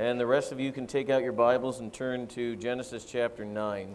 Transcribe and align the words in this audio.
And 0.00 0.18
the 0.18 0.26
rest 0.26 0.50
of 0.50 0.58
you 0.58 0.72
can 0.72 0.86
take 0.86 1.10
out 1.10 1.22
your 1.22 1.34
Bibles 1.34 1.80
and 1.80 1.92
turn 1.92 2.26
to 2.28 2.56
Genesis 2.56 3.04
chapter 3.04 3.44
9. 3.44 3.94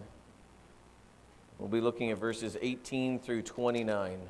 We'll 1.58 1.68
be 1.68 1.80
looking 1.80 2.12
at 2.12 2.18
verses 2.18 2.56
18 2.62 3.18
through 3.18 3.42
29. 3.42 4.20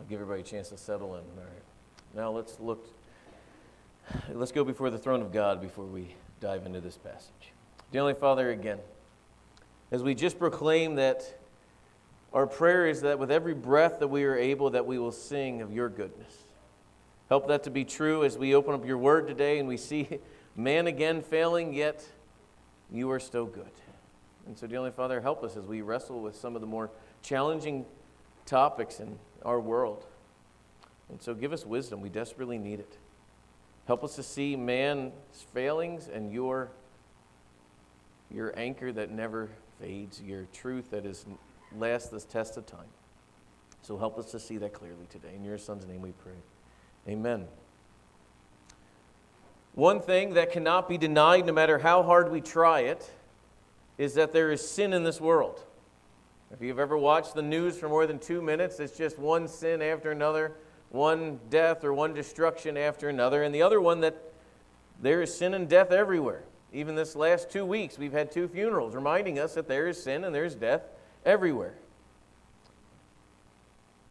I'll 0.00 0.06
give 0.08 0.20
everybody 0.20 0.40
a 0.40 0.44
chance 0.44 0.70
to 0.70 0.76
settle 0.76 1.14
in. 1.14 1.20
All 1.20 1.44
right. 1.44 1.55
Now 2.16 2.30
let's 2.30 2.58
look. 2.60 2.88
Let's 4.32 4.50
go 4.50 4.64
before 4.64 4.88
the 4.88 4.96
throne 4.96 5.20
of 5.20 5.34
God 5.34 5.60
before 5.60 5.84
we 5.84 6.14
dive 6.40 6.64
into 6.64 6.80
this 6.80 6.96
passage. 6.96 7.52
Dear 7.92 8.00
Heavenly 8.00 8.14
Father, 8.18 8.50
again, 8.52 8.78
as 9.90 10.02
we 10.02 10.14
just 10.14 10.38
proclaim 10.38 10.94
that 10.94 11.38
our 12.32 12.46
prayer 12.46 12.86
is 12.86 13.02
that 13.02 13.18
with 13.18 13.30
every 13.30 13.52
breath 13.52 13.98
that 13.98 14.08
we 14.08 14.24
are 14.24 14.34
able, 14.34 14.70
that 14.70 14.86
we 14.86 14.98
will 14.98 15.12
sing 15.12 15.60
of 15.60 15.74
your 15.74 15.90
goodness. 15.90 16.44
Help 17.28 17.48
that 17.48 17.62
to 17.64 17.70
be 17.70 17.84
true 17.84 18.24
as 18.24 18.38
we 18.38 18.54
open 18.54 18.72
up 18.72 18.86
your 18.86 18.96
word 18.96 19.26
today 19.26 19.58
and 19.58 19.68
we 19.68 19.76
see 19.76 20.08
man 20.56 20.86
again 20.86 21.20
failing, 21.20 21.74
yet 21.74 22.02
you 22.90 23.10
are 23.10 23.20
still 23.20 23.44
good. 23.44 23.72
And 24.46 24.56
so, 24.56 24.66
dear 24.66 24.76
Heavenly 24.76 24.96
Father, 24.96 25.20
help 25.20 25.44
us 25.44 25.54
as 25.54 25.66
we 25.66 25.82
wrestle 25.82 26.22
with 26.22 26.34
some 26.34 26.54
of 26.54 26.62
the 26.62 26.66
more 26.66 26.90
challenging 27.22 27.84
topics 28.46 29.00
in 29.00 29.18
our 29.44 29.60
world. 29.60 30.06
And 31.08 31.22
so, 31.22 31.34
give 31.34 31.52
us 31.52 31.64
wisdom. 31.64 32.00
We 32.00 32.08
desperately 32.08 32.58
need 32.58 32.80
it. 32.80 32.98
Help 33.86 34.02
us 34.02 34.16
to 34.16 34.22
see 34.22 34.56
man's 34.56 35.12
failings 35.54 36.08
and 36.08 36.32
your, 36.32 36.70
your 38.30 38.52
anchor 38.58 38.92
that 38.92 39.10
never 39.10 39.48
fades, 39.80 40.20
your 40.20 40.46
truth 40.52 40.90
that 40.90 41.06
is 41.06 41.24
lasts 41.76 42.08
this 42.08 42.24
test 42.24 42.56
of 42.56 42.66
time. 42.66 42.88
So 43.82 43.96
help 43.96 44.18
us 44.18 44.30
to 44.32 44.40
see 44.40 44.56
that 44.58 44.72
clearly 44.72 45.06
today. 45.10 45.34
In 45.36 45.44
your 45.44 45.58
son's 45.58 45.86
name 45.86 46.02
we 46.02 46.12
pray. 46.12 46.32
Amen. 47.08 47.46
One 49.74 50.00
thing 50.00 50.34
that 50.34 50.50
cannot 50.50 50.88
be 50.88 50.98
denied, 50.98 51.46
no 51.46 51.52
matter 51.52 51.78
how 51.78 52.02
hard 52.02 52.32
we 52.32 52.40
try 52.40 52.80
it, 52.80 53.08
is 53.98 54.14
that 54.14 54.32
there 54.32 54.50
is 54.50 54.66
sin 54.66 54.92
in 54.92 55.04
this 55.04 55.20
world. 55.20 55.62
If 56.50 56.62
you've 56.62 56.78
ever 56.78 56.96
watched 56.96 57.34
the 57.34 57.42
news 57.42 57.78
for 57.78 57.88
more 57.88 58.06
than 58.06 58.18
two 58.18 58.40
minutes, 58.42 58.80
it's 58.80 58.96
just 58.96 59.18
one 59.18 59.46
sin 59.46 59.82
after 59.82 60.10
another 60.10 60.54
one 60.90 61.40
death 61.50 61.84
or 61.84 61.92
one 61.92 62.14
destruction 62.14 62.76
after 62.76 63.08
another, 63.08 63.42
and 63.42 63.54
the 63.54 63.62
other 63.62 63.80
one 63.80 64.00
that 64.00 64.16
there 65.00 65.22
is 65.22 65.36
sin 65.36 65.54
and 65.54 65.68
death 65.68 65.90
everywhere. 65.90 66.44
Even 66.72 66.94
this 66.94 67.16
last 67.16 67.50
two 67.50 67.64
weeks, 67.64 67.98
we've 67.98 68.12
had 68.12 68.30
two 68.30 68.48
funerals 68.48 68.94
reminding 68.94 69.38
us 69.38 69.54
that 69.54 69.68
there 69.68 69.88
is 69.88 70.02
sin 70.02 70.24
and 70.24 70.34
there's 70.34 70.54
death 70.54 70.82
everywhere. 71.24 71.74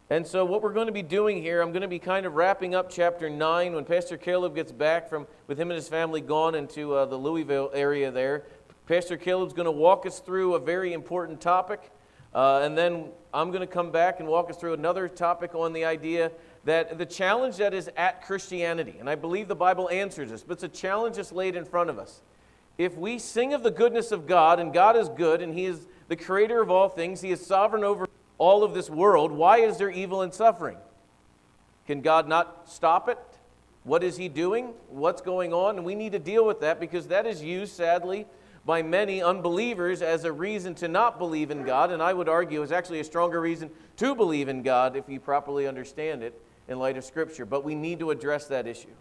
And 0.10 0.26
so, 0.26 0.46
what 0.46 0.62
we're 0.62 0.74
going 0.74 0.86
to 0.86 0.94
be 0.94 1.02
doing 1.02 1.42
here, 1.42 1.62
I'm 1.62 1.72
going 1.72 1.82
to 1.82 1.88
be 1.88 1.98
kind 1.98 2.28
of 2.28 2.36
wrapping 2.36 2.76
up 2.76 2.92
chapter 2.92 3.28
9 3.28 3.74
when 3.74 3.86
Pastor 3.86 4.18
Caleb 4.18 4.54
gets 4.54 4.72
back 4.72 5.10
from, 5.10 5.26
with 5.48 5.60
him 5.60 5.72
and 5.72 5.76
his 5.76 5.90
family 5.90 6.22
gone 6.22 6.54
into 6.54 6.94
uh, 6.94 7.06
the 7.06 7.16
Louisville 7.16 7.72
area 7.74 8.12
there. 8.12 8.44
Pastor 8.86 9.18
Caleb's 9.18 9.54
going 9.54 9.66
to 9.66 9.72
walk 9.72 10.06
us 10.06 10.20
through 10.20 10.54
a 10.54 10.60
very 10.60 10.94
important 10.94 11.42
topic. 11.42 11.92
Uh, 12.36 12.60
and 12.64 12.78
then 12.78 13.06
I'm 13.34 13.50
going 13.50 13.62
to 13.62 13.68
come 13.68 13.92
back 13.92 14.20
and 14.20 14.30
walk 14.30 14.50
us 14.52 14.58
through 14.58 14.74
another 14.74 15.08
topic 15.08 15.56
on 15.56 15.74
the 15.74 15.86
idea 15.86 16.32
that 16.66 16.98
the 16.98 17.06
challenge 17.06 17.58
that 17.58 17.74
is 17.74 17.90
at 17.96 18.24
Christianity, 18.24 18.96
and 19.00 19.10
I 19.10 19.16
believe 19.16 19.48
the 19.48 19.56
Bible 19.56 19.88
answers 19.90 20.32
this, 20.32 20.44
but 20.44 20.54
it's 20.54 20.64
a 20.64 20.68
challenge 20.68 21.16
that's 21.16 21.32
laid 21.32 21.56
in 21.56 21.64
front 21.64 21.92
of 21.92 22.00
us. 22.00 22.22
If 22.78 22.98
we 22.98 23.20
sing 23.20 23.54
of 23.54 23.64
the 23.64 23.72
goodness 23.72 24.12
of 24.12 24.28
God, 24.28 24.60
and 24.60 24.74
God 24.74 24.98
is 24.98 25.08
good, 25.10 25.42
and 25.42 25.54
He 25.54 25.66
is 25.66 25.88
the 26.08 26.16
creator 26.16 26.62
of 26.62 26.72
all 26.72 26.90
things, 26.90 27.22
He 27.22 27.32
is 27.32 27.46
sovereign 27.46 27.84
over 27.84 28.10
all 28.38 28.64
of 28.64 28.74
this 28.74 28.90
world, 28.90 29.32
why 29.32 29.60
is 29.60 29.78
there 29.78 29.92
evil 29.92 30.24
and 30.24 30.34
suffering? 30.34 30.78
Can 31.86 32.02
God 32.02 32.28
not 32.28 32.68
stop 32.68 33.08
it? 33.08 33.20
What 33.84 34.04
is 34.04 34.18
He 34.18 34.28
doing? 34.28 34.74
What's 34.90 35.22
going 35.22 35.54
on? 35.54 35.78
And 35.78 35.86
we 35.86 35.94
need 35.94 36.14
to 36.14 36.20
deal 36.20 36.46
with 36.46 36.62
that 36.62 36.80
because 36.80 37.08
that 37.08 37.28
is 37.28 37.44
used, 37.44 37.76
sadly, 37.76 38.26
by 38.66 38.82
many 38.82 39.22
unbelievers 39.22 40.02
as 40.02 40.24
a 40.24 40.32
reason 40.32 40.74
to 40.74 40.88
not 40.88 41.20
believe 41.20 41.52
in 41.52 41.64
God, 41.64 41.92
and 41.92 42.02
I 42.02 42.12
would 42.12 42.28
argue 42.28 42.64
is 42.64 42.72
actually 42.72 43.00
a 43.00 43.04
stronger 43.04 43.40
reason 43.40 43.70
to 43.98 44.16
believe 44.16 44.50
in 44.50 44.64
God 44.64 44.96
if 44.96 45.08
you 45.08 45.20
properly 45.20 45.68
understand 45.68 46.24
it 46.24 46.42
in 46.68 46.80
light 46.80 46.98
of 46.98 47.04
Scripture. 47.04 47.46
But 47.46 47.64
we 47.64 47.76
need 47.76 48.00
to 48.00 48.12
address 48.12 48.48
that 48.48 48.68
issue. 48.68 48.94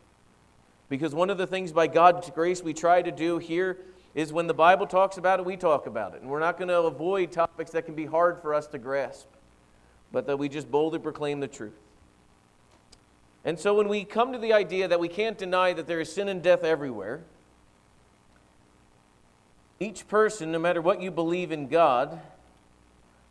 Because 0.89 1.15
one 1.15 1.31
of 1.31 1.39
the 1.39 1.47
things 1.47 1.73
by 1.73 1.87
God's 1.87 2.31
grace 2.31 2.63
we 2.63 2.75
try 2.75 3.03
to 3.03 3.11
do 3.11 3.39
here 3.39 3.79
is 4.15 4.33
when 4.33 4.47
the 4.47 4.55
Bible 4.55 4.87
talks 4.87 5.17
about 5.17 5.41
it, 5.41 5.47
we 5.47 5.57
talk 5.57 5.87
about 5.87 6.15
it. 6.15 6.21
And 6.21 6.31
we're 6.31 6.41
not 6.41 6.57
going 6.57 6.69
to 6.69 6.83
avoid 6.83 7.33
topics 7.33 7.71
that 7.73 7.85
can 7.85 7.95
be 7.95 8.07
hard 8.07 8.41
for 8.41 8.55
us 8.55 8.67
to 8.69 8.79
grasp, 8.79 9.27
but 10.13 10.27
that 10.27 10.39
we 10.39 10.49
just 10.49 10.71
boldly 10.71 10.99
proclaim 10.99 11.41
the 11.41 11.49
truth. 11.49 11.73
And 13.45 13.59
so 13.59 13.75
when 13.75 13.89
we 13.89 14.05
come 14.05 14.33
to 14.33 14.39
the 14.39 14.53
idea 14.53 14.89
that 14.89 15.01
we 15.01 15.09
can't 15.09 15.37
deny 15.37 15.73
that 15.73 15.87
there 15.87 16.01
is 16.01 16.13
sin 16.13 16.29
and 16.29 16.43
death 16.43 16.65
everywhere, 16.65 17.23
each 19.81 20.07
person, 20.09 20.53
no 20.53 20.59
matter 20.59 20.81
what 20.81 21.03
you 21.03 21.11
believe 21.11 21.51
in 21.51 21.69
God, 21.69 22.21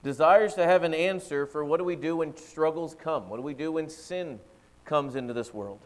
desires 0.03 0.53
to 0.55 0.65
have 0.65 0.83
an 0.83 0.93
answer 0.93 1.45
for 1.45 1.63
what 1.63 1.77
do 1.77 1.83
we 1.83 1.95
do 1.95 2.17
when 2.17 2.35
struggles 2.35 2.95
come? 2.95 3.29
What 3.29 3.37
do 3.37 3.43
we 3.43 3.53
do 3.53 3.71
when 3.71 3.89
sin 3.89 4.39
comes 4.85 5.15
into 5.15 5.33
this 5.33 5.53
world? 5.53 5.79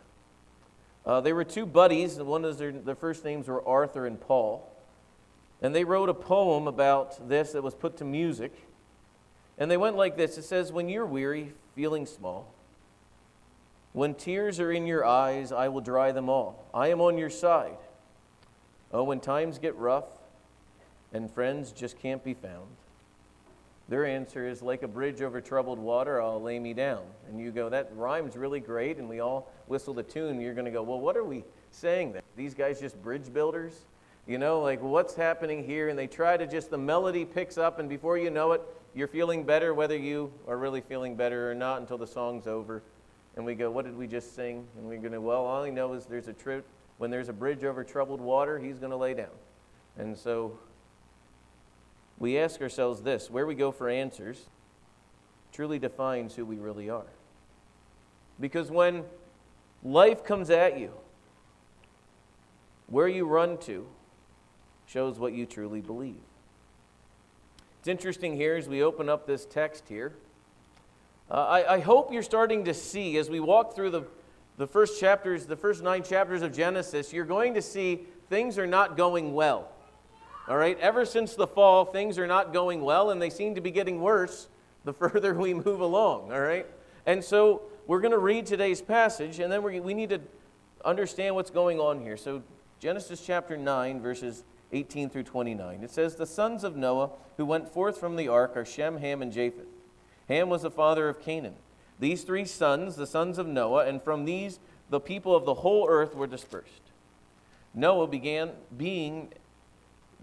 Uh, 1.06 1.22
they 1.22 1.32
were 1.32 1.46
two 1.46 1.66
buddies. 1.66 2.18
One 2.18 2.44
of 2.44 2.58
their, 2.58 2.72
their 2.72 2.96
first 2.96 3.24
names 3.24 3.48
were 3.48 3.66
Arthur 3.66 4.06
and 4.06 4.20
Paul. 4.20 4.70
And 5.62 5.74
they 5.74 5.84
wrote 5.84 6.10
a 6.10 6.14
poem 6.14 6.68
about 6.68 7.30
this 7.30 7.54
that 7.54 7.64
was 7.64 7.74
put 7.74 7.98
to 7.98 8.06
music. 8.06 8.52
And 9.58 9.72
they 9.72 9.78
went 9.78 9.96
like 9.96 10.18
this 10.18 10.38
It 10.38 10.44
says, 10.44 10.72
When 10.72 10.90
you're 10.90 11.06
weary, 11.06 11.54
feeling 11.76 12.06
small, 12.06 12.54
when 13.94 14.14
tears 14.14 14.60
are 14.60 14.72
in 14.72 14.86
your 14.86 15.06
eyes, 15.06 15.52
I 15.52 15.70
will 15.70 15.82
dry 15.82 16.12
them 16.12 16.30
all. 16.30 16.68
I 16.74 16.90
am 16.90 17.02
on 17.02 17.18
your 17.18 17.30
side. 17.30 17.78
Oh, 18.92 19.04
when 19.04 19.20
times 19.20 19.58
get 19.60 19.76
rough 19.76 20.06
and 21.14 21.32
friends 21.32 21.72
just 21.72 21.98
can't 22.00 22.24
be 22.24 22.34
found, 22.34 22.68
their 23.90 24.06
answer 24.06 24.48
is, 24.48 24.62
like 24.62 24.84
a 24.84 24.88
bridge 24.88 25.22
over 25.22 25.40
troubled 25.40 25.80
water, 25.80 26.22
I'll 26.22 26.42
lay 26.42 26.60
me 26.60 26.74
down. 26.74 27.04
And 27.30 27.40
you 27.40 27.52
go, 27.52 27.70
that 27.70 27.90
rhymes 27.96 28.36
really 28.36 28.60
great, 28.60 28.98
and 28.98 29.08
we 29.08 29.22
all 29.22 29.52
whistle 29.68 29.94
the 29.94 30.04
tune. 30.04 30.42
You're 30.42 30.54
going 30.54 30.66
to 30.66 30.72
go, 30.72 30.84
well, 30.84 31.00
what 31.00 31.16
are 31.16 31.24
we 31.24 31.46
saying 31.72 32.12
there? 32.12 32.22
These 32.36 32.54
guys 32.54 32.80
just 32.80 33.02
bridge 33.02 33.34
builders? 33.34 33.86
You 34.28 34.38
know, 34.38 34.60
like 34.62 34.82
what's 34.82 35.16
happening 35.16 35.64
here? 35.64 35.88
And 35.88 35.98
they 35.98 36.08
try 36.08 36.36
to 36.36 36.46
just, 36.46 36.70
the 36.70 36.78
melody 36.78 37.24
picks 37.24 37.58
up, 37.58 37.80
and 37.80 37.88
before 37.88 38.18
you 38.18 38.30
know 38.30 38.52
it, 38.52 38.62
you're 38.94 39.08
feeling 39.08 39.44
better, 39.44 39.74
whether 39.74 39.96
you 39.96 40.34
are 40.48 40.58
really 40.58 40.82
feeling 40.82 41.16
better 41.16 41.50
or 41.50 41.56
not, 41.56 41.80
until 41.80 41.98
the 41.98 42.08
song's 42.08 42.48
over. 42.48 42.82
And 43.38 43.46
we 43.46 43.56
go, 43.56 43.72
what 43.72 43.86
did 43.86 43.96
we 43.96 44.08
just 44.08 44.36
sing? 44.36 44.68
And 44.78 44.88
we're 44.88 45.00
going 45.00 45.14
to, 45.14 45.22
well, 45.22 45.46
all 45.46 45.64
I 45.64 45.70
know 45.70 45.94
is 45.94 46.06
there's 46.06 46.28
a 46.28 46.34
trip, 46.34 46.66
when 46.98 47.12
there's 47.12 47.30
a 47.30 47.34
bridge 47.34 47.64
over 47.64 47.84
troubled 47.84 48.20
water, 48.20 48.58
he's 48.60 48.80
going 48.80 48.90
to 48.90 48.98
lay 48.98 49.14
down. 49.14 49.30
And 49.98 50.18
so 50.18 50.58
we 52.20 52.38
ask 52.38 52.62
ourselves 52.62 53.02
this 53.02 53.30
where 53.30 53.46
we 53.46 53.56
go 53.56 53.72
for 53.72 53.90
answers 53.90 54.50
truly 55.52 55.80
defines 55.80 56.36
who 56.36 56.46
we 56.46 56.58
really 56.58 56.90
are. 56.90 57.08
Because 58.40 58.70
when 58.70 59.04
life 59.84 60.24
comes 60.24 60.50
at 60.50 60.80
you, 60.80 60.92
where 62.88 63.08
you 63.08 63.26
run 63.26 63.58
to 63.58 63.88
shows 64.86 65.20
what 65.20 65.34
you 65.34 65.46
truly 65.46 65.82
believe. 65.82 66.16
It's 67.80 67.88
interesting 67.88 68.36
here 68.36 68.56
as 68.56 68.68
we 68.68 68.82
open 68.82 69.10
up 69.10 69.28
this 69.28 69.46
text 69.46 69.86
here. 69.88 70.14
Uh, 71.30 71.46
I, 71.46 71.76
I 71.76 71.80
hope 71.80 72.14
you're 72.14 72.24
starting 72.24 72.66
to 72.66 72.74
see 72.74 73.18
as 73.18 73.30
we 73.30 73.40
walk 73.40 73.76
through 73.76 73.90
the, 73.90 74.04
the 74.58 74.68
first 74.68 75.00
chapters, 75.00 75.46
the 75.46 75.58
first 75.58 75.84
nine 75.84 76.04
chapters 76.04 76.42
of 76.42 76.56
Genesis, 76.56 77.12
you're 77.12 77.26
going 77.26 77.54
to 77.54 77.62
see 77.62 78.02
things 78.30 78.58
are 78.58 78.68
not 78.68 78.96
going 78.96 79.34
well. 79.34 79.70
All 80.48 80.58
right, 80.58 80.80
ever 80.80 81.06
since 81.06 81.36
the 81.36 81.48
fall, 81.48 81.84
things 81.84 82.18
are 82.18 82.28
not 82.28 82.54
going 82.54 82.82
well, 82.82 83.10
and 83.10 83.22
they 83.22 83.30
seem 83.30 83.56
to 83.56 83.62
be 83.62 83.72
getting 83.72 84.02
worse 84.02 84.48
the 84.86 84.94
further 84.94 85.34
we 85.34 85.54
move 85.54 85.82
along. 85.82 86.32
All 86.32 86.40
right, 86.40 86.66
and 87.06 87.24
so 87.24 87.64
we're 87.86 88.00
going 88.00 88.12
to 88.12 88.18
read 88.18 88.46
today's 88.46 88.82
passage, 88.82 89.40
and 89.40 89.52
then 89.52 89.64
we 89.64 89.80
we 89.80 89.94
need 89.94 90.10
to 90.10 90.22
understand 90.86 91.36
what's 91.36 91.50
going 91.50 91.80
on 91.80 92.00
here. 92.02 92.18
So, 92.18 92.44
Genesis 92.80 93.26
chapter 93.26 93.58
9, 93.58 94.02
verses 94.02 94.44
18 94.72 95.10
through 95.10 95.24
29. 95.24 95.84
It 95.84 95.92
says, 95.92 96.16
The 96.16 96.26
sons 96.26 96.64
of 96.64 96.76
Noah 96.76 97.12
who 97.38 97.46
went 97.46 97.70
forth 97.70 97.98
from 97.98 98.16
the 98.16 98.28
ark 98.28 98.56
are 98.56 98.66
Shem, 98.66 98.98
Ham, 98.98 99.22
and 99.22 99.32
Japheth. 99.32 99.68
Ham 100.28 100.50
was 100.50 100.62
the 100.62 100.72
father 100.72 101.10
of 101.10 101.22
Canaan. 101.22 101.56
These 102.00 102.24
three 102.24 102.46
sons, 102.46 102.96
the 102.96 103.08
sons 103.08 103.38
of 103.38 103.48
Noah, 103.48 103.86
and 103.86 104.02
from 104.02 104.26
these 104.26 104.60
the 104.90 105.00
people 105.00 105.36
of 105.36 105.46
the 105.46 105.56
whole 105.56 105.88
earth 105.90 106.16
were 106.16 106.28
dispersed. 106.28 106.92
Noah 107.74 108.08
began 108.08 108.52
being 108.78 109.34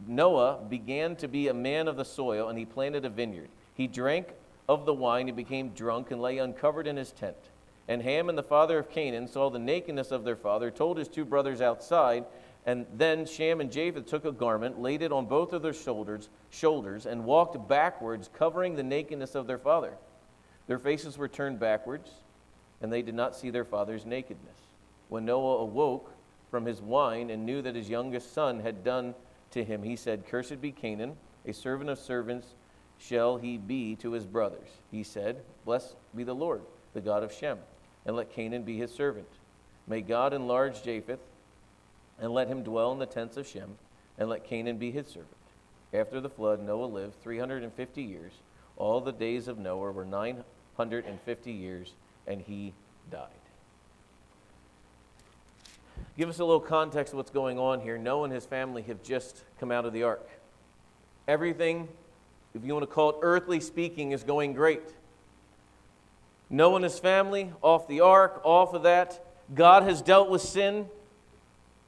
Noah 0.06 0.58
began 0.68 1.16
to 1.16 1.28
be 1.28 1.48
a 1.48 1.54
man 1.54 1.88
of 1.88 1.96
the 1.96 2.04
soil, 2.04 2.48
and 2.48 2.58
he 2.58 2.64
planted 2.64 3.04
a 3.04 3.08
vineyard. 3.08 3.48
He 3.74 3.86
drank 3.86 4.28
of 4.68 4.86
the 4.86 4.94
wine 4.94 5.28
and 5.28 5.36
became 5.36 5.70
drunk 5.70 6.10
and 6.10 6.20
lay 6.20 6.38
uncovered 6.38 6.86
in 6.86 6.96
his 6.96 7.12
tent. 7.12 7.36
And 7.86 8.02
Ham 8.02 8.28
and 8.28 8.38
the 8.38 8.42
father 8.42 8.78
of 8.78 8.90
Canaan 8.90 9.28
saw 9.28 9.50
the 9.50 9.58
nakedness 9.58 10.10
of 10.10 10.24
their 10.24 10.36
father, 10.36 10.70
told 10.70 10.96
his 10.96 11.08
two 11.08 11.24
brothers 11.24 11.60
outside, 11.60 12.24
and 12.66 12.86
then 12.94 13.26
Shem 13.26 13.60
and 13.60 13.70
Japheth 13.70 14.06
took 14.06 14.24
a 14.24 14.32
garment, 14.32 14.80
laid 14.80 15.02
it 15.02 15.12
on 15.12 15.26
both 15.26 15.52
of 15.52 15.60
their 15.60 15.74
shoulders, 15.74 16.30
shoulders, 16.50 17.04
and 17.04 17.24
walked 17.24 17.68
backwards, 17.68 18.30
covering 18.32 18.74
the 18.74 18.82
nakedness 18.82 19.34
of 19.34 19.46
their 19.46 19.58
father. 19.58 19.92
Their 20.66 20.78
faces 20.78 21.18
were 21.18 21.28
turned 21.28 21.60
backwards, 21.60 22.10
and 22.80 22.90
they 22.90 23.02
did 23.02 23.14
not 23.14 23.36
see 23.36 23.50
their 23.50 23.66
father's 23.66 24.06
nakedness. 24.06 24.56
When 25.10 25.26
Noah 25.26 25.58
awoke 25.58 26.10
from 26.50 26.64
his 26.64 26.80
wine 26.80 27.28
and 27.28 27.44
knew 27.44 27.60
that 27.60 27.74
his 27.74 27.90
youngest 27.90 28.32
son 28.32 28.60
had 28.60 28.82
done 28.82 29.14
to 29.54 29.64
him, 29.64 29.82
he 29.82 29.96
said, 29.96 30.26
Cursed 30.26 30.60
be 30.60 30.70
Canaan, 30.70 31.16
a 31.46 31.52
servant 31.52 31.90
of 31.90 31.98
servants 31.98 32.48
shall 32.98 33.38
he 33.38 33.56
be 33.56 33.96
to 33.96 34.12
his 34.12 34.26
brothers. 34.26 34.68
He 34.90 35.02
said, 35.02 35.42
Blessed 35.64 35.96
be 36.14 36.24
the 36.24 36.34
Lord, 36.34 36.62
the 36.92 37.00
God 37.00 37.22
of 37.22 37.32
Shem, 37.32 37.58
and 38.04 38.14
let 38.14 38.32
Canaan 38.32 38.62
be 38.62 38.76
his 38.76 38.92
servant. 38.92 39.28
May 39.86 40.00
God 40.00 40.32
enlarge 40.32 40.82
Japheth 40.82 41.20
and 42.20 42.32
let 42.32 42.48
him 42.48 42.62
dwell 42.62 42.92
in 42.92 42.98
the 42.98 43.06
tents 43.06 43.36
of 43.36 43.46
Shem, 43.46 43.76
and 44.18 44.28
let 44.28 44.44
Canaan 44.44 44.78
be 44.78 44.90
his 44.90 45.06
servant. 45.06 45.30
After 45.92 46.20
the 46.20 46.30
flood, 46.30 46.62
Noah 46.62 46.86
lived 46.86 47.20
350 47.22 48.02
years. 48.02 48.32
All 48.76 49.00
the 49.00 49.12
days 49.12 49.48
of 49.48 49.58
Noah 49.58 49.92
were 49.92 50.04
950 50.04 51.52
years, 51.52 51.92
and 52.26 52.40
he 52.40 52.72
died. 53.10 53.43
Give 56.16 56.28
us 56.28 56.38
a 56.38 56.44
little 56.44 56.60
context 56.60 57.12
of 57.12 57.16
what's 57.16 57.30
going 57.30 57.58
on 57.58 57.80
here. 57.80 57.98
Noah 57.98 58.24
and 58.24 58.32
his 58.32 58.46
family 58.46 58.82
have 58.82 59.02
just 59.02 59.42
come 59.58 59.72
out 59.72 59.84
of 59.84 59.92
the 59.92 60.04
ark. 60.04 60.28
Everything, 61.26 61.88
if 62.54 62.64
you 62.64 62.72
want 62.72 62.84
to 62.84 62.92
call 62.92 63.10
it 63.10 63.16
earthly 63.22 63.58
speaking, 63.58 64.12
is 64.12 64.22
going 64.22 64.52
great. 64.52 64.82
Noah 66.50 66.76
and 66.76 66.84
his 66.84 67.00
family 67.00 67.52
off 67.62 67.88
the 67.88 68.00
ark, 68.00 68.40
off 68.44 68.74
of 68.74 68.84
that. 68.84 69.24
God 69.54 69.82
has 69.82 70.02
dealt 70.02 70.30
with 70.30 70.42
sin. 70.42 70.86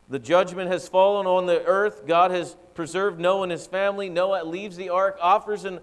The 0.08 0.18
judgment 0.18 0.70
has 0.70 0.88
fallen 0.88 1.26
on 1.26 1.46
the 1.46 1.64
earth. 1.64 2.04
God 2.06 2.32
has 2.32 2.56
preserved 2.74 3.20
Noah 3.20 3.44
and 3.44 3.52
his 3.52 3.66
family. 3.66 4.08
Noah 4.08 4.44
leaves 4.44 4.76
the 4.76 4.88
ark, 4.88 5.18
offers 5.20 5.64
an, 5.64 5.78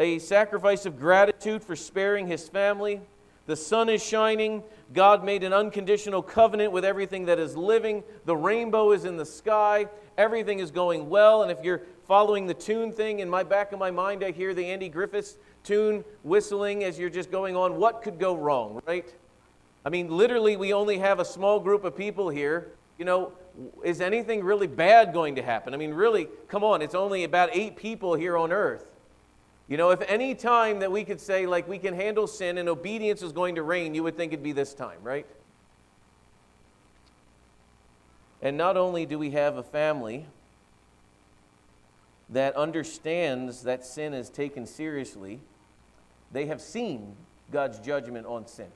a 0.00 0.18
sacrifice 0.18 0.84
of 0.84 0.98
gratitude 0.98 1.62
for 1.62 1.76
sparing 1.76 2.26
his 2.26 2.48
family. 2.48 3.00
The 3.46 3.56
sun 3.56 3.88
is 3.88 4.04
shining. 4.04 4.64
God 4.92 5.24
made 5.24 5.42
an 5.42 5.52
unconditional 5.52 6.22
covenant 6.22 6.72
with 6.72 6.84
everything 6.84 7.24
that 7.26 7.38
is 7.38 7.56
living. 7.56 8.04
The 8.26 8.36
rainbow 8.36 8.92
is 8.92 9.04
in 9.04 9.16
the 9.16 9.24
sky. 9.24 9.86
Everything 10.18 10.58
is 10.58 10.70
going 10.70 11.08
well. 11.08 11.42
And 11.42 11.50
if 11.50 11.62
you're 11.64 11.82
following 12.06 12.46
the 12.46 12.54
tune 12.54 12.92
thing, 12.92 13.20
in 13.20 13.28
my 13.28 13.42
back 13.42 13.72
of 13.72 13.78
my 13.78 13.90
mind, 13.90 14.22
I 14.22 14.30
hear 14.30 14.54
the 14.54 14.66
Andy 14.66 14.88
Griffith's 14.88 15.38
tune 15.62 16.04
whistling 16.22 16.84
as 16.84 16.98
you're 16.98 17.10
just 17.10 17.30
going 17.30 17.56
on. 17.56 17.76
What 17.76 18.02
could 18.02 18.18
go 18.18 18.36
wrong, 18.36 18.80
right? 18.86 19.12
I 19.84 19.88
mean, 19.88 20.08
literally, 20.08 20.56
we 20.56 20.72
only 20.72 20.98
have 20.98 21.18
a 21.18 21.24
small 21.24 21.58
group 21.58 21.84
of 21.84 21.96
people 21.96 22.28
here. 22.28 22.72
You 22.98 23.04
know, 23.04 23.32
is 23.82 24.00
anything 24.00 24.44
really 24.44 24.66
bad 24.66 25.12
going 25.12 25.34
to 25.36 25.42
happen? 25.42 25.74
I 25.74 25.76
mean, 25.76 25.92
really, 25.92 26.28
come 26.48 26.62
on, 26.62 26.82
it's 26.82 26.94
only 26.94 27.24
about 27.24 27.50
eight 27.52 27.76
people 27.76 28.14
here 28.14 28.36
on 28.36 28.52
earth. 28.52 28.86
You 29.66 29.78
know, 29.78 29.90
if 29.90 30.02
any 30.02 30.34
time 30.34 30.80
that 30.80 30.92
we 30.92 31.04
could 31.04 31.20
say, 31.20 31.46
like, 31.46 31.66
we 31.66 31.78
can 31.78 31.94
handle 31.94 32.26
sin 32.26 32.58
and 32.58 32.68
obedience 32.68 33.22
is 33.22 33.32
going 33.32 33.54
to 33.54 33.62
reign, 33.62 33.94
you 33.94 34.02
would 34.02 34.16
think 34.16 34.32
it'd 34.32 34.42
be 34.42 34.52
this 34.52 34.74
time, 34.74 34.98
right? 35.02 35.26
And 38.42 38.58
not 38.58 38.76
only 38.76 39.06
do 39.06 39.18
we 39.18 39.30
have 39.30 39.56
a 39.56 39.62
family 39.62 40.26
that 42.28 42.54
understands 42.56 43.62
that 43.62 43.86
sin 43.86 44.12
is 44.12 44.28
taken 44.28 44.66
seriously, 44.66 45.40
they 46.30 46.44
have 46.46 46.60
seen 46.60 47.16
God's 47.50 47.78
judgment 47.78 48.26
on 48.26 48.46
sin. 48.46 48.68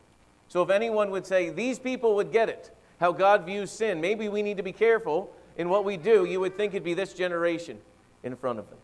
So 0.49 0.63
if 0.63 0.71
anyone 0.71 1.11
would 1.11 1.27
say, 1.27 1.51
these 1.51 1.79
people 1.79 2.15
would 2.17 2.33
get 2.33 2.49
it, 2.49 2.71
how 2.99 3.13
God 3.13 3.45
views 3.45 3.71
sin. 3.71 4.01
Maybe 4.01 4.31
we 4.31 4.43
need 4.43 4.57
to 4.57 4.63
be 4.63 4.73
careful 4.73 5.31
in 5.59 5.69
what 5.69 5.85
we 5.85 5.99
do. 5.99 6.25
You 6.25 6.41
would 6.41 6.57
think 6.57 6.73
it'd 6.73 6.83
be 6.83 6.95
this 6.95 7.13
generation 7.13 7.79
in 8.23 8.37
front 8.37 8.59
of 8.59 8.71
them. 8.71 8.79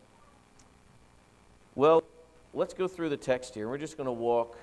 Well, 1.77 2.05
let's 2.53 2.73
go 2.73 2.87
through 2.87 3.09
the 3.09 3.17
text 3.17 3.55
here. 3.55 3.69
We're 3.69 3.79
just 3.79 3.97
going 3.97 4.07
to 4.07 4.13
walk 4.13 4.57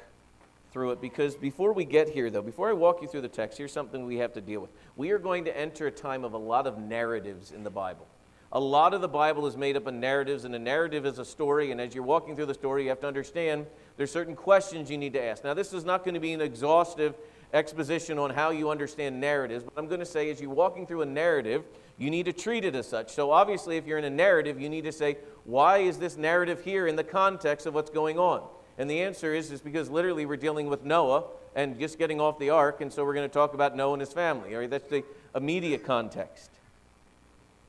through 0.72 0.92
it 0.92 1.02
because 1.02 1.36
before 1.36 1.74
we 1.74 1.84
get 1.84 2.08
here, 2.08 2.30
though, 2.30 2.42
before 2.42 2.70
I 2.70 2.74
walk 2.74 3.02
you 3.02 3.08
through 3.10 3.22
the 3.22 3.28
text, 3.28 3.58
here's 3.58 3.74
something 3.74 4.06
we 4.06 4.18
have 4.20 4.32
to 4.34 4.42
deal 4.42 4.62
with. 4.62 4.70
We 4.96 5.12
are 5.12 5.20
going 5.20 5.44
to 5.44 5.58
enter 5.58 5.88
a 5.88 5.92
time 5.92 6.24
of 6.24 6.32
a 6.32 6.38
lot 6.38 6.68
of 6.68 6.78
narratives 6.78 7.52
in 7.52 7.66
the 7.66 7.70
Bible. 7.70 8.08
A 8.54 8.60
lot 8.60 8.94
of 8.94 9.02
the 9.02 9.10
Bible 9.10 9.46
is 9.46 9.58
made 9.58 9.76
up 9.76 9.88
of 9.88 9.94
narratives, 9.94 10.46
and 10.46 10.56
a 10.56 10.60
narrative 10.60 11.06
is 11.06 11.20
a 11.20 11.26
story. 11.26 11.72
And 11.72 11.82
as 11.82 11.94
you're 11.94 12.04
walking 12.04 12.34
through 12.34 12.46
the 12.46 12.54
story, 12.54 12.84
you 12.84 12.90
have 12.90 13.02
to 13.02 13.08
understand 13.08 13.66
there's 13.98 14.12
certain 14.12 14.36
questions 14.36 14.90
you 14.90 14.98
need 14.98 15.14
to 15.14 15.22
ask. 15.22 15.44
Now, 15.44 15.54
this 15.54 15.74
is 15.74 15.84
not 15.84 16.06
going 16.06 16.14
to 16.14 16.22
be 16.22 16.32
an 16.32 16.42
exhaustive 16.42 17.16
exposition 17.54 18.18
on 18.18 18.30
how 18.30 18.52
you 18.52 18.70
understand 18.70 19.20
narratives. 19.20 19.66
but 19.66 19.74
I'm 19.78 19.88
going 19.88 20.00
to 20.00 20.06
say 20.06 20.30
is, 20.30 20.40
you're 20.40 20.50
walking 20.50 20.88
through 20.88 21.02
a 21.02 21.06
narrative, 21.06 21.66
you 22.02 22.10
need 22.10 22.26
to 22.26 22.34
treat 22.34 22.66
it 22.66 22.74
as 22.74 22.88
such. 22.88 23.14
So, 23.14 23.30
obviously, 23.32 23.78
if 23.78 23.86
you're 23.86 24.00
in 24.00 24.06
a 24.06 24.10
narrative, 24.10 24.60
you 24.60 24.70
need 24.70 24.86
to 24.86 24.92
say, 24.92 25.18
why 25.46 25.80
is 25.80 26.00
this 26.00 26.18
narrative 26.18 26.64
here 26.64 26.88
in 26.88 26.96
the 26.96 27.04
context 27.04 27.68
of 27.68 27.76
what's 27.76 27.92
going 27.92 28.18
on? 28.18 28.42
And 28.80 28.90
the 28.90 29.02
answer 29.02 29.36
is, 29.36 29.52
is 29.52 29.62
because 29.62 29.88
literally 29.88 30.26
we're 30.26 30.38
dealing 30.38 30.68
with 30.68 30.84
Noah 30.84 31.26
and 31.56 31.78
just 31.80 32.00
getting 32.00 32.20
off 32.20 32.40
the 32.40 32.50
ark, 32.50 32.82
and 32.82 32.92
so 32.92 33.06
we're 33.06 33.14
going 33.14 33.30
to 33.30 33.34
talk 33.34 33.54
about 33.54 33.76
Noah 33.76 33.94
and 33.94 34.02
his 34.02 34.14
family. 34.14 34.56
All 34.56 34.62
right, 34.62 34.70
that's 34.70 34.90
the 34.90 35.04
immediate 35.36 35.86
context. 35.86 36.50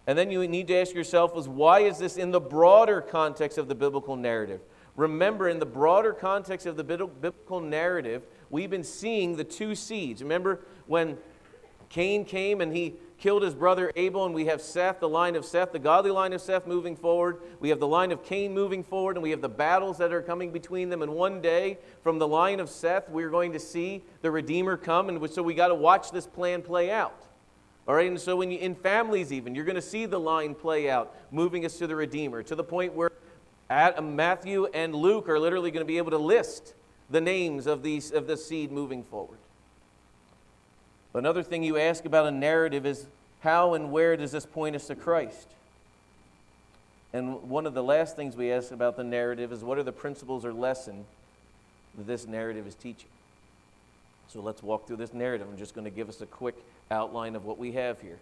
And 0.06 0.17
then 0.17 0.31
you 0.31 0.46
need 0.49 0.67
to 0.69 0.76
ask 0.76 0.94
yourself 0.94 1.37
is 1.37 1.46
why 1.46 1.81
is 1.81 1.99
this 1.99 2.17
in 2.17 2.31
the 2.31 2.40
broader 2.40 3.02
context 3.02 3.58
of 3.58 3.69
the 3.69 3.75
biblical 3.75 4.17
narrative? 4.17 4.61
Remember, 4.96 5.49
in 5.49 5.58
the 5.58 5.67
broader 5.67 6.12
context 6.14 6.67
of 6.67 6.76
the 6.76 6.84
biblical 6.84 7.61
narrative, 7.61 8.23
we've 8.50 8.70
been 8.70 8.84
seeing 8.84 9.37
the 9.37 9.44
two 9.44 9.75
seeds. 9.75 10.23
Remember 10.23 10.61
when 10.87 11.19
Cain 11.88 12.25
came 12.25 12.62
and 12.62 12.75
he 12.75 12.94
killed 13.22 13.44
his 13.44 13.54
brother 13.54 13.92
Abel, 13.94 14.26
and 14.26 14.34
we 14.34 14.46
have 14.46 14.60
Seth, 14.60 14.98
the 14.98 15.08
line 15.08 15.36
of 15.36 15.44
Seth, 15.44 15.70
the 15.70 15.78
godly 15.78 16.10
line 16.10 16.32
of 16.32 16.40
Seth 16.40 16.66
moving 16.66 16.96
forward. 16.96 17.40
We 17.60 17.69
have 17.69 17.78
the 17.78 17.86
line 17.86 18.10
of 18.10 18.24
Cain 18.24 18.52
moving 18.52 18.82
forward, 18.82 19.16
and 19.16 19.22
we 19.22 19.30
have 19.30 19.40
the 19.40 19.48
battles 19.48 19.96
that 19.98 20.12
are 20.12 20.20
coming 20.20 20.50
between 20.50 20.88
them. 20.88 21.02
And 21.02 21.12
one 21.14 21.40
day, 21.40 21.78
from 22.02 22.19
the 22.19 22.26
line 22.26 22.58
of 22.58 22.69
Seth, 22.69 23.08
we're 23.08 23.30
going 23.30 23.52
to 23.52 23.60
see 23.60 24.02
the 24.22 24.30
Redeemer 24.32 24.76
come, 24.76 25.08
and 25.08 25.30
so 25.30 25.40
we 25.40 25.54
got 25.54 25.69
to 25.69 25.74
watch 25.76 26.10
this 26.10 26.26
plan 26.26 26.62
play 26.62 26.90
out. 26.90 27.24
All 27.86 27.94
right, 27.94 28.08
and 28.08 28.20
so 28.20 28.34
when 28.34 28.50
you, 28.50 28.58
in 28.58 28.74
families, 28.74 29.32
even, 29.32 29.54
you're 29.54 29.64
going 29.64 29.76
to 29.76 29.82
see 29.82 30.04
the 30.06 30.19
line 30.19 30.56
play 30.56 30.90
out, 30.90 31.14
moving 31.30 31.64
us 31.64 31.78
to 31.78 31.86
the 31.86 31.94
Redeemer, 31.94 32.42
to 32.42 32.56
the 32.56 32.64
point 32.64 32.92
where 32.92 33.12
uh, 33.70 34.02
Matthew 34.02 34.66
and 34.74 34.96
Luke 34.96 35.28
are 35.28 35.38
literally 35.38 35.70
going 35.70 35.86
to 35.86 35.88
be 35.88 35.98
able 35.98 36.10
to 36.10 36.19
list 36.19 36.74
the 37.08 37.20
names 37.20 37.69
of, 37.69 37.84
these, 37.84 38.10
of 38.10 38.26
the 38.26 38.36
seed 38.36 38.72
moving 38.72 39.04
forward. 39.04 39.38
Another 41.14 41.42
thing 41.42 41.62
you 41.62 41.76
ask 41.76 42.04
about 42.04 42.26
a 42.26 42.30
narrative 42.30 42.86
is 42.86 43.06
how 43.40 43.74
and 43.74 43.92
where 43.92 44.16
does 44.16 44.32
this 44.32 44.46
point 44.46 44.76
us 44.76 44.86
to 44.86 44.94
Christ? 44.94 45.48
And 47.12 47.50
one 47.50 47.66
of 47.66 47.74
the 47.74 47.82
last 47.82 48.16
things 48.16 48.36
we 48.36 48.50
ask 48.50 48.70
about 48.70 48.96
the 48.96 49.04
narrative 49.04 49.52
is 49.52 49.62
what 49.62 49.76
are 49.76 49.82
the 49.82 49.92
principles 49.92 50.44
or 50.44 50.52
lesson 50.52 51.04
that 51.96 52.06
this 52.06 52.26
narrative 52.26 52.66
is 52.66 52.74
teaching? 52.74 53.08
So 54.28 54.40
let's 54.40 54.62
walk 54.62 54.86
through 54.86 54.96
this 54.96 55.12
narrative. 55.12 55.46
I'm 55.50 55.58
just 55.58 55.74
going 55.74 55.84
to 55.84 55.90
give 55.90 56.08
us 56.08 56.22
a 56.22 56.26
quick 56.26 56.54
outline 56.90 57.36
of 57.36 57.44
what 57.44 57.58
we 57.58 57.72
have 57.72 58.00
here. 58.00 58.19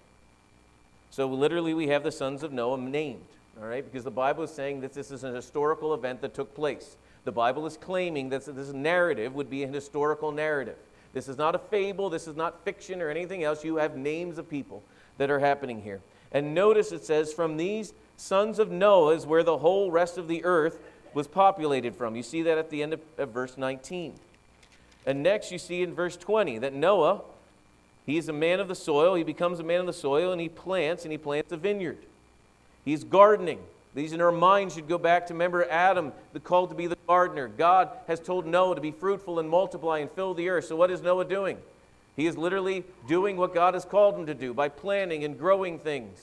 So 1.13 1.29
literally, 1.29 1.75
we 1.75 1.89
have 1.89 2.03
the 2.03 2.11
sons 2.11 2.43
of 2.43 2.53
Noah 2.53 2.79
named, 2.79 3.25
all 3.61 3.69
right, 3.69 3.85
because 3.85 4.05
the 4.05 4.11
Bible 4.11 4.45
is 4.45 4.51
saying 4.51 4.81
that 4.81 4.93
this 4.93 5.11
is 5.13 5.23
an 5.23 5.35
historical 5.35 5.95
event 5.95 6.21
that 6.23 6.35
took 6.35 6.55
place. 6.55 6.97
The 7.25 7.33
Bible 7.33 7.67
is 7.67 7.77
claiming 7.77 8.31
that 8.31 8.45
this 8.45 8.73
narrative 8.73 9.35
would 9.35 9.51
be 9.51 9.63
an 9.63 9.73
historical 9.73 10.33
narrative. 10.33 10.77
This 11.13 11.29
is 11.29 11.37
not 11.37 11.55
a 11.55 11.59
fable, 11.59 12.11
this 12.11 12.29
is 12.29 12.37
not 12.37 12.65
fiction 12.65 13.03
or 13.03 13.11
anything 13.11 13.43
else. 13.43 13.65
You 13.65 13.77
have 13.77 13.97
names 13.97 14.39
of 14.39 14.49
people 14.49 14.83
that 15.19 15.31
are 15.31 15.41
happening 15.41 15.83
here. 15.83 16.01
And 16.33 16.55
notice 16.55 16.93
it 16.93 17.05
says, 17.05 17.33
From 17.33 17.57
these 17.57 17.93
sons 18.17 18.59
of 18.59 18.71
Noah 18.71 19.15
is 19.15 19.27
where 19.27 19.43
the 19.43 19.59
whole 19.59 19.91
rest 19.91 20.19
of 20.19 20.29
the 20.29 20.45
earth 20.45 20.79
was 21.13 21.27
populated 21.27 21.97
from. 21.97 22.15
You 22.15 22.23
see 22.23 22.43
that 22.43 22.59
at 22.59 22.71
the 22.71 22.83
end 22.83 22.93
of, 22.93 23.01
of 23.19 23.31
verse 23.31 23.59
19. 23.59 24.15
And 25.07 25.23
next, 25.23 25.51
you 25.51 25.59
see 25.59 25.83
in 25.83 25.95
verse 25.95 26.17
20 26.17 26.59
that 26.59 26.75
Noah, 26.75 27.23
he's 28.07 28.29
a 28.29 28.33
man 28.33 28.61
of 28.61 28.69
the 28.69 28.75
soil. 28.75 29.15
He 29.15 29.25
becomes 29.25 29.59
a 29.59 29.65
man 29.65 29.81
of 29.81 29.87
the 29.87 29.93
soil 29.93 30.33
and 30.33 30.41
he 30.41 30.49
plants, 30.49 31.05
and 31.05 31.11
he 31.11 31.19
plants 31.19 31.51
a 31.53 31.57
vineyard. 31.57 31.99
He's 32.85 33.03
gardening. 33.03 33.61
These 33.95 34.13
in 34.13 34.21
our 34.21 34.31
minds 34.31 34.75
should 34.75 34.89
go 34.89 34.99
back 34.99 35.27
to 35.27 35.35
remember 35.35 35.69
Adam, 35.69 36.13
the 36.33 36.41
call 36.41 36.67
to 36.69 36.75
be 36.75 36.87
the 36.87 36.97
gardener. 37.11 37.49
God 37.49 37.91
has 38.07 38.21
told 38.21 38.47
Noah 38.47 38.77
to 38.77 38.81
be 38.81 38.93
fruitful 38.93 39.41
and 39.41 39.51
multiply 39.51 39.99
and 39.99 40.09
fill 40.13 40.33
the 40.33 40.49
earth. 40.49 40.67
So 40.67 40.77
what 40.77 40.93
is 40.93 41.03
Noah 41.03 41.25
doing? 41.25 41.59
He 42.15 42.29
is 42.29 42.37
literally 42.37 42.85
doing 43.09 43.37
what 43.37 43.53
God 43.53 43.75
has 43.75 43.85
called 43.85 44.15
him 44.15 44.27
to 44.27 44.35
do 44.35 44.55
by 44.55 44.69
planting 44.69 45.25
and 45.25 45.37
growing 45.37 45.81
things. 45.81 46.21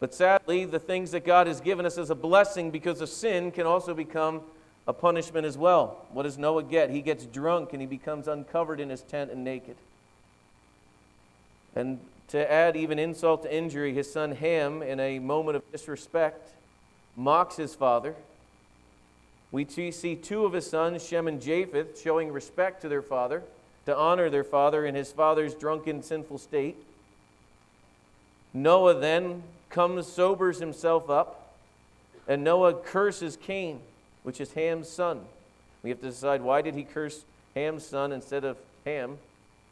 But 0.00 0.12
sadly, 0.14 0.64
the 0.64 0.80
things 0.80 1.12
that 1.12 1.24
God 1.24 1.46
has 1.46 1.60
given 1.60 1.86
us 1.86 1.96
as 1.96 2.10
a 2.10 2.16
blessing 2.16 2.72
because 2.72 3.00
of 3.00 3.08
sin 3.08 3.52
can 3.52 3.66
also 3.66 3.94
become 3.94 4.40
a 4.88 4.92
punishment 4.92 5.46
as 5.46 5.56
well. 5.56 6.04
What 6.12 6.24
does 6.24 6.36
Noah 6.36 6.64
get? 6.64 6.90
He 6.90 7.00
gets 7.00 7.24
drunk 7.24 7.72
and 7.72 7.80
he 7.80 7.86
becomes 7.86 8.26
uncovered 8.26 8.80
in 8.80 8.90
his 8.90 9.02
tent 9.02 9.30
and 9.30 9.44
naked. 9.44 9.76
And 11.76 12.00
to 12.30 12.50
add 12.50 12.76
even 12.76 12.98
insult 12.98 13.44
to 13.44 13.56
injury, 13.56 13.94
his 13.94 14.12
son 14.12 14.32
Ham, 14.32 14.82
in 14.82 14.98
a 14.98 15.20
moment 15.20 15.54
of 15.54 15.70
disrespect, 15.70 16.48
mocks 17.16 17.54
his 17.54 17.76
father. 17.76 18.16
We 19.52 19.66
see 19.66 20.14
two 20.16 20.44
of 20.44 20.52
his 20.52 20.68
sons, 20.68 21.06
Shem 21.06 21.26
and 21.26 21.40
Japheth, 21.40 22.00
showing 22.00 22.32
respect 22.32 22.82
to 22.82 22.88
their 22.88 23.02
father. 23.02 23.42
to 23.86 23.96
honor 23.96 24.30
their 24.30 24.44
father 24.44 24.84
in 24.84 24.94
his 24.94 25.10
father's 25.10 25.54
drunken, 25.54 26.02
sinful 26.02 26.38
state. 26.38 26.76
Noah 28.52 28.94
then 28.94 29.42
comes, 29.68 30.06
sobers 30.06 30.58
himself 30.58 31.08
up, 31.08 31.54
and 32.28 32.44
Noah 32.44 32.74
curses 32.74 33.36
Cain, 33.36 33.80
which 34.22 34.40
is 34.40 34.52
Ham's 34.52 34.88
son. 34.88 35.22
We 35.82 35.90
have 35.90 36.00
to 36.00 36.08
decide 36.08 36.42
why 36.42 36.62
did 36.62 36.74
he 36.74 36.84
curse 36.84 37.24
Ham's 37.54 37.84
son 37.84 38.12
instead 38.12 38.44
of 38.44 38.56
Ham. 38.84 39.18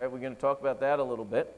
Right, 0.00 0.10
we're 0.10 0.18
going 0.18 0.34
to 0.34 0.40
talk 0.40 0.60
about 0.60 0.80
that 0.80 0.98
a 0.98 1.04
little 1.04 1.24
bit. 1.24 1.56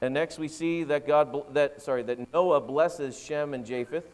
And 0.00 0.12
next 0.12 0.38
we 0.38 0.48
see 0.48 0.84
that 0.84 1.06
God 1.06 1.54
that 1.54 1.80
sorry 1.80 2.02
that 2.02 2.32
Noah 2.32 2.60
blesses 2.60 3.18
Shem 3.18 3.54
and 3.54 3.64
Japheth, 3.64 4.04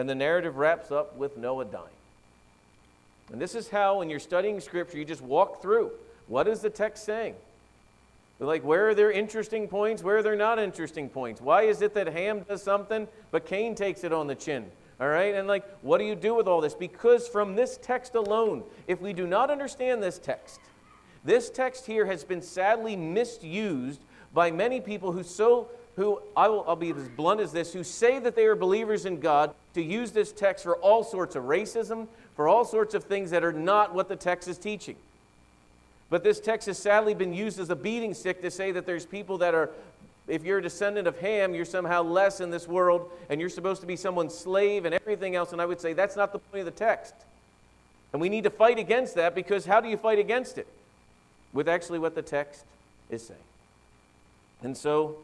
and 0.00 0.08
the 0.08 0.14
narrative 0.14 0.56
wraps 0.56 0.90
up 0.90 1.14
with 1.18 1.36
Noah 1.36 1.66
dying. 1.66 1.84
And 3.30 3.38
this 3.38 3.54
is 3.54 3.68
how, 3.68 3.98
when 3.98 4.08
you're 4.08 4.18
studying 4.18 4.58
Scripture, 4.58 4.96
you 4.96 5.04
just 5.04 5.20
walk 5.20 5.60
through. 5.60 5.90
What 6.26 6.48
is 6.48 6.60
the 6.60 6.70
text 6.70 7.04
saying? 7.04 7.34
Like, 8.38 8.64
where 8.64 8.88
are 8.88 8.94
there 8.94 9.12
interesting 9.12 9.68
points? 9.68 10.02
Where 10.02 10.16
are 10.16 10.22
there 10.22 10.36
not 10.36 10.58
interesting 10.58 11.10
points? 11.10 11.42
Why 11.42 11.64
is 11.64 11.82
it 11.82 11.92
that 11.92 12.06
Ham 12.06 12.46
does 12.48 12.62
something, 12.62 13.06
but 13.30 13.44
Cain 13.44 13.74
takes 13.74 14.02
it 14.02 14.10
on 14.14 14.26
the 14.26 14.34
chin? 14.34 14.64
All 14.98 15.08
right? 15.08 15.34
And, 15.34 15.46
like, 15.46 15.68
what 15.82 15.98
do 15.98 16.04
you 16.04 16.14
do 16.14 16.34
with 16.34 16.48
all 16.48 16.62
this? 16.62 16.72
Because 16.72 17.28
from 17.28 17.54
this 17.54 17.78
text 17.82 18.14
alone, 18.14 18.62
if 18.86 19.02
we 19.02 19.12
do 19.12 19.26
not 19.26 19.50
understand 19.50 20.02
this 20.02 20.18
text, 20.18 20.60
this 21.26 21.50
text 21.50 21.84
here 21.84 22.06
has 22.06 22.24
been 22.24 22.40
sadly 22.40 22.96
misused 22.96 24.00
by 24.32 24.50
many 24.50 24.80
people 24.80 25.12
who 25.12 25.22
so 25.22 25.68
who 25.96 26.20
I 26.36 26.48
will 26.48 26.64
I'll 26.66 26.76
be 26.76 26.90
as 26.90 27.08
blunt 27.08 27.40
as 27.40 27.52
this, 27.52 27.72
who 27.72 27.84
say 27.84 28.18
that 28.18 28.34
they 28.36 28.46
are 28.46 28.56
believers 28.56 29.06
in 29.06 29.20
God 29.20 29.54
to 29.74 29.82
use 29.82 30.12
this 30.12 30.32
text 30.32 30.64
for 30.64 30.76
all 30.76 31.04
sorts 31.04 31.36
of 31.36 31.44
racism, 31.44 32.08
for 32.36 32.48
all 32.48 32.64
sorts 32.64 32.94
of 32.94 33.04
things 33.04 33.30
that 33.30 33.44
are 33.44 33.52
not 33.52 33.94
what 33.94 34.08
the 34.08 34.16
text 34.16 34.48
is 34.48 34.58
teaching. 34.58 34.96
But 36.08 36.24
this 36.24 36.40
text 36.40 36.66
has 36.66 36.78
sadly 36.78 37.14
been 37.14 37.32
used 37.32 37.60
as 37.60 37.70
a 37.70 37.76
beating 37.76 38.14
stick 38.14 38.42
to 38.42 38.50
say 38.50 38.72
that 38.72 38.84
there's 38.84 39.06
people 39.06 39.38
that 39.38 39.54
are, 39.54 39.70
if 40.26 40.44
you're 40.44 40.58
a 40.58 40.62
descendant 40.62 41.06
of 41.06 41.18
Ham, 41.20 41.54
you're 41.54 41.64
somehow 41.64 42.02
less 42.02 42.40
in 42.40 42.50
this 42.50 42.66
world 42.66 43.10
and 43.28 43.40
you're 43.40 43.48
supposed 43.48 43.80
to 43.82 43.86
be 43.86 43.94
someone's 43.94 44.36
slave 44.36 44.84
and 44.84 44.94
everything 44.94 45.36
else. 45.36 45.52
And 45.52 45.62
I 45.62 45.66
would 45.66 45.80
say 45.80 45.92
that's 45.92 46.16
not 46.16 46.32
the 46.32 46.40
point 46.40 46.60
of 46.60 46.64
the 46.66 46.78
text. 46.78 47.14
And 48.12 48.20
we 48.20 48.28
need 48.28 48.44
to 48.44 48.50
fight 48.50 48.78
against 48.78 49.14
that 49.14 49.36
because 49.36 49.64
how 49.64 49.80
do 49.80 49.88
you 49.88 49.96
fight 49.96 50.18
against 50.18 50.58
it? 50.58 50.66
With 51.52 51.68
actually 51.68 52.00
what 52.00 52.16
the 52.16 52.22
text 52.22 52.64
is 53.08 53.24
saying. 53.24 53.40
And 54.62 54.76
so, 54.76 55.16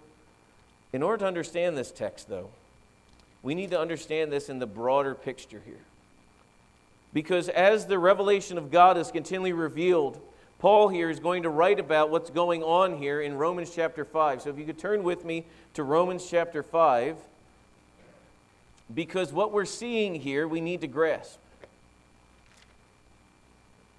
in 0.92 1.02
order 1.02 1.18
to 1.18 1.26
understand 1.26 1.76
this 1.76 1.90
text, 1.90 2.28
though, 2.28 2.50
we 3.42 3.54
need 3.54 3.70
to 3.70 3.80
understand 3.80 4.32
this 4.32 4.48
in 4.48 4.58
the 4.58 4.66
broader 4.66 5.14
picture 5.14 5.62
here. 5.64 5.80
Because 7.12 7.48
as 7.48 7.86
the 7.86 7.98
revelation 7.98 8.58
of 8.58 8.70
God 8.70 8.98
is 8.98 9.10
continually 9.10 9.52
revealed, 9.52 10.20
Paul 10.58 10.88
here 10.88 11.10
is 11.10 11.20
going 11.20 11.42
to 11.44 11.50
write 11.50 11.78
about 11.78 12.10
what's 12.10 12.30
going 12.30 12.62
on 12.62 12.98
here 12.98 13.20
in 13.20 13.36
Romans 13.36 13.72
chapter 13.74 14.04
5. 14.04 14.42
So 14.42 14.50
if 14.50 14.58
you 14.58 14.64
could 14.64 14.78
turn 14.78 15.02
with 15.02 15.24
me 15.24 15.44
to 15.74 15.82
Romans 15.82 16.26
chapter 16.28 16.62
5, 16.62 17.16
because 18.94 19.32
what 19.32 19.52
we're 19.52 19.64
seeing 19.64 20.14
here 20.14 20.46
we 20.46 20.60
need 20.60 20.80
to 20.80 20.86
grasp. 20.86 21.38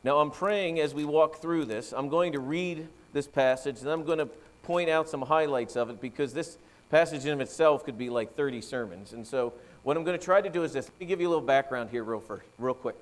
Now, 0.03 0.19
I'm 0.19 0.31
praying 0.31 0.79
as 0.79 0.93
we 0.93 1.05
walk 1.05 1.41
through 1.41 1.65
this, 1.65 1.93
I'm 1.93 2.09
going 2.09 2.33
to 2.33 2.39
read 2.39 2.87
this 3.13 3.27
passage 3.27 3.81
and 3.81 3.89
I'm 3.89 4.03
going 4.03 4.19
to 4.19 4.29
point 4.63 4.89
out 4.89 5.09
some 5.09 5.21
highlights 5.21 5.75
of 5.75 5.89
it 5.89 5.99
because 6.01 6.33
this 6.33 6.57
passage 6.89 7.25
in 7.25 7.41
itself 7.41 7.85
could 7.85 7.97
be 7.97 8.09
like 8.09 8.35
30 8.35 8.61
sermons. 8.61 9.13
And 9.13 9.25
so, 9.25 9.53
what 9.83 9.95
I'm 9.95 10.03
going 10.03 10.17
to 10.17 10.23
try 10.23 10.41
to 10.41 10.49
do 10.49 10.63
is 10.63 10.73
this. 10.73 10.85
Let 10.85 10.99
me 10.99 11.05
give 11.05 11.21
you 11.21 11.27
a 11.27 11.29
little 11.29 11.45
background 11.45 11.89
here, 11.89 12.03
real, 12.03 12.19
first, 12.19 12.45
real 12.57 12.73
quick. 12.73 12.95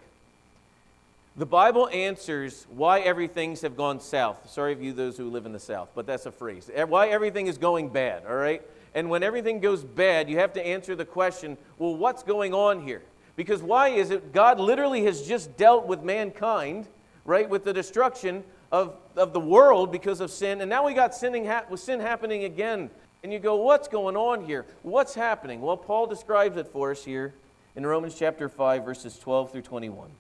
The 1.38 1.46
Bible 1.46 1.89
answers 1.89 2.65
why 2.70 3.01
everything's 3.01 3.62
have 3.62 3.75
gone 3.75 4.00
south. 4.00 4.50
Sorry 4.50 4.72
of 4.72 4.82
you, 4.82 4.94
those 4.94 5.18
who 5.18 5.30
live 5.30 5.46
in 5.46 5.51
the 5.51 5.60
South, 5.60 5.89
but 5.94 6.06
that's 6.06 6.25
a 6.25 6.32
phrase. 6.32 6.70
Why 6.88 7.10
everything 7.10 7.48
is 7.48 7.58
going 7.58 7.89
bad, 7.89 8.24
all 8.25 8.36
right? 8.36 8.62
And 8.94 9.10
when 9.10 9.22
everything 9.22 9.60
goes 9.60 9.84
bad, 9.84 10.30
you 10.30 10.38
have 10.38 10.54
to 10.54 10.65
answer 10.65 10.96
the 10.96 11.04
question 11.04 11.58
well, 11.77 11.96
what's 11.96 12.24
going 12.24 12.54
on 12.54 12.84
here? 12.84 13.01
Because 13.36 13.62
why 13.62 13.89
is 13.89 14.12
it 14.12 14.32
God 14.32 14.60
literally 14.62 15.04
has 15.04 15.27
just 15.27 15.58
dealt 15.58 15.88
with 15.88 16.04
mankind, 16.04 16.88
right, 17.25 17.50
with 17.50 17.65
the 17.65 17.74
destruction 17.74 18.44
of, 18.72 18.96
of 19.18 19.34
the 19.34 19.39
world 19.39 19.92
because 19.92 20.22
of 20.22 20.32
sin, 20.32 20.62
and 20.62 20.70
now 20.70 20.86
we 20.86 20.94
got 20.94 21.13
sinning 21.13 21.46
ha- 21.46 21.63
sin 21.75 22.00
happening 22.00 22.46
again. 22.46 22.89
And 23.25 23.34
you 23.34 23.39
go, 23.39 23.55
what's 23.55 23.88
going 23.88 24.15
on 24.15 24.46
here? 24.46 24.67
What's 24.84 25.15
happening? 25.15 25.60
Well, 25.60 25.77
Paul 25.77 26.05
describes 26.05 26.58
it 26.58 26.67
for 26.67 26.91
us 26.91 27.03
here 27.03 27.34
in 27.75 27.84
Romans 27.84 28.13
chapter 28.13 28.48
5, 28.48 28.86
verses 28.86 29.17
12 29.17 29.51
through 29.51 29.63
21. 29.63 30.12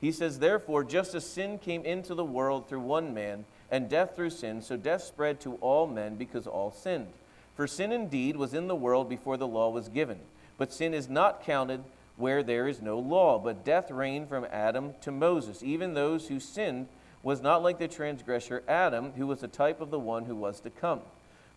He 0.00 0.12
says, 0.12 0.38
Therefore, 0.38 0.84
just 0.84 1.16
as 1.16 1.26
sin 1.26 1.58
came 1.58 1.84
into 1.84 2.14
the 2.14 2.24
world 2.24 2.68
through 2.68 2.82
one 2.82 3.12
man, 3.12 3.46
and 3.68 3.90
death 3.90 4.14
through 4.14 4.30
sin, 4.30 4.62
so 4.62 4.76
death 4.76 5.02
spread 5.02 5.40
to 5.40 5.54
all 5.54 5.88
men 5.88 6.14
because 6.14 6.46
all 6.46 6.70
sinned. 6.70 7.08
For 7.56 7.66
sin 7.66 7.90
indeed 7.90 8.36
was 8.36 8.54
in 8.54 8.68
the 8.68 8.76
world 8.76 9.08
before 9.08 9.36
the 9.36 9.48
law 9.48 9.68
was 9.70 9.88
given. 9.88 10.20
But 10.56 10.72
sin 10.72 10.94
is 10.94 11.08
not 11.08 11.42
counted 11.42 11.82
where 12.16 12.44
there 12.44 12.68
is 12.68 12.80
no 12.80 12.96
law. 12.96 13.40
But 13.40 13.64
death 13.64 13.90
reigned 13.90 14.28
from 14.28 14.46
Adam 14.52 14.94
to 15.00 15.10
Moses. 15.10 15.64
Even 15.64 15.94
those 15.94 16.28
who 16.28 16.38
sinned 16.38 16.86
was 17.24 17.42
not 17.42 17.64
like 17.64 17.80
the 17.80 17.88
transgressor 17.88 18.62
Adam, 18.68 19.14
who 19.16 19.26
was 19.26 19.42
a 19.42 19.48
type 19.48 19.80
of 19.80 19.90
the 19.90 19.98
one 19.98 20.26
who 20.26 20.36
was 20.36 20.60
to 20.60 20.70
come. 20.70 21.00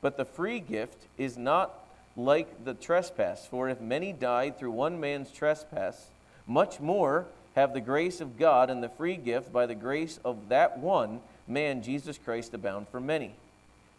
But 0.01 0.18
the 0.18 0.25
free 0.25 0.60
gift 0.60 1.08
is 1.18 1.38
not 1.38 1.74
like 2.15 2.65
the 2.65 2.74
trespass. 2.74 3.46
For 3.48 3.70
if 3.70 3.82
many 3.82 4.13
died 4.13 4.58
through 4.58 4.72
one 4.72 5.00
man's 5.00 5.32
trespass, 5.32 6.10
much 6.48 6.79
more 6.79 7.27
have 7.56 7.74
the 7.74 7.82
grace 7.82 8.22
of 8.22 8.38
God 8.38 8.70
and 8.70 8.82
the 8.82 8.89
free 8.89 9.15
gift 9.15 9.51
by 9.51 9.65
the 9.65 9.75
grace 9.75 10.20
of 10.24 10.50
that 10.50 10.79
one 10.79 11.22
man, 11.48 11.82
Jesus 11.82 12.18
Christ, 12.18 12.53
abound 12.53 12.88
for 12.89 13.00
many. 13.00 13.36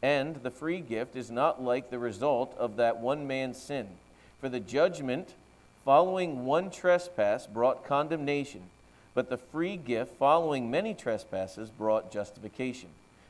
And 0.02 0.36
the 0.36 0.50
free 0.50 0.80
gift 0.80 1.16
is 1.16 1.30
not 1.30 1.62
like 1.62 1.90
the 1.90 1.98
result 1.98 2.54
of 2.56 2.76
that 2.76 2.98
one 2.98 3.26
man's 3.26 3.60
sin. 3.60 3.88
For 4.40 4.48
the 4.48 4.60
judgment 4.60 5.34
following 5.84 6.44
one 6.46 6.70
trespass 6.70 7.46
brought 7.46 7.84
condemnation, 7.84 8.62
but 9.14 9.28
the 9.28 9.36
free 9.36 9.76
gift 9.76 10.16
following 10.16 10.70
many 10.70 10.94
trespasses 10.94 11.70
brought 11.70 12.10
justification. 12.10 12.88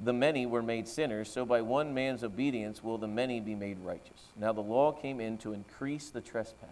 the 0.00 0.12
many 0.12 0.44
were 0.44 0.62
made 0.62 0.86
sinners, 0.86 1.30
so 1.30 1.46
by 1.46 1.62
one 1.62 1.94
man's 1.94 2.22
obedience 2.22 2.84
will 2.84 2.98
the 2.98 3.06
many 3.06 3.40
be 3.40 3.54
made 3.54 3.78
righteous. 3.82 4.28
Now 4.38 4.52
the 4.52 4.60
law 4.60 4.92
came 4.92 5.20
in 5.20 5.38
to 5.38 5.52
increase 5.52 6.10
the 6.10 6.20
trespass, 6.20 6.68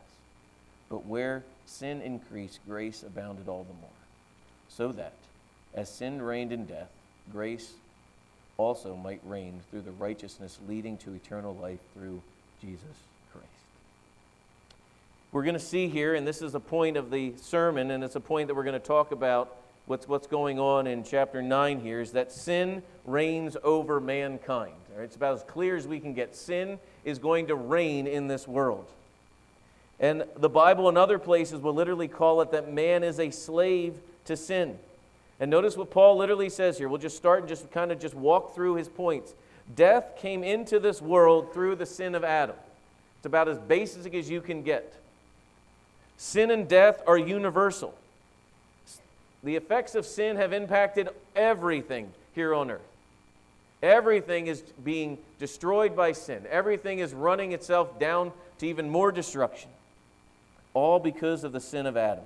but 0.91 1.07
where 1.07 1.43
sin 1.65 2.03
increased, 2.03 2.61
grace 2.69 3.03
abounded 3.03 3.49
all 3.49 3.65
the 3.65 3.75
more. 3.75 3.91
So 4.69 4.93
that, 4.93 5.15
as 5.73 5.89
sin 5.89 6.21
reigned 6.21 6.53
in 6.53 6.67
death, 6.67 6.91
grace 7.33 7.73
also 8.59 8.95
might 8.95 9.21
reign 9.25 9.61
through 9.71 9.83
the 9.83 9.93
righteousness 9.93 10.59
leading 10.69 10.99
to 10.99 11.15
eternal 11.15 11.57
life 11.57 11.81
through 11.95 12.21
Jesus 12.61 12.83
Christ. 13.33 13.47
We're 15.33 15.43
going 15.43 15.55
to 15.55 15.61
see 15.61 15.89
here, 15.89 16.15
and 16.15 16.27
this 16.27 16.43
is 16.43 16.55
a 16.55 16.61
point 16.61 16.97
of 16.97 17.11
the 17.11 17.33
sermon, 17.41 17.91
and 17.91 18.05
it's 18.05 18.17
a 18.17 18.21
point 18.21 18.49
that 18.49 18.55
we're 18.55 18.65
going 18.65 18.81
to 18.81 18.87
talk 18.87 19.13
about 19.13 19.57
what's, 19.87 20.09
what's 20.09 20.27
going 20.27 20.59
on 20.59 20.87
in 20.87 21.05
chapter 21.05 21.43
9 21.43 21.81
here, 21.81 22.01
is 22.01 22.13
that 22.13 22.33
sin 22.33 22.83
reigns 23.05 23.57
over 23.63 24.01
mankind. 24.01 24.75
Right? 24.95 25.05
It's 25.05 25.17
about 25.17 25.35
as 25.35 25.43
clear 25.43 25.77
as 25.77 25.87
we 25.87 26.01
can 26.01 26.15
get. 26.15 26.35
Sin 26.35 26.79
is 27.05 27.19
going 27.19 27.49
to 27.49 27.55
reign 27.55 28.07
in 28.07 28.29
this 28.29 28.49
world. 28.49 28.87
And 30.01 30.25
the 30.37 30.49
Bible 30.49 30.89
and 30.89 30.99
other 30.99 31.19
places 31.19 31.61
will 31.61 31.75
literally 31.75 32.09
call 32.09 32.41
it 32.41 32.51
that 32.51 32.73
man 32.73 33.05
is 33.05 33.21
a 33.21 33.31
slave 33.31 33.95
to 34.25 34.37
sin. 34.37 34.79
And 35.41 35.51
notice 35.51 35.77
what 35.77 35.91
Paul 35.91 36.17
literally 36.17 36.49
says 36.49 36.79
here. 36.79 36.89
We'll 36.89 36.99
just 36.99 37.17
start 37.17 37.41
and 37.41 37.49
just 37.49 37.71
kind 37.71 37.93
of 37.93 38.01
just 38.01 38.15
walk 38.15 38.55
through 38.55 38.77
his 38.77 38.89
points. 38.89 39.35
Death 39.75 40.19
came 40.19 40.45
into 40.45 40.79
this 40.79 41.01
world 41.01 41.53
through 41.53 41.77
the 41.77 41.87
sin 41.87 42.15
of 42.15 42.25
Adam. 42.25 42.57
It's 43.19 43.27
about 43.27 43.49
as 43.49 43.59
basic 43.59 44.15
as 44.15 44.29
you 44.29 44.41
can 44.41 44.63
get. 44.63 44.95
Sin 46.17 46.51
and 46.51 46.69
death 46.69 47.03
are 47.07 47.19
universal. 47.19 47.95
The 49.45 49.57
effects 49.57 49.95
of 49.95 50.07
sin 50.07 50.37
have 50.37 50.53
impacted 50.53 51.11
everything 51.37 52.11
here 52.35 52.55
on 52.55 52.71
earth. 52.71 52.81
Everything 53.83 54.47
is 54.47 54.63
being 54.83 55.19
destroyed 55.39 55.95
by 55.95 56.13
sin. 56.13 56.45
Everything 56.51 57.01
is 57.01 57.13
running 57.13 57.53
itself 57.53 57.99
down 57.99 58.33
to 58.59 58.67
even 58.67 58.89
more 58.89 59.13
destruction. 59.13 59.69
All 60.73 60.99
because 60.99 61.45
of 61.45 61.53
the 61.53 61.61
sin 61.61 61.85
of 61.85 61.97
Adam. 61.97 62.25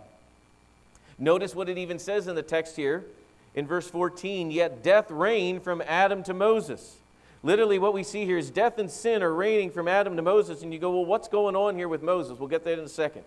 Notice 1.18 1.56
what 1.56 1.68
it 1.68 1.76
even 1.76 1.98
says 1.98 2.28
in 2.28 2.36
the 2.36 2.42
text 2.42 2.76
here 2.76 3.04
in 3.56 3.66
verse 3.66 3.90
14 3.90 4.52
Yet 4.52 4.84
death 4.84 5.10
reigned 5.10 5.64
from 5.64 5.82
Adam 5.84 6.22
to 6.22 6.34
Moses. 6.34 6.96
Literally, 7.42 7.80
what 7.80 7.94
we 7.94 8.04
see 8.04 8.24
here 8.24 8.38
is 8.38 8.50
death 8.50 8.78
and 8.78 8.90
sin 8.90 9.22
are 9.22 9.32
reigning 9.32 9.70
from 9.70 9.88
Adam 9.88 10.16
to 10.16 10.22
Moses, 10.22 10.62
and 10.62 10.72
you 10.72 10.78
go, 10.78 10.90
well, 10.90 11.04
what's 11.04 11.28
going 11.28 11.56
on 11.56 11.76
here 11.76 11.88
with 11.88 12.02
Moses? 12.02 12.38
We'll 12.38 12.48
get 12.48 12.64
that 12.64 12.78
in 12.78 12.84
a 12.84 12.88
second. 12.88 13.22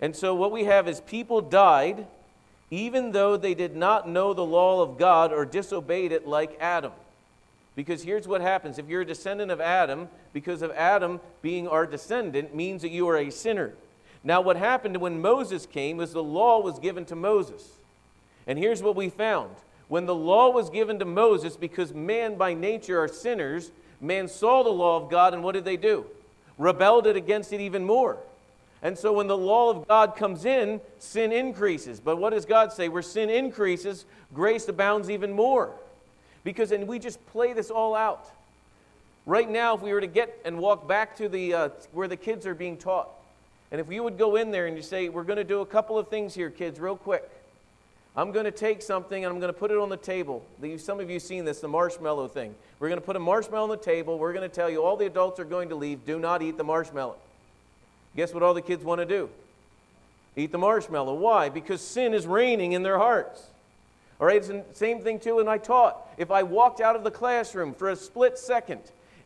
And 0.00 0.14
so, 0.14 0.34
what 0.34 0.50
we 0.50 0.64
have 0.64 0.88
is 0.88 1.00
people 1.00 1.40
died 1.40 2.06
even 2.72 3.12
though 3.12 3.36
they 3.36 3.52
did 3.52 3.76
not 3.76 4.08
know 4.08 4.32
the 4.32 4.44
law 4.44 4.80
of 4.80 4.96
God 4.96 5.30
or 5.30 5.44
disobeyed 5.44 6.10
it 6.10 6.26
like 6.26 6.56
Adam. 6.58 6.92
Because 7.76 8.02
here's 8.02 8.26
what 8.26 8.40
happens 8.40 8.78
if 8.78 8.88
you're 8.88 9.02
a 9.02 9.06
descendant 9.06 9.50
of 9.50 9.60
Adam, 9.60 10.08
because 10.32 10.62
of 10.62 10.70
Adam 10.70 11.20
being 11.42 11.68
our 11.68 11.84
descendant, 11.84 12.54
means 12.54 12.80
that 12.80 12.88
you 12.88 13.06
are 13.08 13.18
a 13.18 13.28
sinner. 13.30 13.74
Now, 14.24 14.40
what 14.40 14.56
happened 14.56 14.96
when 14.96 15.20
Moses 15.20 15.66
came 15.66 16.00
is 16.00 16.14
the 16.14 16.22
law 16.22 16.60
was 16.60 16.78
given 16.78 17.04
to 17.06 17.14
Moses. 17.14 17.68
And 18.46 18.58
here's 18.58 18.82
what 18.82 18.96
we 18.96 19.10
found 19.10 19.50
when 19.88 20.06
the 20.06 20.14
law 20.14 20.48
was 20.48 20.70
given 20.70 20.98
to 21.00 21.04
Moses, 21.04 21.56
because 21.56 21.92
man 21.92 22.36
by 22.36 22.54
nature 22.54 22.98
are 22.98 23.08
sinners, 23.08 23.70
man 24.00 24.28
saw 24.28 24.62
the 24.62 24.70
law 24.70 24.96
of 24.96 25.10
God, 25.10 25.34
and 25.34 25.44
what 25.44 25.52
did 25.52 25.66
they 25.66 25.76
do? 25.76 26.06
Rebelled 26.56 27.06
it 27.06 27.16
against 27.16 27.52
it 27.52 27.60
even 27.60 27.84
more. 27.84 28.16
And 28.82 28.98
so 28.98 29.12
when 29.12 29.28
the 29.28 29.36
law 29.36 29.70
of 29.70 29.86
God 29.86 30.16
comes 30.16 30.44
in, 30.44 30.80
sin 30.98 31.32
increases. 31.32 32.00
But 32.00 32.16
what 32.16 32.30
does 32.30 32.44
God 32.44 32.72
say? 32.72 32.88
Where 32.88 33.02
sin 33.02 33.30
increases, 33.30 34.04
grace 34.34 34.66
abounds 34.68 35.08
even 35.08 35.32
more. 35.32 35.72
Because, 36.42 36.72
and 36.72 36.88
we 36.88 36.98
just 36.98 37.24
play 37.28 37.52
this 37.52 37.70
all 37.70 37.94
out. 37.94 38.28
Right 39.24 39.48
now, 39.48 39.76
if 39.76 39.82
we 39.82 39.92
were 39.92 40.00
to 40.00 40.08
get 40.08 40.36
and 40.44 40.58
walk 40.58 40.88
back 40.88 41.16
to 41.18 41.28
the, 41.28 41.54
uh, 41.54 41.68
where 41.92 42.08
the 42.08 42.16
kids 42.16 42.44
are 42.44 42.56
being 42.56 42.76
taught, 42.76 43.08
and 43.70 43.80
if 43.80 43.90
you 43.90 44.02
would 44.02 44.18
go 44.18 44.34
in 44.34 44.50
there 44.50 44.66
and 44.66 44.76
you 44.76 44.82
say, 44.82 45.08
We're 45.08 45.22
going 45.22 45.36
to 45.36 45.44
do 45.44 45.60
a 45.60 45.66
couple 45.66 45.96
of 45.96 46.08
things 46.08 46.34
here, 46.34 46.50
kids, 46.50 46.80
real 46.80 46.96
quick. 46.96 47.28
I'm 48.14 48.32
going 48.32 48.44
to 48.44 48.50
take 48.50 48.82
something 48.82 49.24
and 49.24 49.32
I'm 49.32 49.40
going 49.40 49.52
to 49.52 49.58
put 49.58 49.70
it 49.70 49.78
on 49.78 49.88
the 49.88 49.96
table. 49.96 50.44
Some 50.76 51.00
of 51.00 51.08
you 51.08 51.14
have 51.14 51.22
seen 51.22 51.46
this, 51.46 51.60
the 51.60 51.68
marshmallow 51.68 52.28
thing. 52.28 52.54
We're 52.78 52.88
going 52.88 53.00
to 53.00 53.06
put 53.06 53.16
a 53.16 53.20
marshmallow 53.20 53.62
on 53.62 53.70
the 53.70 53.76
table. 53.76 54.18
We're 54.18 54.34
going 54.34 54.48
to 54.48 54.54
tell 54.54 54.68
you 54.68 54.82
all 54.82 54.96
the 54.96 55.06
adults 55.06 55.40
are 55.40 55.46
going 55.46 55.70
to 55.70 55.76
leave. 55.76 56.04
Do 56.04 56.18
not 56.18 56.42
eat 56.42 56.58
the 56.58 56.64
marshmallow. 56.64 57.16
Guess 58.16 58.34
what 58.34 58.42
all 58.42 58.54
the 58.54 58.62
kids 58.62 58.84
want 58.84 59.00
to 59.00 59.06
do? 59.06 59.28
Eat 60.36 60.52
the 60.52 60.58
marshmallow. 60.58 61.14
Why? 61.14 61.48
Because 61.48 61.80
sin 61.80 62.14
is 62.14 62.26
reigning 62.26 62.72
in 62.72 62.82
their 62.82 62.98
hearts. 62.98 63.46
All 64.20 64.26
right, 64.26 64.36
it's 64.36 64.48
the 64.48 64.64
same 64.72 65.00
thing 65.00 65.18
too 65.18 65.40
and 65.40 65.48
I 65.48 65.58
taught. 65.58 66.08
If 66.16 66.30
I 66.30 66.42
walked 66.42 66.80
out 66.80 66.96
of 66.96 67.04
the 67.04 67.10
classroom 67.10 67.74
for 67.74 67.90
a 67.90 67.96
split 67.96 68.38
second, 68.38 68.80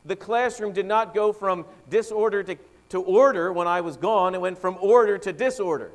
the 0.05 0.17
classroom 0.17 0.73
did 0.73 0.87
not 0.87 1.15
go 1.15 1.33
from 1.33 1.65
disorder 1.91 2.43
to, 2.45 2.57
to 2.91 3.03
order 3.03 3.53
when 3.53 3.67
I 3.67 3.81
was 3.81 3.97
gone. 3.97 4.35
It 4.35 4.41
went 4.41 4.59
from 4.59 4.79
order 4.81 5.19
to 5.19 5.33
disorder. 5.33 5.91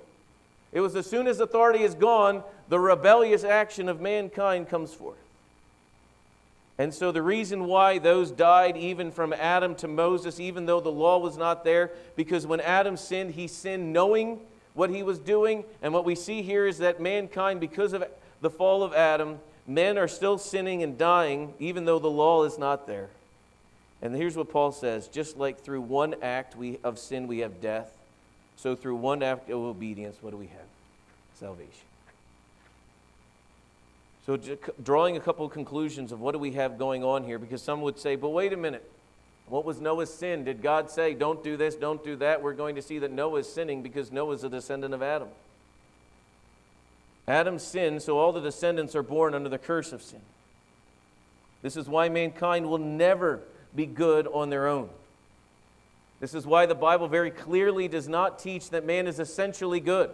It 0.71 0.81
was 0.81 0.95
as 0.95 1.05
soon 1.05 1.27
as 1.27 1.39
authority 1.39 1.83
is 1.83 1.95
gone, 1.95 2.43
the 2.69 2.79
rebellious 2.79 3.43
action 3.43 3.89
of 3.89 3.99
mankind 3.99 4.69
comes 4.69 4.93
forth. 4.93 5.17
And 6.81 6.91
so, 6.91 7.11
the 7.11 7.21
reason 7.21 7.65
why 7.65 7.99
those 7.99 8.31
died, 8.31 8.75
even 8.75 9.11
from 9.11 9.33
Adam 9.33 9.75
to 9.75 9.87
Moses, 9.87 10.39
even 10.39 10.65
though 10.65 10.79
the 10.79 10.91
law 10.91 11.19
was 11.19 11.37
not 11.37 11.63
there, 11.63 11.91
because 12.15 12.47
when 12.47 12.59
Adam 12.59 12.97
sinned, 12.97 13.35
he 13.35 13.45
sinned 13.45 13.93
knowing 13.93 14.39
what 14.73 14.89
he 14.89 15.03
was 15.03 15.19
doing. 15.19 15.63
And 15.83 15.93
what 15.93 16.05
we 16.05 16.15
see 16.15 16.41
here 16.41 16.65
is 16.65 16.79
that 16.79 16.99
mankind, 16.99 17.59
because 17.59 17.93
of 17.93 18.03
the 18.41 18.49
fall 18.49 18.81
of 18.81 18.95
Adam, 18.95 19.37
men 19.67 19.99
are 19.99 20.07
still 20.07 20.39
sinning 20.39 20.81
and 20.81 20.97
dying, 20.97 21.53
even 21.59 21.85
though 21.85 21.99
the 21.99 22.09
law 22.09 22.45
is 22.45 22.57
not 22.57 22.87
there. 22.87 23.09
And 24.01 24.15
here's 24.15 24.35
what 24.35 24.49
Paul 24.49 24.71
says 24.71 25.07
just 25.07 25.37
like 25.37 25.59
through 25.59 25.81
one 25.81 26.15
act 26.23 26.55
we, 26.55 26.79
of 26.83 26.97
sin 26.97 27.27
we 27.27 27.41
have 27.41 27.61
death, 27.61 27.95
so 28.55 28.75
through 28.75 28.95
one 28.95 29.21
act 29.21 29.51
of 29.51 29.59
obedience, 29.59 30.17
what 30.21 30.31
do 30.31 30.37
we 30.37 30.47
have? 30.47 30.65
Salvation. 31.35 31.90
So, 34.25 34.37
drawing 34.83 35.17
a 35.17 35.19
couple 35.19 35.45
of 35.45 35.51
conclusions 35.51 36.11
of 36.11 36.19
what 36.19 36.33
do 36.33 36.39
we 36.39 36.51
have 36.51 36.77
going 36.77 37.03
on 37.03 37.23
here, 37.23 37.39
because 37.39 37.61
some 37.61 37.81
would 37.81 37.97
say, 37.97 38.15
but 38.15 38.29
wait 38.29 38.53
a 38.53 38.57
minute. 38.57 38.89
What 39.47 39.65
was 39.65 39.81
Noah's 39.81 40.13
sin? 40.13 40.45
Did 40.45 40.61
God 40.61 40.89
say, 40.89 41.13
don't 41.13 41.43
do 41.43 41.57
this, 41.57 41.75
don't 41.75 42.03
do 42.03 42.15
that? 42.17 42.41
We're 42.41 42.53
going 42.53 42.75
to 42.75 42.81
see 42.81 42.99
that 42.99 43.11
Noah 43.11 43.39
is 43.39 43.51
sinning 43.51 43.81
because 43.81 44.11
Noah 44.11 44.35
is 44.35 44.43
a 44.43 44.49
descendant 44.49 44.93
of 44.93 45.01
Adam. 45.01 45.27
Adam 47.27 47.59
sinned, 47.59 48.01
so 48.01 48.17
all 48.17 48.31
the 48.31 48.41
descendants 48.41 48.95
are 48.95 49.03
born 49.03 49.33
under 49.33 49.49
the 49.49 49.57
curse 49.57 49.91
of 49.91 50.01
sin. 50.01 50.21
This 51.61 51.75
is 51.75 51.87
why 51.87 52.09
mankind 52.09 52.69
will 52.69 52.77
never 52.77 53.41
be 53.75 53.85
good 53.85 54.27
on 54.27 54.49
their 54.49 54.67
own. 54.67 54.89
This 56.19 56.33
is 56.33 56.45
why 56.45 56.65
the 56.65 56.75
Bible 56.75 57.07
very 57.07 57.31
clearly 57.31 57.87
does 57.87 58.07
not 58.07 58.39
teach 58.39 58.69
that 58.69 58.85
man 58.85 59.07
is 59.07 59.19
essentially 59.19 59.79
good. 59.79 60.11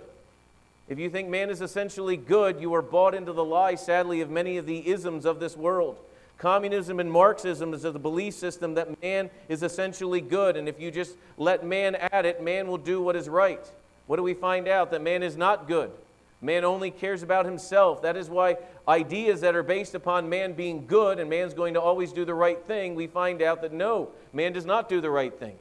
If 0.87 0.99
you 0.99 1.09
think 1.09 1.27
man 1.27 1.49
is 1.49 1.61
essentially 1.61 2.15
good, 2.15 2.61
you 2.61 2.73
are 2.73 2.81
bought 2.81 3.13
into 3.13 3.33
the 3.33 3.43
lie, 3.43 3.75
sadly, 3.75 4.21
of 4.21 4.29
many 4.29 4.57
of 4.57 4.65
the 4.65 4.87
isms 4.87 5.25
of 5.25 5.39
this 5.39 5.57
world. 5.57 5.99
Communism 6.37 6.99
and 6.99 7.11
Marxism 7.11 7.73
is 7.73 7.83
a 7.83 7.91
belief 7.91 8.35
system 8.35 8.75
that 8.75 9.01
man 9.01 9.29
is 9.49 9.63
essentially 9.63 10.21
good, 10.21 10.55
and 10.55 10.69
if 10.69 10.79
you 10.79 10.91
just 10.91 11.17
let 11.37 11.65
man 11.65 11.95
at 11.95 12.25
it, 12.25 12.41
man 12.41 12.67
will 12.67 12.77
do 12.77 13.01
what 13.01 13.15
is 13.15 13.27
right. 13.27 13.69
What 14.05 14.15
do 14.15 14.23
we 14.23 14.33
find 14.33 14.67
out? 14.67 14.91
That 14.91 15.01
man 15.01 15.23
is 15.23 15.35
not 15.35 15.67
good. 15.67 15.91
Man 16.39 16.63
only 16.63 16.91
cares 16.91 17.23
about 17.23 17.45
himself. 17.45 18.03
That 18.03 18.15
is 18.15 18.29
why 18.29 18.57
ideas 18.87 19.41
that 19.41 19.55
are 19.55 19.63
based 19.63 19.95
upon 19.95 20.29
man 20.29 20.53
being 20.53 20.85
good 20.85 21.19
and 21.19 21.29
man's 21.29 21.55
going 21.55 21.73
to 21.73 21.81
always 21.81 22.13
do 22.13 22.23
the 22.23 22.35
right 22.35 22.63
thing, 22.65 22.95
we 22.95 23.07
find 23.07 23.41
out 23.41 23.61
that 23.63 23.73
no, 23.73 24.11
man 24.31 24.53
does 24.53 24.65
not 24.65 24.87
do 24.87 25.01
the 25.01 25.09
right 25.09 25.37
thing. 25.37 25.57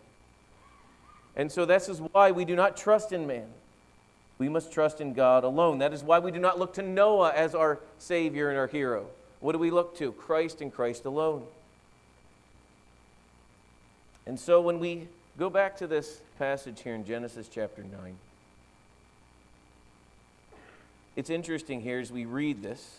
And 1.35 1.51
so 1.51 1.65
this 1.65 1.89
is 1.89 2.01
why 2.13 2.31
we 2.31 2.45
do 2.45 2.55
not 2.55 2.77
trust 2.77 3.13
in 3.13 3.27
man. 3.27 3.47
We 4.39 4.49
must 4.49 4.71
trust 4.71 5.01
in 5.01 5.15
God 5.15 5.45
alone. 5.45 5.79
That 5.79 5.93
is 5.93 6.03
why 6.03 6.19
we 6.19 6.31
do 6.31 6.39
not 6.39 6.59
look 6.59 6.75
to 6.75 6.83
Noah 6.83 7.33
as 7.33 7.55
our 7.55 7.81
Savior 7.99 8.51
and 8.51 8.59
our 8.59 8.67
hero. 8.67 9.07
What 9.41 9.53
do 9.53 9.59
we 9.59 9.71
look 9.71 9.97
to? 9.99 10.13
Christ 10.13 10.61
and 10.61 10.73
Christ 10.73 11.05
alone. 11.05 11.45
And 14.27 14.39
so 14.39 14.61
when 14.61 14.79
we 14.79 15.09
go 15.39 15.49
back 15.49 15.77
to 15.79 15.87
this 15.87 16.21
passage 16.39 16.83
here 16.83 16.95
in 16.95 17.05
Genesis 17.05 17.49
chapter 17.49 17.83
9, 17.83 18.17
it's 21.15 21.31
interesting 21.31 21.81
here 21.81 21.99
as 21.99 22.13
we 22.13 22.27
read 22.27 22.63
this. 22.63 22.99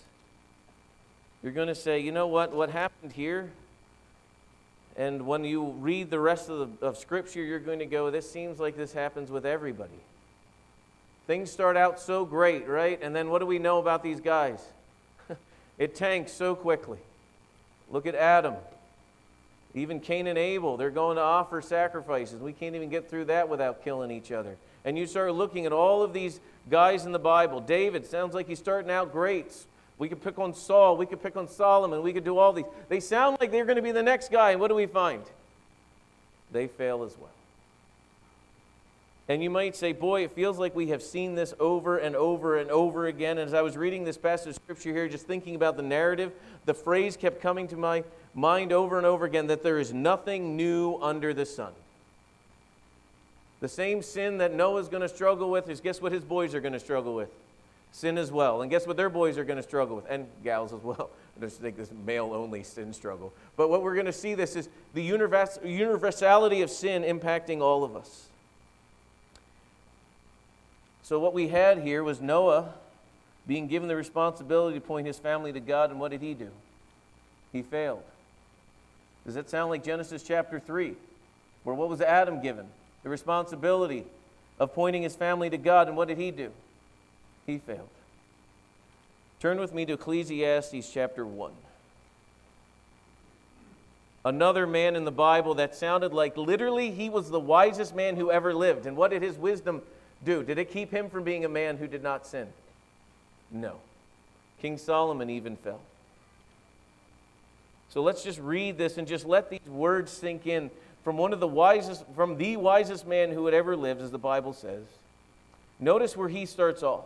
You're 1.44 1.52
going 1.52 1.68
to 1.68 1.76
say, 1.76 2.00
you 2.00 2.12
know 2.12 2.28
what? 2.28 2.52
What 2.54 2.72
happened 2.72 3.12
here? 3.12 3.52
And 4.96 5.28
when 5.28 5.44
you 5.44 5.66
read 5.80 6.10
the 6.10 6.20
rest 6.20 6.50
of, 6.50 6.80
the, 6.80 6.86
of 6.88 6.98
Scripture, 6.98 7.44
you're 7.44 7.60
going 7.60 7.80
to 7.80 7.86
go, 7.86 8.10
this 8.10 8.30
seems 8.30 8.60
like 8.60 8.76
this 8.76 8.94
happens 8.94 9.30
with 9.30 9.46
everybody. 9.46 10.00
Things 11.28 11.52
start 11.52 11.76
out 11.76 12.00
so 12.00 12.26
great, 12.26 12.68
right? 12.68 12.98
And 13.02 13.14
then 13.14 13.30
what 13.30 13.40
do 13.40 13.46
we 13.46 13.60
know 13.60 13.80
about 13.80 14.02
these 14.02 14.22
guys? 14.22 14.66
it 15.78 15.94
tanks 15.94 16.32
so 16.32 16.56
quickly. 16.56 17.00
Look 17.92 18.06
at 18.06 18.16
Adam. 18.16 18.56
Even 19.76 20.00
Cain 20.00 20.28
and 20.28 20.38
Abel, 20.40 20.78
they're 20.78 20.90
going 20.90 21.18
to 21.18 21.22
offer 21.22 21.62
sacrifices. 21.62 22.42
We 22.42 22.54
can't 22.54 22.76
even 22.76 22.90
get 22.90 23.10
through 23.10 23.26
that 23.26 23.50
without 23.50 23.84
killing 23.84 24.10
each 24.10 24.32
other. 24.32 24.56
And 24.86 24.98
you 24.98 25.06
start 25.06 25.34
looking 25.34 25.66
at 25.66 25.74
all 25.74 26.02
of 26.02 26.14
these 26.14 26.40
guys 26.72 27.06
in 27.06 27.12
the 27.12 27.20
Bible. 27.20 27.60
David 27.60 28.06
sounds 28.06 28.34
like 28.34 28.48
he's 28.48 28.60
starting 28.60 28.90
out 28.90 29.12
great. 29.12 29.54
We 29.98 30.08
could 30.08 30.24
pick 30.24 30.40
on 30.40 30.54
Saul. 30.54 30.96
We 30.96 31.06
could 31.06 31.22
pick 31.22 31.36
on 31.36 31.50
Solomon. 31.50 32.02
We 32.04 32.14
could 32.14 32.24
do 32.24 32.38
all 32.38 32.54
these. 32.54 32.66
They 32.88 33.02
sound 33.02 33.38
like 33.42 33.52
they're 33.52 33.66
going 33.66 33.76
to 33.76 33.82
be 33.82 33.92
the 33.92 34.02
next 34.04 34.32
guy. 34.32 34.52
And 34.52 34.62
what 34.62 34.70
do 34.70 34.76
we 34.76 34.86
find? 34.86 35.24
They 36.52 36.68
fail 36.68 37.04
as 37.04 37.18
well. 37.18 37.30
And 39.30 39.44
you 39.44 39.50
might 39.50 39.76
say, 39.76 39.92
boy, 39.92 40.24
it 40.24 40.32
feels 40.32 40.58
like 40.58 40.74
we 40.74 40.88
have 40.88 41.04
seen 41.04 41.36
this 41.36 41.54
over 41.60 41.98
and 41.98 42.16
over 42.16 42.58
and 42.58 42.72
over 42.72 43.08
again. 43.08 43.38
And 43.38 43.48
as 43.48 43.54
I 43.54 43.62
was 43.62 43.76
reading 43.76 44.06
this 44.06 44.18
passage 44.18 44.50
of 44.50 44.56
scripture 44.56 44.94
here, 44.94 45.10
just 45.10 45.28
thinking 45.28 45.56
about 45.56 45.76
the 45.76 45.84
narrative, 45.84 46.32
the 46.66 46.74
phrase 46.74 47.18
kept 47.18 47.42
coming 47.42 47.68
to 47.68 47.76
my 47.76 48.06
mind 48.34 48.72
over 48.72 48.98
and 48.98 49.06
over 49.06 49.26
again 49.26 49.48
that 49.48 49.64
there 49.64 49.80
is 49.80 49.94
nothing 49.94 50.56
new 50.56 50.98
under 51.02 51.34
the 51.34 51.46
sun. 51.46 51.74
The 53.60 53.68
same 53.68 54.02
sin 54.02 54.38
that 54.38 54.54
Noah's 54.54 54.88
going 54.88 55.02
to 55.02 55.10
struggle 55.10 55.50
with 55.50 55.70
is 55.70 55.82
guess 55.82 56.02
what 56.02 56.12
his 56.12 56.24
boys 56.24 56.54
are 56.56 56.62
going 56.62 56.74
to 56.74 56.80
struggle 56.80 57.14
with? 57.14 57.30
Sin 57.92 58.18
as 58.18 58.32
well. 58.32 58.62
And 58.62 58.72
guess 58.72 58.88
what 58.88 58.96
their 58.96 59.10
boys 59.10 59.38
are 59.38 59.44
going 59.44 59.58
to 59.58 59.64
struggle 59.64 59.96
with? 59.98 60.06
And 60.10 60.28
gals 60.44 60.72
as 60.72 60.82
well. 60.82 61.10
I 61.38 61.42
just 61.42 61.60
think 61.60 61.76
this 61.76 61.92
male 62.06 62.32
only 62.34 62.64
sin 62.64 62.94
struggle. 62.94 63.34
But 63.58 63.70
what 63.70 63.84
we're 63.84 63.96
going 63.96 64.06
to 64.06 64.14
see 64.14 64.36
this 64.36 64.56
is 64.56 64.70
the 64.94 65.04
universality 65.04 66.62
of 66.62 66.70
sin 66.70 67.04
impacting 67.04 67.62
all 67.62 67.84
of 67.84 67.96
us. 67.96 68.27
So, 71.08 71.20
what 71.20 71.34
we 71.34 71.48
had 71.48 71.78
here 71.78 72.04
was 72.04 72.20
Noah 72.20 72.74
being 73.48 73.68
given 73.68 73.88
the 73.88 73.96
responsibility 73.96 74.78
to 74.78 74.86
point 74.86 75.08
his 75.08 75.18
family 75.18 75.54
to 75.54 75.62
God, 75.62 75.90
and 75.90 76.02
what 76.02 76.12
did 76.12 76.20
he 76.20 76.34
do? 76.34 76.50
He 77.54 77.62
failed. 77.62 78.04
Does 79.26 79.36
that 79.36 79.50
sound 79.50 79.70
like 79.70 79.86
Genesis 79.86 80.22
chapter 80.22 80.60
3? 80.60 80.96
Where 81.64 81.74
what 81.74 81.88
was 81.88 82.02
Adam 82.02 82.42
given? 82.42 82.66
The 83.04 83.10
responsibility 83.10 84.04
of 84.60 84.74
pointing 84.74 85.04
his 85.04 85.16
family 85.16 85.50
to 85.50 85.58
God, 85.58 85.88
and 85.88 85.96
what 85.96 86.10
did 86.10 86.18
he 86.18 86.30
do? 86.30 86.52
He 87.46 87.60
failed. 87.60 87.88
Turn 89.40 89.62
with 89.62 89.74
me 89.74 89.86
to 89.86 89.94
Ecclesiastes 89.94 90.92
chapter 90.92 91.26
1. 91.26 91.54
Another 94.26 94.68
man 94.68 94.98
in 94.98 95.06
the 95.06 95.12
Bible 95.12 95.54
that 95.54 95.74
sounded 95.74 96.12
like 96.12 96.36
literally 96.36 96.92
he 96.92 97.10
was 97.10 97.30
the 97.30 97.40
wisest 97.40 97.96
man 97.96 98.18
who 98.18 98.30
ever 98.30 98.54
lived. 98.54 98.86
And 98.86 98.98
what 98.98 99.12
did 99.12 99.22
his 99.22 99.38
wisdom 99.38 99.82
do? 100.24 100.44
Did 100.44 100.58
it 100.58 100.72
keep 100.72 100.92
him 100.92 101.10
from 101.10 101.24
being 101.24 101.46
a 101.46 101.50
man 101.50 101.78
who 101.78 101.88
did 101.88 102.04
not 102.04 102.26
sin? 102.26 102.48
No. 103.52 103.76
King 104.62 104.78
Solomon 104.78 105.30
even 105.30 105.56
fell. 105.56 105.80
So 107.90 108.02
let's 108.02 108.24
just 108.24 108.40
read 108.40 108.78
this 108.78 108.98
and 108.98 109.08
just 109.08 109.26
let 109.26 109.50
these 109.50 109.68
words 109.68 110.12
sink 110.12 110.46
in 110.46 110.70
from 111.04 111.18
one 111.18 111.32
of 111.32 111.40
the 111.40 111.48
wisest, 111.48 112.04
from 112.16 112.38
the 112.38 112.58
wisest 112.58 113.08
man 113.08 113.32
who 113.32 113.46
had 113.46 113.54
ever 113.54 113.76
lived, 113.76 114.02
as 114.02 114.12
the 114.12 114.18
Bible 114.18 114.54
says. 114.54 114.84
Notice 115.80 116.18
where 116.18 116.28
he 116.28 116.46
starts 116.46 116.84
off. 116.84 117.06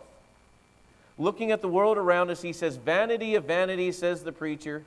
Looking 1.18 1.52
at 1.52 1.60
the 1.60 1.68
world 1.68 1.98
around 1.98 2.30
us, 2.30 2.42
he 2.42 2.52
says, 2.52 2.76
Vanity 2.76 3.34
of 3.34 3.44
vanities, 3.44 3.98
says 3.98 4.24
the 4.24 4.32
preacher. 4.32 4.82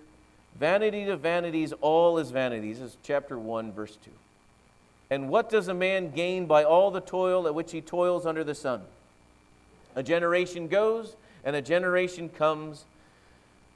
Vanity 0.59 1.03
of 1.09 1.19
vanities, 1.19 1.71
all 1.81 2.17
is 2.17 2.31
vanity. 2.31 2.73
This 2.73 2.81
is 2.81 2.97
chapter 3.03 3.37
1, 3.37 3.71
verse 3.71 3.97
2. 4.03 4.11
And 5.15 5.29
what 5.29 5.49
does 5.49 5.69
a 5.69 5.73
man 5.73 6.11
gain 6.11 6.45
by 6.45 6.65
all 6.65 6.91
the 6.91 6.99
toil 6.99 7.47
at 7.47 7.55
which 7.55 7.71
he 7.71 7.79
toils 7.79 8.25
under 8.25 8.43
the 8.43 8.53
sun? 8.53 8.81
A 9.95 10.03
generation 10.03 10.67
goes 10.67 11.15
and 11.45 11.55
a 11.55 11.61
generation 11.61 12.27
comes, 12.27 12.83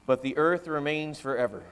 but 0.04 0.20
the 0.20 0.36
earth 0.36 0.68
remains 0.68 1.18
forever. 1.18 1.62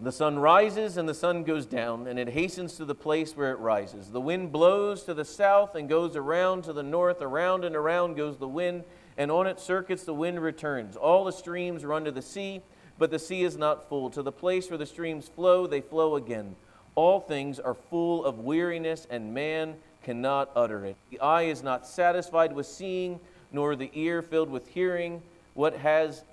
The 0.00 0.10
sun 0.10 0.40
rises 0.40 0.96
and 0.96 1.08
the 1.08 1.14
sun 1.14 1.44
goes 1.44 1.64
down, 1.64 2.08
and 2.08 2.18
it 2.18 2.30
hastens 2.30 2.74
to 2.78 2.84
the 2.84 2.94
place 2.96 3.36
where 3.36 3.52
it 3.52 3.60
rises. 3.60 4.10
The 4.10 4.20
wind 4.20 4.50
blows 4.50 5.04
to 5.04 5.14
the 5.14 5.24
south 5.24 5.76
and 5.76 5.88
goes 5.88 6.16
around 6.16 6.64
to 6.64 6.72
the 6.72 6.82
north. 6.82 7.22
Around 7.22 7.64
and 7.64 7.76
around 7.76 8.16
goes 8.16 8.36
the 8.36 8.48
wind, 8.48 8.82
and 9.16 9.30
on 9.30 9.46
its 9.46 9.62
circuits 9.62 10.02
the 10.02 10.12
wind 10.12 10.42
returns. 10.42 10.96
All 10.96 11.24
the 11.24 11.30
streams 11.30 11.84
run 11.84 12.04
to 12.04 12.10
the 12.10 12.20
sea, 12.20 12.62
but 12.98 13.12
the 13.12 13.20
sea 13.20 13.44
is 13.44 13.56
not 13.56 13.88
full. 13.88 14.10
To 14.10 14.24
the 14.24 14.32
place 14.32 14.70
where 14.70 14.78
the 14.78 14.86
streams 14.86 15.28
flow, 15.28 15.68
they 15.68 15.82
flow 15.82 16.16
again. 16.16 16.56
All 16.96 17.20
things 17.20 17.60
are 17.60 17.74
full 17.74 18.24
of 18.24 18.40
weariness, 18.40 19.06
and 19.08 19.32
man 19.32 19.76
cannot 20.02 20.50
utter 20.56 20.84
it. 20.84 20.96
The 21.10 21.20
eye 21.20 21.42
is 21.42 21.62
not 21.62 21.86
satisfied 21.86 22.52
with 22.52 22.66
seeing, 22.66 23.20
nor 23.52 23.76
the 23.76 23.90
ear 23.94 24.22
filled 24.22 24.50
with 24.50 24.66
hearing. 24.68 25.22
What 25.54 25.76
has 25.76 26.24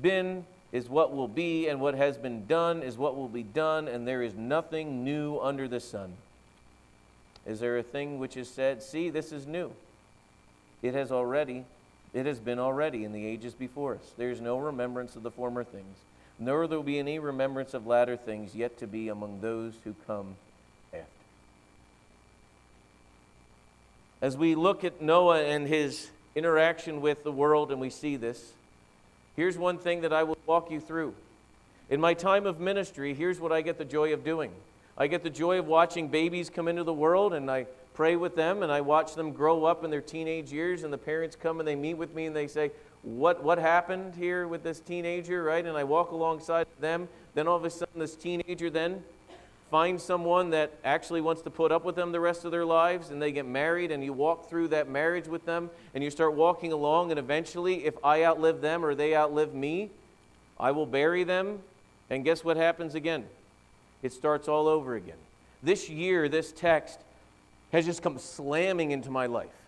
been 0.00 0.44
is 0.72 0.88
what 0.88 1.14
will 1.14 1.28
be, 1.28 1.68
and 1.68 1.80
what 1.80 1.94
has 1.94 2.18
been 2.18 2.46
done 2.46 2.82
is 2.82 2.96
what 2.96 3.16
will 3.16 3.28
be 3.28 3.42
done, 3.42 3.88
and 3.88 4.08
there 4.08 4.22
is 4.22 4.34
nothing 4.34 5.04
new 5.04 5.38
under 5.38 5.68
the 5.68 5.80
sun. 5.80 6.14
Is 7.46 7.60
there 7.60 7.78
a 7.78 7.82
thing 7.82 8.18
which 8.18 8.36
is 8.36 8.48
said, 8.48 8.82
See, 8.82 9.08
this 9.10 9.32
is 9.32 9.46
new? 9.46 9.72
It 10.82 10.94
has 10.94 11.12
already, 11.12 11.64
it 12.12 12.26
has 12.26 12.40
been 12.40 12.58
already 12.58 13.04
in 13.04 13.12
the 13.12 13.24
ages 13.24 13.54
before 13.54 13.94
us. 13.94 14.12
There 14.16 14.30
is 14.30 14.40
no 14.40 14.58
remembrance 14.58 15.16
of 15.16 15.22
the 15.22 15.30
former 15.30 15.62
things, 15.62 15.96
nor 16.38 16.66
there 16.66 16.78
will 16.78 16.84
be 16.84 16.98
any 16.98 17.18
remembrance 17.18 17.74
of 17.74 17.86
latter 17.86 18.16
things 18.16 18.54
yet 18.54 18.78
to 18.78 18.86
be 18.86 19.08
among 19.08 19.40
those 19.40 19.74
who 19.84 19.94
come 20.06 20.36
after. 20.92 21.06
As 24.20 24.36
we 24.36 24.54
look 24.54 24.84
at 24.84 25.00
Noah 25.00 25.42
and 25.42 25.66
his 25.66 26.10
interaction 26.34 27.00
with 27.00 27.24
the 27.24 27.32
world 27.32 27.70
and 27.70 27.80
we 27.80 27.90
see 27.90 28.16
this, 28.16 28.52
Here's 29.36 29.58
one 29.58 29.76
thing 29.76 30.00
that 30.00 30.14
I 30.14 30.22
will 30.22 30.38
walk 30.46 30.70
you 30.70 30.80
through. 30.80 31.14
In 31.90 32.00
my 32.00 32.14
time 32.14 32.46
of 32.46 32.58
ministry, 32.58 33.12
here's 33.14 33.38
what 33.38 33.52
I 33.52 33.60
get 33.60 33.76
the 33.76 33.84
joy 33.84 34.12
of 34.12 34.24
doing 34.24 34.50
I 34.98 35.08
get 35.08 35.22
the 35.22 35.30
joy 35.30 35.58
of 35.58 35.66
watching 35.66 36.08
babies 36.08 36.48
come 36.48 36.68
into 36.68 36.82
the 36.82 36.92
world, 36.92 37.34
and 37.34 37.50
I 37.50 37.66
pray 37.92 38.16
with 38.16 38.34
them, 38.34 38.62
and 38.62 38.72
I 38.72 38.80
watch 38.80 39.14
them 39.14 39.32
grow 39.32 39.66
up 39.66 39.84
in 39.84 39.90
their 39.90 40.00
teenage 40.00 40.50
years, 40.50 40.84
and 40.84 40.92
the 40.92 40.98
parents 40.98 41.36
come 41.36 41.60
and 41.60 41.68
they 41.68 41.74
meet 41.74 41.94
with 41.94 42.14
me 42.14 42.24
and 42.24 42.34
they 42.34 42.46
say, 42.46 42.70
what, 43.06 43.44
what 43.44 43.58
happened 43.58 44.16
here 44.16 44.48
with 44.48 44.64
this 44.64 44.80
teenager, 44.80 45.44
right? 45.44 45.64
And 45.64 45.76
I 45.76 45.84
walk 45.84 46.10
alongside 46.10 46.66
them. 46.80 47.08
Then 47.34 47.46
all 47.46 47.56
of 47.56 47.64
a 47.64 47.70
sudden, 47.70 48.00
this 48.00 48.16
teenager 48.16 48.68
then 48.68 49.04
finds 49.70 50.02
someone 50.02 50.50
that 50.50 50.72
actually 50.84 51.20
wants 51.20 51.42
to 51.42 51.50
put 51.50 51.70
up 51.70 51.84
with 51.84 51.94
them 51.94 52.10
the 52.10 52.18
rest 52.18 52.44
of 52.44 52.50
their 52.50 52.64
lives 52.64 53.10
and 53.10 53.22
they 53.22 53.30
get 53.30 53.46
married 53.46 53.92
and 53.92 54.02
you 54.02 54.12
walk 54.12 54.48
through 54.48 54.66
that 54.68 54.88
marriage 54.88 55.28
with 55.28 55.44
them 55.44 55.70
and 55.94 56.02
you 56.02 56.10
start 56.10 56.34
walking 56.34 56.72
along 56.72 57.10
and 57.10 57.18
eventually 57.18 57.84
if 57.84 57.94
i 58.04 58.22
outlive 58.22 58.60
them 58.60 58.84
or 58.84 58.94
they 58.94 59.16
outlive 59.16 59.52
me 59.54 59.90
i 60.60 60.70
will 60.70 60.86
bury 60.86 61.24
them 61.24 61.58
and 62.10 62.24
guess 62.24 62.44
what 62.44 62.56
happens 62.56 62.94
again 62.94 63.24
it 64.04 64.12
starts 64.12 64.46
all 64.46 64.68
over 64.68 64.94
again 64.94 65.18
this 65.64 65.90
year 65.90 66.28
this 66.28 66.52
text 66.52 67.00
has 67.72 67.84
just 67.84 68.02
come 68.02 68.20
slamming 68.20 68.92
into 68.92 69.10
my 69.10 69.26
life 69.26 69.65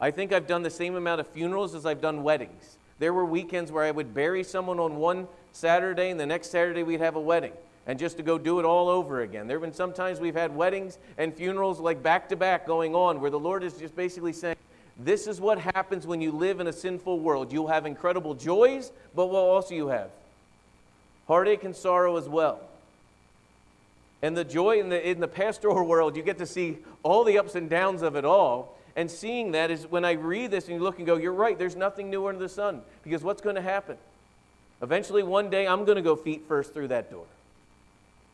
i 0.00 0.10
think 0.10 0.32
i've 0.32 0.46
done 0.46 0.62
the 0.62 0.70
same 0.70 0.94
amount 0.96 1.20
of 1.20 1.26
funerals 1.28 1.74
as 1.74 1.86
i've 1.86 2.00
done 2.00 2.22
weddings 2.22 2.76
there 2.98 3.12
were 3.12 3.24
weekends 3.24 3.70
where 3.72 3.84
i 3.84 3.90
would 3.90 4.14
bury 4.14 4.42
someone 4.42 4.78
on 4.78 4.96
one 4.96 5.26
saturday 5.52 6.10
and 6.10 6.18
the 6.18 6.26
next 6.26 6.50
saturday 6.50 6.82
we'd 6.82 7.00
have 7.00 7.16
a 7.16 7.20
wedding 7.20 7.52
and 7.86 7.98
just 7.98 8.16
to 8.18 8.22
go 8.22 8.38
do 8.38 8.60
it 8.60 8.64
all 8.64 8.88
over 8.88 9.22
again. 9.22 9.48
There 9.48 9.56
have 9.56 9.62
been 9.62 9.72
sometimes 9.72 10.20
we've 10.20 10.36
had 10.36 10.54
weddings 10.54 10.98
and 11.18 11.34
funerals 11.34 11.80
like 11.80 12.02
back 12.02 12.28
to 12.28 12.36
back 12.36 12.64
going 12.64 12.94
on 12.94 13.20
where 13.20 13.30
the 13.30 13.38
Lord 13.38 13.64
is 13.64 13.74
just 13.74 13.96
basically 13.96 14.32
saying, 14.32 14.54
This 14.96 15.26
is 15.26 15.40
what 15.40 15.58
happens 15.58 16.06
when 16.06 16.20
you 16.20 16.30
live 16.30 16.60
in 16.60 16.66
a 16.66 16.72
sinful 16.72 17.18
world. 17.18 17.52
You'll 17.52 17.66
have 17.66 17.86
incredible 17.86 18.34
joys, 18.34 18.92
but 19.14 19.26
what 19.26 19.40
also 19.40 19.74
you 19.74 19.88
have? 19.88 20.10
Heartache 21.26 21.64
and 21.64 21.74
sorrow 21.74 22.16
as 22.16 22.28
well. 22.28 22.60
And 24.22 24.36
the 24.36 24.44
joy 24.44 24.78
in 24.78 24.90
the, 24.90 25.10
in 25.10 25.18
the 25.18 25.28
pastoral 25.28 25.86
world, 25.88 26.16
you 26.16 26.22
get 26.22 26.38
to 26.38 26.46
see 26.46 26.78
all 27.02 27.24
the 27.24 27.38
ups 27.38 27.54
and 27.54 27.70
downs 27.70 28.02
of 28.02 28.14
it 28.14 28.24
all. 28.24 28.76
And 29.00 29.10
seeing 29.10 29.52
that 29.52 29.70
is 29.70 29.86
when 29.86 30.04
I 30.04 30.12
read 30.12 30.50
this 30.50 30.66
and 30.66 30.76
you 30.76 30.82
look 30.82 30.98
and 30.98 31.06
go, 31.06 31.16
You're 31.16 31.32
right, 31.32 31.58
there's 31.58 31.74
nothing 31.74 32.10
new 32.10 32.26
under 32.26 32.38
the 32.38 32.50
sun. 32.50 32.82
Because 33.02 33.22
what's 33.22 33.40
going 33.40 33.56
to 33.56 33.62
happen? 33.62 33.96
Eventually, 34.82 35.22
one 35.22 35.48
day, 35.48 35.66
I'm 35.66 35.86
going 35.86 35.96
to 35.96 36.02
go 36.02 36.14
feet 36.14 36.44
first 36.46 36.74
through 36.74 36.88
that 36.88 37.10
door. 37.10 37.24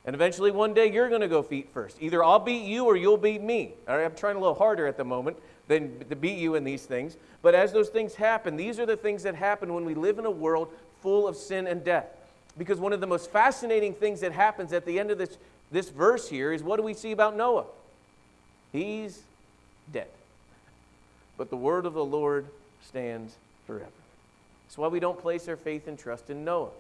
And 0.05 0.13
eventually, 0.17 0.51
one 0.51 0.75
day, 0.75 0.93
you're 0.93 1.09
going 1.09 1.21
to 1.21 1.29
go 1.29 1.41
feet 1.45 1.69
first. 1.73 1.99
Either 2.01 2.25
I'll 2.25 2.41
beat 2.41 2.65
you 2.65 2.85
or 2.85 2.97
you'll 2.97 3.17
beat 3.17 3.43
me. 3.43 3.75
All 3.87 3.97
right, 3.97 4.07
I'm 4.07 4.17
trying 4.17 4.35
a 4.35 4.41
little 4.41 4.57
harder 4.57 4.89
at 4.89 4.97
the 4.97 5.05
moment 5.05 5.37
than 5.69 6.05
to 6.09 6.17
beat 6.17 6.37
you 6.37 6.57
in 6.57 6.65
these 6.65 6.85
things. 6.85 7.17
But 7.43 7.55
as 7.55 7.73
those 7.73 7.89
things 7.89 8.17
happen, 8.17 8.57
these 8.57 8.81
are 8.81 8.87
the 8.87 8.97
things 8.97 9.23
that 9.23 9.37
happen 9.37 9.73
when 9.73 9.85
we 9.85 9.95
live 9.95 10.19
in 10.19 10.27
a 10.27 10.33
world 10.33 10.69
full 11.01 11.29
of 11.29 11.37
sin 11.37 11.69
and 11.69 11.85
death. 11.85 12.09
Because 12.59 12.81
one 12.81 12.93
of 12.93 13.01
the 13.01 13.07
most 13.07 13.31
fascinating 13.31 13.95
things 13.95 14.19
that 14.19 14.33
happens 14.33 14.73
at 14.73 14.85
the 14.85 14.99
end 14.99 15.13
of 15.13 15.19
this, 15.19 15.39
this 15.71 15.91
verse 15.91 16.29
here 16.29 16.53
is 16.53 16.65
what 16.65 16.77
do 16.77 16.83
we 16.83 16.95
see 16.95 17.13
about 17.13 17.37
Noah? 17.37 17.67
He's 18.73 19.23
dead. 19.93 20.09
But 21.37 21.51
the 21.51 21.57
word 21.57 21.87
of 21.87 21.95
the 21.95 22.05
Lord 22.05 22.47
stands 22.83 23.37
forever. 23.67 23.91
That's 24.67 24.79
why 24.79 24.89
we 24.89 25.01
don't 25.01 25.19
place 25.19 25.49
our 25.49 25.57
faith 25.57 25.87
and 25.87 25.99
trust 25.99 26.31
in 26.31 26.45
Noah. 26.45 26.71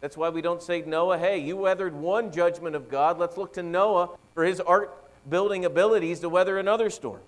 That's 0.00 0.16
why 0.16 0.28
we 0.28 0.42
don't 0.42 0.62
say, 0.62 0.82
Noah, 0.82 1.18
hey, 1.18 1.38
you 1.38 1.56
weathered 1.56 1.94
one 1.94 2.30
judgment 2.30 2.76
of 2.76 2.90
God. 2.90 3.18
Let's 3.18 3.36
look 3.36 3.54
to 3.54 3.62
Noah 3.62 4.10
for 4.34 4.44
his 4.44 4.60
ark 4.60 4.92
building 5.28 5.64
abilities 5.64 6.20
to 6.20 6.28
weather 6.28 6.58
another 6.58 6.90
storm. 6.90 7.20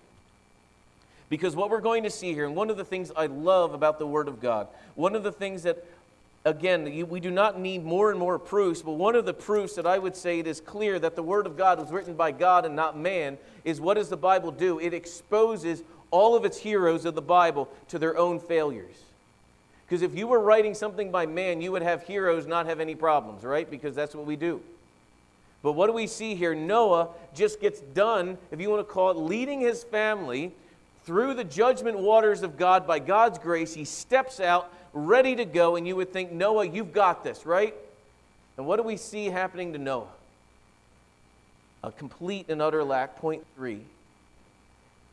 Because 1.28 1.56
what 1.56 1.70
we're 1.70 1.80
going 1.80 2.02
to 2.04 2.10
see 2.10 2.34
here, 2.34 2.44
and 2.44 2.54
one 2.54 2.70
of 2.70 2.76
the 2.76 2.84
things 2.84 3.10
I 3.16 3.26
love 3.26 3.74
about 3.74 3.98
the 3.98 4.06
Word 4.06 4.28
of 4.28 4.40
God, 4.40 4.68
one 4.94 5.16
of 5.16 5.22
the 5.22 5.32
things 5.32 5.64
that, 5.64 5.84
again, 6.44 7.08
we 7.08 7.18
do 7.18 7.30
not 7.30 7.58
need 7.58 7.84
more 7.84 8.10
and 8.10 8.20
more 8.20 8.38
proofs, 8.38 8.82
but 8.82 8.92
one 8.92 9.16
of 9.16 9.24
the 9.24 9.34
proofs 9.34 9.74
that 9.74 9.86
I 9.86 9.98
would 9.98 10.14
say 10.14 10.38
it 10.38 10.46
is 10.46 10.60
clear 10.60 10.98
that 10.98 11.16
the 11.16 11.22
Word 11.22 11.46
of 11.46 11.56
God 11.56 11.80
was 11.80 11.90
written 11.90 12.14
by 12.14 12.30
God 12.30 12.64
and 12.64 12.76
not 12.76 12.96
man 12.96 13.38
is 13.64 13.80
what 13.80 13.94
does 13.94 14.08
the 14.08 14.16
Bible 14.16 14.52
do? 14.52 14.78
It 14.78 14.94
exposes 14.94 15.82
all 16.10 16.36
of 16.36 16.44
its 16.44 16.58
heroes 16.58 17.04
of 17.04 17.14
the 17.14 17.22
Bible 17.22 17.68
to 17.88 17.98
their 17.98 18.16
own 18.16 18.40
failures. 18.40 18.96
Because 19.86 20.02
if 20.02 20.16
you 20.16 20.26
were 20.26 20.40
writing 20.40 20.74
something 20.74 21.10
by 21.10 21.26
man, 21.26 21.60
you 21.60 21.72
would 21.72 21.82
have 21.82 22.02
heroes 22.02 22.46
not 22.46 22.66
have 22.66 22.80
any 22.80 22.94
problems, 22.94 23.44
right? 23.44 23.70
Because 23.70 23.94
that's 23.94 24.14
what 24.14 24.26
we 24.26 24.36
do. 24.36 24.60
But 25.62 25.72
what 25.72 25.86
do 25.86 25.92
we 25.92 26.06
see 26.06 26.34
here? 26.34 26.54
Noah 26.54 27.08
just 27.34 27.60
gets 27.60 27.80
done, 27.80 28.38
if 28.50 28.60
you 28.60 28.68
want 28.70 28.86
to 28.86 28.92
call 28.92 29.10
it, 29.10 29.16
leading 29.16 29.60
his 29.60 29.84
family 29.84 30.52
through 31.04 31.34
the 31.34 31.44
judgment 31.44 31.98
waters 31.98 32.42
of 32.42 32.56
God 32.56 32.86
by 32.86 32.98
God's 32.98 33.38
grace. 33.38 33.74
He 33.74 33.84
steps 33.84 34.40
out, 34.40 34.72
ready 34.92 35.36
to 35.36 35.44
go, 35.44 35.76
and 35.76 35.86
you 35.86 35.96
would 35.96 36.12
think, 36.12 36.32
Noah, 36.32 36.66
you've 36.66 36.92
got 36.92 37.22
this, 37.22 37.46
right? 37.46 37.74
And 38.56 38.66
what 38.66 38.76
do 38.76 38.82
we 38.82 38.96
see 38.96 39.26
happening 39.26 39.72
to 39.72 39.78
Noah? 39.78 40.08
A 41.84 41.92
complete 41.92 42.48
and 42.48 42.60
utter 42.60 42.82
lack. 42.82 43.16
Point 43.16 43.44
three 43.54 43.82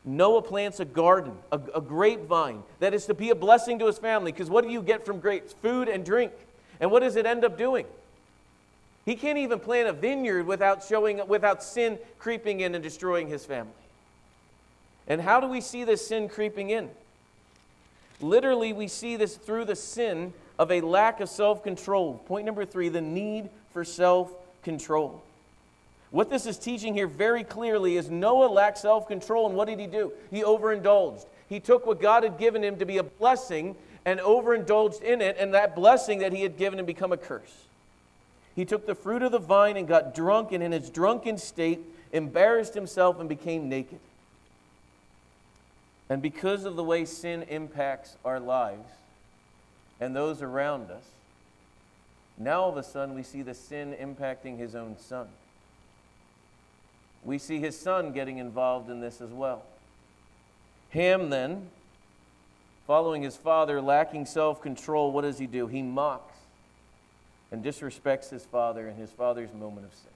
Noah 0.04 0.42
plants 0.42 0.80
a 0.80 0.84
garden, 0.84 1.32
a, 1.50 1.58
a 1.74 1.80
grapevine 1.80 2.62
that 2.80 2.92
is 2.92 3.06
to 3.06 3.14
be 3.14 3.30
a 3.30 3.34
blessing 3.34 3.78
to 3.78 3.86
his 3.86 3.98
family. 3.98 4.32
Because 4.32 4.50
what 4.50 4.64
do 4.64 4.70
you 4.70 4.82
get 4.82 5.06
from 5.06 5.18
grapes? 5.18 5.54
Food 5.54 5.88
and 5.88 6.04
drink. 6.04 6.32
And 6.78 6.90
what 6.90 7.00
does 7.00 7.16
it 7.16 7.24
end 7.24 7.44
up 7.44 7.56
doing? 7.56 7.86
He 9.04 9.16
can't 9.16 9.38
even 9.38 9.60
plant 9.60 9.88
a 9.88 9.92
vineyard 9.92 10.46
without 10.46 10.82
showing 10.82 11.26
without 11.26 11.62
sin 11.62 11.98
creeping 12.18 12.60
in 12.60 12.74
and 12.74 12.82
destroying 12.82 13.28
his 13.28 13.44
family. 13.44 13.72
And 15.06 15.20
how 15.20 15.40
do 15.40 15.46
we 15.46 15.60
see 15.60 15.84
this 15.84 16.06
sin 16.06 16.28
creeping 16.28 16.70
in? 16.70 16.90
Literally, 18.20 18.72
we 18.72 18.88
see 18.88 19.16
this 19.16 19.36
through 19.36 19.66
the 19.66 19.76
sin 19.76 20.32
of 20.58 20.70
a 20.70 20.80
lack 20.80 21.20
of 21.20 21.28
self 21.28 21.62
control. 21.62 22.14
Point 22.26 22.46
number 22.46 22.64
three 22.64 22.88
the 22.88 23.00
need 23.00 23.50
for 23.72 23.84
self 23.84 24.32
control. 24.62 25.22
What 26.14 26.30
this 26.30 26.46
is 26.46 26.58
teaching 26.58 26.94
here 26.94 27.08
very 27.08 27.42
clearly 27.42 27.96
is 27.96 28.08
Noah 28.08 28.46
lacked 28.46 28.78
self 28.78 29.08
control, 29.08 29.48
and 29.48 29.56
what 29.56 29.66
did 29.66 29.80
he 29.80 29.88
do? 29.88 30.12
He 30.30 30.44
overindulged. 30.44 31.26
He 31.48 31.58
took 31.58 31.86
what 31.86 32.00
God 32.00 32.22
had 32.22 32.38
given 32.38 32.62
him 32.62 32.78
to 32.78 32.86
be 32.86 32.98
a 32.98 33.02
blessing 33.02 33.74
and 34.04 34.20
overindulged 34.20 35.02
in 35.02 35.20
it, 35.20 35.34
and 35.40 35.54
that 35.54 35.74
blessing 35.74 36.20
that 36.20 36.32
he 36.32 36.42
had 36.42 36.56
given 36.56 36.78
him 36.78 36.86
become 36.86 37.10
a 37.10 37.16
curse. 37.16 37.64
He 38.54 38.64
took 38.64 38.86
the 38.86 38.94
fruit 38.94 39.22
of 39.22 39.32
the 39.32 39.40
vine 39.40 39.76
and 39.76 39.88
got 39.88 40.14
drunk, 40.14 40.52
and 40.52 40.62
in 40.62 40.70
his 40.70 40.88
drunken 40.88 41.36
state, 41.36 41.80
embarrassed 42.12 42.74
himself 42.74 43.18
and 43.18 43.28
became 43.28 43.68
naked. 43.68 43.98
And 46.08 46.22
because 46.22 46.64
of 46.64 46.76
the 46.76 46.84
way 46.84 47.06
sin 47.06 47.42
impacts 47.48 48.16
our 48.24 48.38
lives 48.38 48.88
and 50.00 50.14
those 50.14 50.42
around 50.42 50.92
us, 50.92 51.02
Now, 52.38 52.62
all 52.62 52.70
of 52.70 52.76
a 52.76 52.84
sudden, 52.84 53.16
we 53.16 53.24
see 53.24 53.42
the 53.42 53.54
sin 53.54 53.96
impacting 54.00 54.58
his 54.58 54.76
own 54.76 54.96
son. 54.96 55.26
We 57.24 57.38
see 57.38 57.58
his 57.58 57.78
son 57.78 58.12
getting 58.12 58.38
involved 58.38 58.90
in 58.90 59.00
this 59.00 59.20
as 59.20 59.30
well. 59.30 59.62
Ham, 60.90 61.30
then, 61.30 61.68
following 62.86 63.22
his 63.22 63.36
father, 63.36 63.80
lacking 63.80 64.26
self 64.26 64.60
control, 64.60 65.10
what 65.10 65.22
does 65.22 65.38
he 65.38 65.46
do? 65.46 65.66
He 65.66 65.82
mocks 65.82 66.36
and 67.50 67.64
disrespects 67.64 68.30
his 68.30 68.44
father 68.44 68.88
in 68.88 68.96
his 68.96 69.10
father's 69.10 69.52
moment 69.52 69.86
of 69.86 69.94
sin. 69.94 70.10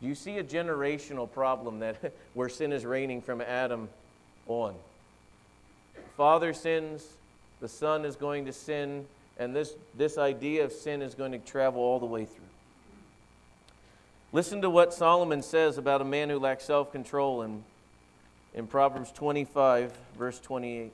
Do 0.00 0.08
you 0.08 0.14
see 0.14 0.38
a 0.38 0.44
generational 0.44 1.30
problem 1.30 1.80
that 1.80 2.12
where 2.34 2.48
sin 2.48 2.72
is 2.72 2.84
reigning 2.84 3.22
from 3.22 3.40
Adam 3.40 3.88
on? 4.46 4.74
Father 6.16 6.52
sins, 6.52 7.06
the 7.60 7.68
son 7.68 8.04
is 8.04 8.16
going 8.16 8.46
to 8.46 8.52
sin, 8.52 9.06
and 9.38 9.54
this, 9.54 9.74
this 9.96 10.18
idea 10.18 10.64
of 10.64 10.72
sin 10.72 11.02
is 11.02 11.14
going 11.14 11.32
to 11.32 11.38
travel 11.38 11.82
all 11.82 11.98
the 11.98 12.06
way 12.06 12.24
through. 12.24 12.45
Listen 14.36 14.60
to 14.60 14.68
what 14.68 14.92
Solomon 14.92 15.42
says 15.42 15.78
about 15.78 16.02
a 16.02 16.04
man 16.04 16.28
who 16.28 16.38
lacks 16.38 16.64
self 16.64 16.92
control 16.92 17.40
in, 17.40 17.64
in 18.52 18.66
Proverbs 18.66 19.10
25, 19.12 19.96
verse 20.18 20.38
28. 20.40 20.92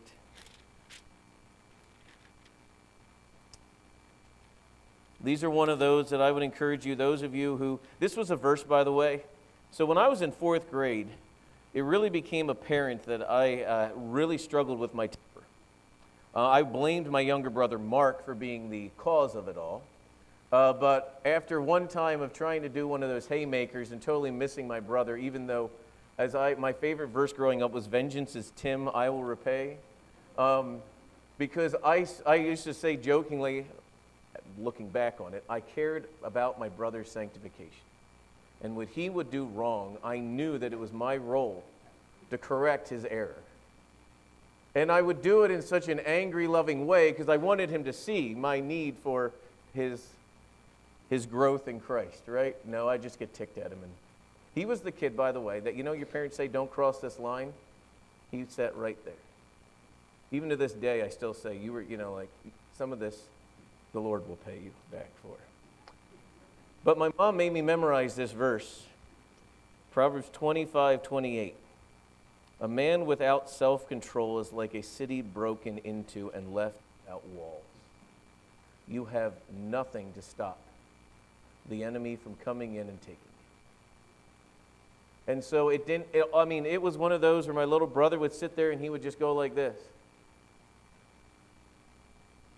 These 5.24 5.42
are 5.42 5.50
one 5.50 5.68
of 5.68 5.80
those 5.80 6.10
that 6.10 6.22
I 6.22 6.30
would 6.30 6.44
encourage 6.44 6.86
you, 6.86 6.94
those 6.94 7.22
of 7.22 7.34
you 7.34 7.56
who, 7.56 7.80
this 7.98 8.16
was 8.16 8.30
a 8.30 8.36
verse, 8.36 8.62
by 8.62 8.84
the 8.84 8.92
way. 8.92 9.24
So 9.72 9.86
when 9.86 9.98
I 9.98 10.06
was 10.06 10.22
in 10.22 10.30
fourth 10.30 10.70
grade, 10.70 11.08
it 11.74 11.80
really 11.80 12.10
became 12.10 12.48
apparent 12.48 13.02
that 13.06 13.28
I 13.28 13.64
uh, 13.64 13.88
really 13.96 14.38
struggled 14.38 14.78
with 14.78 14.94
my 14.94 15.08
temper. 15.08 15.46
Uh, 16.32 16.46
I 16.48 16.62
blamed 16.62 17.10
my 17.10 17.22
younger 17.22 17.50
brother 17.50 17.80
Mark 17.80 18.24
for 18.24 18.36
being 18.36 18.70
the 18.70 18.92
cause 18.96 19.34
of 19.34 19.48
it 19.48 19.56
all. 19.56 19.82
Uh, 20.52 20.72
but 20.72 21.20
after 21.24 21.62
one 21.62 21.88
time 21.88 22.20
of 22.20 22.32
trying 22.32 22.62
to 22.62 22.68
do 22.68 22.86
one 22.86 23.02
of 23.02 23.08
those 23.08 23.26
haymakers 23.26 23.90
and 23.90 24.02
totally 24.02 24.30
missing 24.30 24.68
my 24.68 24.80
brother, 24.80 25.16
even 25.16 25.46
though 25.46 25.70
as 26.18 26.34
I, 26.34 26.54
my 26.54 26.72
favorite 26.72 27.08
verse 27.08 27.32
growing 27.32 27.62
up 27.62 27.72
was 27.72 27.86
vengeance 27.86 28.36
is 28.36 28.52
Tim, 28.54 28.88
I 28.90 29.08
will 29.08 29.24
repay. 29.24 29.78
Um, 30.36 30.80
because 31.38 31.74
I, 31.84 32.06
I 32.26 32.34
used 32.34 32.64
to 32.64 32.74
say 32.74 32.96
jokingly, 32.96 33.66
looking 34.58 34.88
back 34.88 35.20
on 35.20 35.32
it, 35.32 35.42
I 35.48 35.60
cared 35.60 36.06
about 36.22 36.60
my 36.60 36.68
brother's 36.68 37.10
sanctification. 37.10 37.70
And 38.62 38.76
what 38.76 38.88
he 38.88 39.08
would 39.08 39.30
do 39.30 39.46
wrong, 39.46 39.96
I 40.04 40.18
knew 40.18 40.58
that 40.58 40.72
it 40.72 40.78
was 40.78 40.92
my 40.92 41.16
role 41.16 41.64
to 42.30 42.38
correct 42.38 42.88
his 42.90 43.04
error. 43.06 43.42
And 44.74 44.92
I 44.92 45.02
would 45.02 45.22
do 45.22 45.42
it 45.42 45.50
in 45.50 45.62
such 45.62 45.88
an 45.88 46.00
angry, 46.00 46.46
loving 46.46 46.86
way 46.86 47.10
because 47.10 47.28
I 47.28 47.36
wanted 47.36 47.70
him 47.70 47.84
to 47.84 47.92
see 47.92 48.34
my 48.34 48.60
need 48.60 48.96
for 49.02 49.32
his, 49.74 50.06
his 51.12 51.26
growth 51.26 51.68
in 51.68 51.78
Christ, 51.78 52.22
right? 52.26 52.56
No, 52.66 52.88
I 52.88 52.96
just 52.96 53.18
get 53.18 53.34
ticked 53.34 53.58
at 53.58 53.70
him. 53.70 53.80
And 53.82 53.92
he 54.54 54.64
was 54.64 54.80
the 54.80 54.90
kid, 54.90 55.14
by 55.14 55.30
the 55.30 55.42
way, 55.42 55.60
that 55.60 55.74
you 55.74 55.82
know 55.82 55.92
your 55.92 56.06
parents 56.06 56.38
say, 56.38 56.48
don't 56.48 56.70
cross 56.70 57.00
this 57.00 57.18
line? 57.18 57.52
He 58.30 58.46
sat 58.48 58.74
right 58.78 58.96
there. 59.04 59.12
Even 60.30 60.48
to 60.48 60.56
this 60.56 60.72
day, 60.72 61.02
I 61.02 61.10
still 61.10 61.34
say, 61.34 61.58
you 61.58 61.74
were, 61.74 61.82
you 61.82 61.98
know, 61.98 62.14
like 62.14 62.30
some 62.78 62.94
of 62.94 62.98
this 62.98 63.24
the 63.92 64.00
Lord 64.00 64.26
will 64.26 64.36
pay 64.36 64.54
you 64.54 64.70
back 64.90 65.10
for. 65.20 65.34
But 66.82 66.96
my 66.96 67.10
mom 67.18 67.36
made 67.36 67.52
me 67.52 67.60
memorize 67.60 68.16
this 68.16 68.32
verse 68.32 68.84
Proverbs 69.90 70.30
25 70.32 71.02
28. 71.02 71.54
A 72.62 72.68
man 72.68 73.04
without 73.04 73.50
self 73.50 73.86
control 73.86 74.38
is 74.38 74.50
like 74.50 74.72
a 74.72 74.82
city 74.82 75.20
broken 75.20 75.76
into 75.84 76.30
and 76.32 76.54
left 76.54 76.76
without 77.04 77.26
walls. 77.34 77.60
You 78.88 79.04
have 79.04 79.34
nothing 79.54 80.14
to 80.14 80.22
stop 80.22 80.56
the 81.68 81.84
enemy 81.84 82.16
from 82.16 82.34
coming 82.44 82.74
in 82.74 82.88
and 82.88 83.00
taking 83.00 83.14
me. 83.16 83.32
And 85.28 85.44
so 85.44 85.68
it 85.68 85.86
didn't, 85.86 86.06
it, 86.12 86.24
I 86.34 86.44
mean, 86.44 86.66
it 86.66 86.82
was 86.82 86.98
one 86.98 87.12
of 87.12 87.20
those 87.20 87.46
where 87.46 87.54
my 87.54 87.64
little 87.64 87.86
brother 87.86 88.18
would 88.18 88.32
sit 88.32 88.56
there 88.56 88.70
and 88.70 88.80
he 88.80 88.90
would 88.90 89.02
just 89.02 89.18
go 89.18 89.34
like 89.34 89.54
this. 89.54 89.76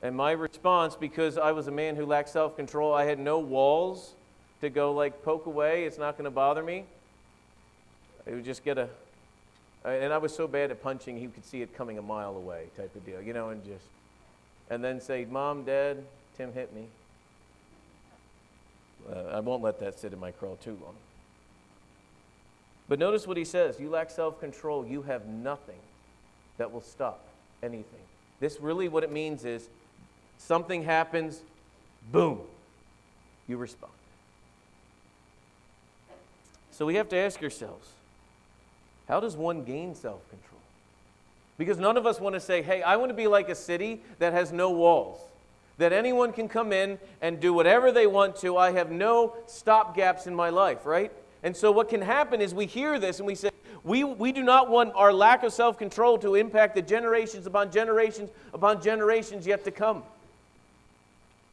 And 0.03 0.15
my 0.15 0.33
response, 0.33 0.97
because 0.97 1.39
I 1.39 1.53
was 1.53 1.67
a 1.67 1.71
man 1.71 1.97
who 1.97 2.05
lacked 2.05 2.29
self 2.29 2.57
control, 2.57 2.93
I 2.93 3.05
had 3.05 3.19
no 3.19 3.39
walls 3.39 4.13
to 4.61 4.69
go 4.69 4.93
like 4.93 5.23
poke 5.23 5.47
away. 5.47 5.85
It's 5.85 5.99
not 5.99 6.17
going 6.17 6.25
to 6.25 6.31
bother 6.31 6.63
me. 6.63 6.85
It 8.27 8.35
would 8.35 8.45
just 8.45 8.65
get 8.65 8.79
a. 8.79 8.89
And 9.85 10.13
I 10.13 10.19
was 10.19 10.35
so 10.35 10.47
bad 10.47 10.71
at 10.71 10.83
punching, 10.83 11.19
he 11.19 11.27
could 11.27 11.45
see 11.45 11.61
it 11.61 11.75
coming 11.77 11.99
a 11.99 12.03
mile 12.03 12.37
away, 12.37 12.67
type 12.75 12.95
of 12.95 13.05
deal, 13.05 13.21
you 13.21 13.35
know, 13.35 13.51
and 13.51 13.63
just. 13.65 13.85
And 14.71 14.83
then 14.83 15.01
say, 15.01 15.27
Mom, 15.27 15.65
Dad, 15.65 16.03
Tim 16.39 16.53
hit 16.55 16.75
me. 16.75 16.87
Uh, 19.11 19.37
I 19.37 19.41
won't 19.41 19.63
let 19.63 19.81
that 19.81 19.99
sit 19.99 20.13
in 20.13 20.21
my 20.21 20.31
crawl 20.31 20.57
too 20.57 20.79
long. 20.83 20.95
But 22.89 22.99
notice 22.99 23.27
what 23.27 23.37
he 23.37 23.45
says 23.45 23.81
you 23.81 23.91
lack 23.91 24.11
self 24.11 24.41
control, 24.41 24.87
you 24.87 25.03
have 25.03 25.27
nothing 25.27 25.81
that 26.59 26.73
will 26.73 26.81
stop 26.81 27.27
anything. 27.63 28.01
This 28.41 28.61
really 28.61 28.89
what 28.89 29.05
it 29.05 29.13
means 29.13 29.45
is 29.45 29.69
Something 30.39 30.83
happens, 30.83 31.41
boom, 32.13 32.41
you 33.49 33.57
respond. 33.57 33.93
So 36.71 36.85
we 36.87 36.97
have 36.97 37.09
to 37.11 37.17
ask 37.17 37.43
ourselves 37.43 37.89
how 39.09 39.21
does 39.21 39.37
one 39.37 39.65
gain 39.65 39.95
self 39.95 40.29
control? 40.29 40.61
Because 41.57 41.79
none 41.79 41.97
of 41.97 42.05
us 42.05 42.21
want 42.21 42.35
to 42.35 42.41
say, 42.41 42.63
hey, 42.63 42.83
I 42.83 42.97
want 42.97 43.11
to 43.11 43.15
be 43.15 43.27
like 43.27 43.49
a 43.49 43.55
city 43.55 44.03
that 44.19 44.33
has 44.33 44.51
no 44.53 44.71
walls, 44.71 45.21
that 45.79 45.93
anyone 45.93 46.33
can 46.33 46.49
come 46.49 46.73
in 46.73 46.99
and 47.21 47.41
do 47.41 47.53
whatever 47.53 47.91
they 47.91 48.07
want 48.07 48.37
to. 48.37 48.57
I 48.57 48.73
have 48.73 48.91
no 48.91 49.37
stop 49.47 49.97
gaps 49.97 50.27
in 50.27 50.35
my 50.35 50.51
life, 50.51 50.87
right? 50.87 51.13
And 51.43 51.57
so 51.57 51.71
what 51.71 51.89
can 51.89 52.01
happen 52.01 52.41
is 52.41 52.55
we 52.55 52.67
hear 52.67 52.99
this 52.99 53.19
and 53.19 53.27
we 53.27 53.35
say, 53.35 53.51
we, 53.83 54.03
we 54.03 54.33
do 54.33 54.43
not 54.43 54.71
want 54.71 54.93
our 54.95 55.13
lack 55.13 55.43
of 55.43 55.53
self 55.53 55.79
control 55.79 56.17
to 56.19 56.37
impact 56.37 56.75
the 56.75 56.83
generations 56.83 57.47
upon 57.47 57.71
generations 57.71 58.31
upon 58.55 58.83
generations 58.83 59.47
yet 59.47 59.65
to 59.65 59.71
come. 59.71 60.03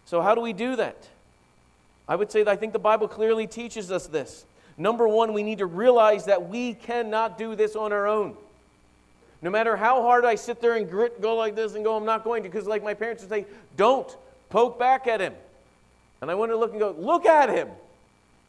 So, 0.05 0.21
how 0.21 0.33
do 0.33 0.41
we 0.41 0.53
do 0.53 0.77
that? 0.77 1.09
I 2.07 2.15
would 2.15 2.31
say 2.31 2.43
that 2.43 2.51
I 2.51 2.55
think 2.55 2.73
the 2.73 2.79
Bible 2.79 3.07
clearly 3.07 3.47
teaches 3.47 3.91
us 3.91 4.07
this. 4.07 4.45
Number 4.77 5.07
one, 5.07 5.33
we 5.33 5.43
need 5.43 5.59
to 5.59 5.65
realize 5.65 6.25
that 6.25 6.49
we 6.49 6.73
cannot 6.73 7.37
do 7.37 7.55
this 7.55 7.75
on 7.75 7.91
our 7.91 8.07
own. 8.07 8.35
No 9.41 9.49
matter 9.49 9.75
how 9.75 10.01
hard 10.01 10.23
I 10.23 10.35
sit 10.35 10.61
there 10.61 10.75
and 10.75 10.89
grit, 10.89 11.21
go 11.21 11.35
like 11.35 11.55
this 11.55 11.75
and 11.75 11.83
go, 11.83 11.95
I'm 11.95 12.05
not 12.05 12.23
going 12.23 12.43
to, 12.43 12.49
because 12.49 12.67
like 12.67 12.83
my 12.83 12.93
parents 12.93 13.23
would 13.23 13.29
say, 13.29 13.45
don't 13.75 14.15
poke 14.49 14.77
back 14.77 15.07
at 15.07 15.19
him. 15.19 15.33
And 16.21 16.29
I 16.29 16.35
want 16.35 16.51
to 16.51 16.57
look 16.57 16.71
and 16.71 16.79
go, 16.79 16.95
look 16.97 17.25
at 17.25 17.49
him. 17.49 17.67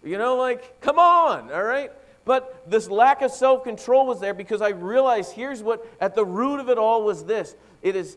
You 0.05 0.18
know, 0.18 0.37
like, 0.37 0.81
come 0.81 0.98
on, 0.98 1.50
all 1.50 1.62
right? 1.62 1.90
But 2.24 2.70
this 2.70 2.88
lack 2.88 3.22
of 3.22 3.31
self 3.31 3.64
control 3.64 4.07
was 4.07 4.20
there 4.20 4.35
because 4.35 4.61
I 4.61 4.70
realized 4.70 5.33
here's 5.33 5.62
what, 5.62 5.87
at 6.00 6.14
the 6.14 6.24
root 6.24 6.61
of 6.61 6.68
it 6.68 6.78
all 6.78 7.05
was 7.05 7.24
this 7.24 7.55
it 7.83 7.96
is 7.96 8.16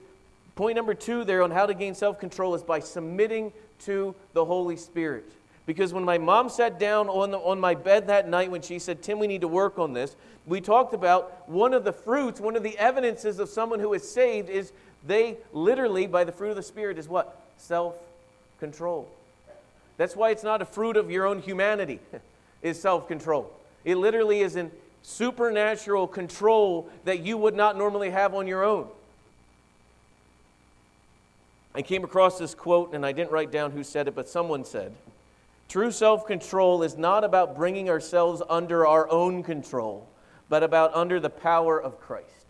Point 0.55 0.77
number 0.77 0.93
two 0.93 1.25
there 1.25 1.43
on 1.43 1.51
how 1.51 1.65
to 1.65 1.73
gain 1.73 1.93
self 1.95 2.17
control 2.17 2.55
is 2.55 2.63
by 2.63 2.79
submitting 2.79 3.51
to 3.81 4.15
the 4.33 4.45
Holy 4.45 4.77
Spirit. 4.77 5.29
Because 5.65 5.93
when 5.93 6.03
my 6.03 6.17
mom 6.17 6.49
sat 6.49 6.79
down 6.79 7.09
on, 7.09 7.31
the, 7.31 7.39
on 7.39 7.59
my 7.59 7.73
bed 7.73 8.07
that 8.07 8.29
night 8.29 8.51
when 8.51 8.61
she 8.61 8.77
said, 8.77 9.01
Tim, 9.01 9.17
we 9.17 9.27
need 9.27 9.41
to 9.41 9.47
work 9.47 9.79
on 9.79 9.93
this, 9.93 10.15
we 10.45 10.61
talked 10.61 10.93
about 10.93 11.49
one 11.49 11.73
of 11.73 11.83
the 11.83 11.91
fruits, 11.91 12.39
one 12.39 12.55
of 12.55 12.61
the 12.61 12.77
evidences 12.77 13.39
of 13.39 13.49
someone 13.49 13.79
who 13.79 13.93
is 13.93 14.07
saved 14.09 14.49
is 14.49 14.71
they 15.07 15.37
literally, 15.53 16.05
by 16.05 16.23
the 16.23 16.31
fruit 16.31 16.51
of 16.51 16.55
the 16.55 16.63
Spirit, 16.63 16.99
is 16.99 17.09
what? 17.09 17.41
Self 17.57 17.95
control. 18.59 19.07
That's 19.97 20.15
why 20.15 20.31
it's 20.31 20.43
not 20.43 20.61
a 20.61 20.65
fruit 20.65 20.97
of 20.97 21.09
your 21.09 21.25
own 21.25 21.41
humanity, 21.41 21.99
is 22.61 22.79
self 22.79 23.07
control. 23.07 23.51
It 23.83 23.95
literally 23.95 24.41
is 24.41 24.55
in 24.55 24.71
supernatural 25.01 26.07
control 26.07 26.89
that 27.05 27.19
you 27.19 27.37
would 27.37 27.55
not 27.55 27.77
normally 27.77 28.09
have 28.09 28.33
on 28.33 28.47
your 28.47 28.63
own. 28.63 28.87
I 31.75 31.81
came 31.81 32.03
across 32.03 32.39
this 32.39 32.55
quote, 32.55 32.93
and 32.93 33.05
I 33.05 33.11
didn't 33.11 33.31
write 33.31 33.51
down 33.51 33.71
who 33.71 33.83
said 33.83 34.07
it, 34.07 34.15
but 34.15 34.29
someone 34.29 34.63
said, 34.63 34.93
True 35.67 35.91
self 35.91 36.25
control 36.25 36.83
is 36.83 36.97
not 36.97 37.23
about 37.23 37.55
bringing 37.55 37.89
ourselves 37.89 38.41
under 38.49 38.85
our 38.85 39.09
own 39.09 39.43
control, 39.43 40.07
but 40.49 40.63
about 40.63 40.93
under 40.93 41.19
the 41.19 41.29
power 41.29 41.81
of 41.81 41.99
Christ. 41.99 42.45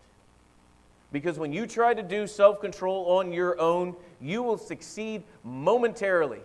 Because 1.12 1.38
when 1.38 1.52
you 1.52 1.66
try 1.66 1.94
to 1.94 2.02
do 2.02 2.26
self 2.26 2.60
control 2.60 3.06
on 3.18 3.32
your 3.32 3.58
own, 3.58 3.96
you 4.20 4.42
will 4.42 4.58
succeed 4.58 5.22
momentarily 5.44 6.40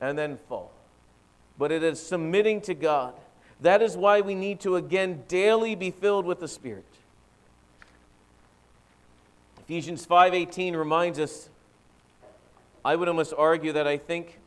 and 0.00 0.18
then 0.18 0.38
fall. 0.48 0.72
But 1.58 1.72
it 1.72 1.82
is 1.82 2.04
submitting 2.04 2.60
to 2.62 2.74
God. 2.74 3.14
That 3.60 3.82
is 3.82 3.96
why 3.96 4.20
we 4.20 4.34
need 4.34 4.60
to 4.60 4.76
again 4.76 5.24
daily 5.28 5.74
be 5.74 5.90
filled 5.90 6.24
with 6.24 6.40
the 6.40 6.48
Spirit. 6.48 6.84
Ephesians 9.60 10.06
5:18 10.06 10.74
reminds 10.74 11.18
us 11.18 11.50
I 12.84 12.96
would 12.96 13.08
almost 13.08 13.34
argue 13.36 13.72
that 13.72 13.86
I 13.86 13.98
think 13.98 14.38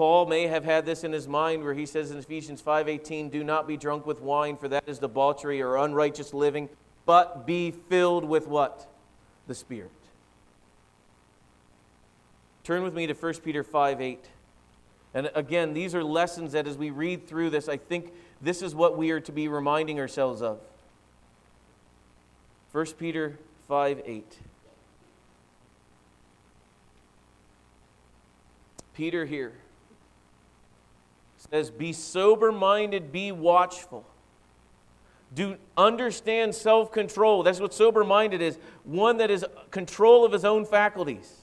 Paul 0.00 0.24
may 0.24 0.46
have 0.46 0.64
had 0.64 0.86
this 0.86 1.04
in 1.04 1.12
his 1.12 1.28
mind 1.28 1.62
where 1.62 1.74
he 1.74 1.84
says 1.84 2.10
in 2.10 2.16
Ephesians 2.16 2.62
5:18, 2.62 3.28
"Do 3.28 3.44
not 3.44 3.66
be 3.66 3.76
drunk 3.76 4.06
with 4.06 4.22
wine, 4.22 4.56
for 4.56 4.66
that 4.66 4.84
is 4.86 4.98
debauchery 4.98 5.60
or 5.60 5.76
unrighteous 5.76 6.32
living, 6.32 6.70
but 7.04 7.44
be 7.44 7.70
filled 7.70 8.24
with 8.24 8.46
what? 8.48 8.86
The 9.46 9.54
Spirit." 9.54 9.90
Turn 12.64 12.82
with 12.82 12.94
me 12.94 13.08
to 13.08 13.12
1 13.12 13.42
Peter 13.42 13.62
5 13.62 14.00
8. 14.00 14.30
And 15.12 15.30
again, 15.34 15.74
these 15.74 15.94
are 15.94 16.02
lessons 16.02 16.52
that 16.52 16.66
as 16.66 16.78
we 16.78 16.88
read 16.88 17.26
through 17.26 17.50
this, 17.50 17.68
I 17.68 17.76
think 17.76 18.14
this 18.40 18.62
is 18.62 18.74
what 18.74 18.96
we 18.96 19.10
are 19.10 19.20
to 19.20 19.32
be 19.32 19.48
reminding 19.48 20.00
ourselves 20.00 20.40
of. 20.40 20.60
1 22.72 22.96
Peter 22.96 23.38
5 23.68 24.00
8. 24.06 24.38
Peter 28.94 29.26
here 29.26 29.52
says, 31.50 31.70
Be 31.70 31.92
sober 31.92 32.52
minded, 32.52 33.12
be 33.12 33.32
watchful. 33.32 34.06
Do 35.34 35.56
understand 35.76 36.54
self 36.54 36.90
control. 36.90 37.42
That's 37.42 37.60
what 37.60 37.72
sober 37.72 38.04
minded 38.04 38.42
is 38.42 38.58
one 38.84 39.18
that 39.18 39.30
is 39.30 39.44
control 39.70 40.24
of 40.24 40.32
his 40.32 40.44
own 40.44 40.64
faculties. 40.64 41.36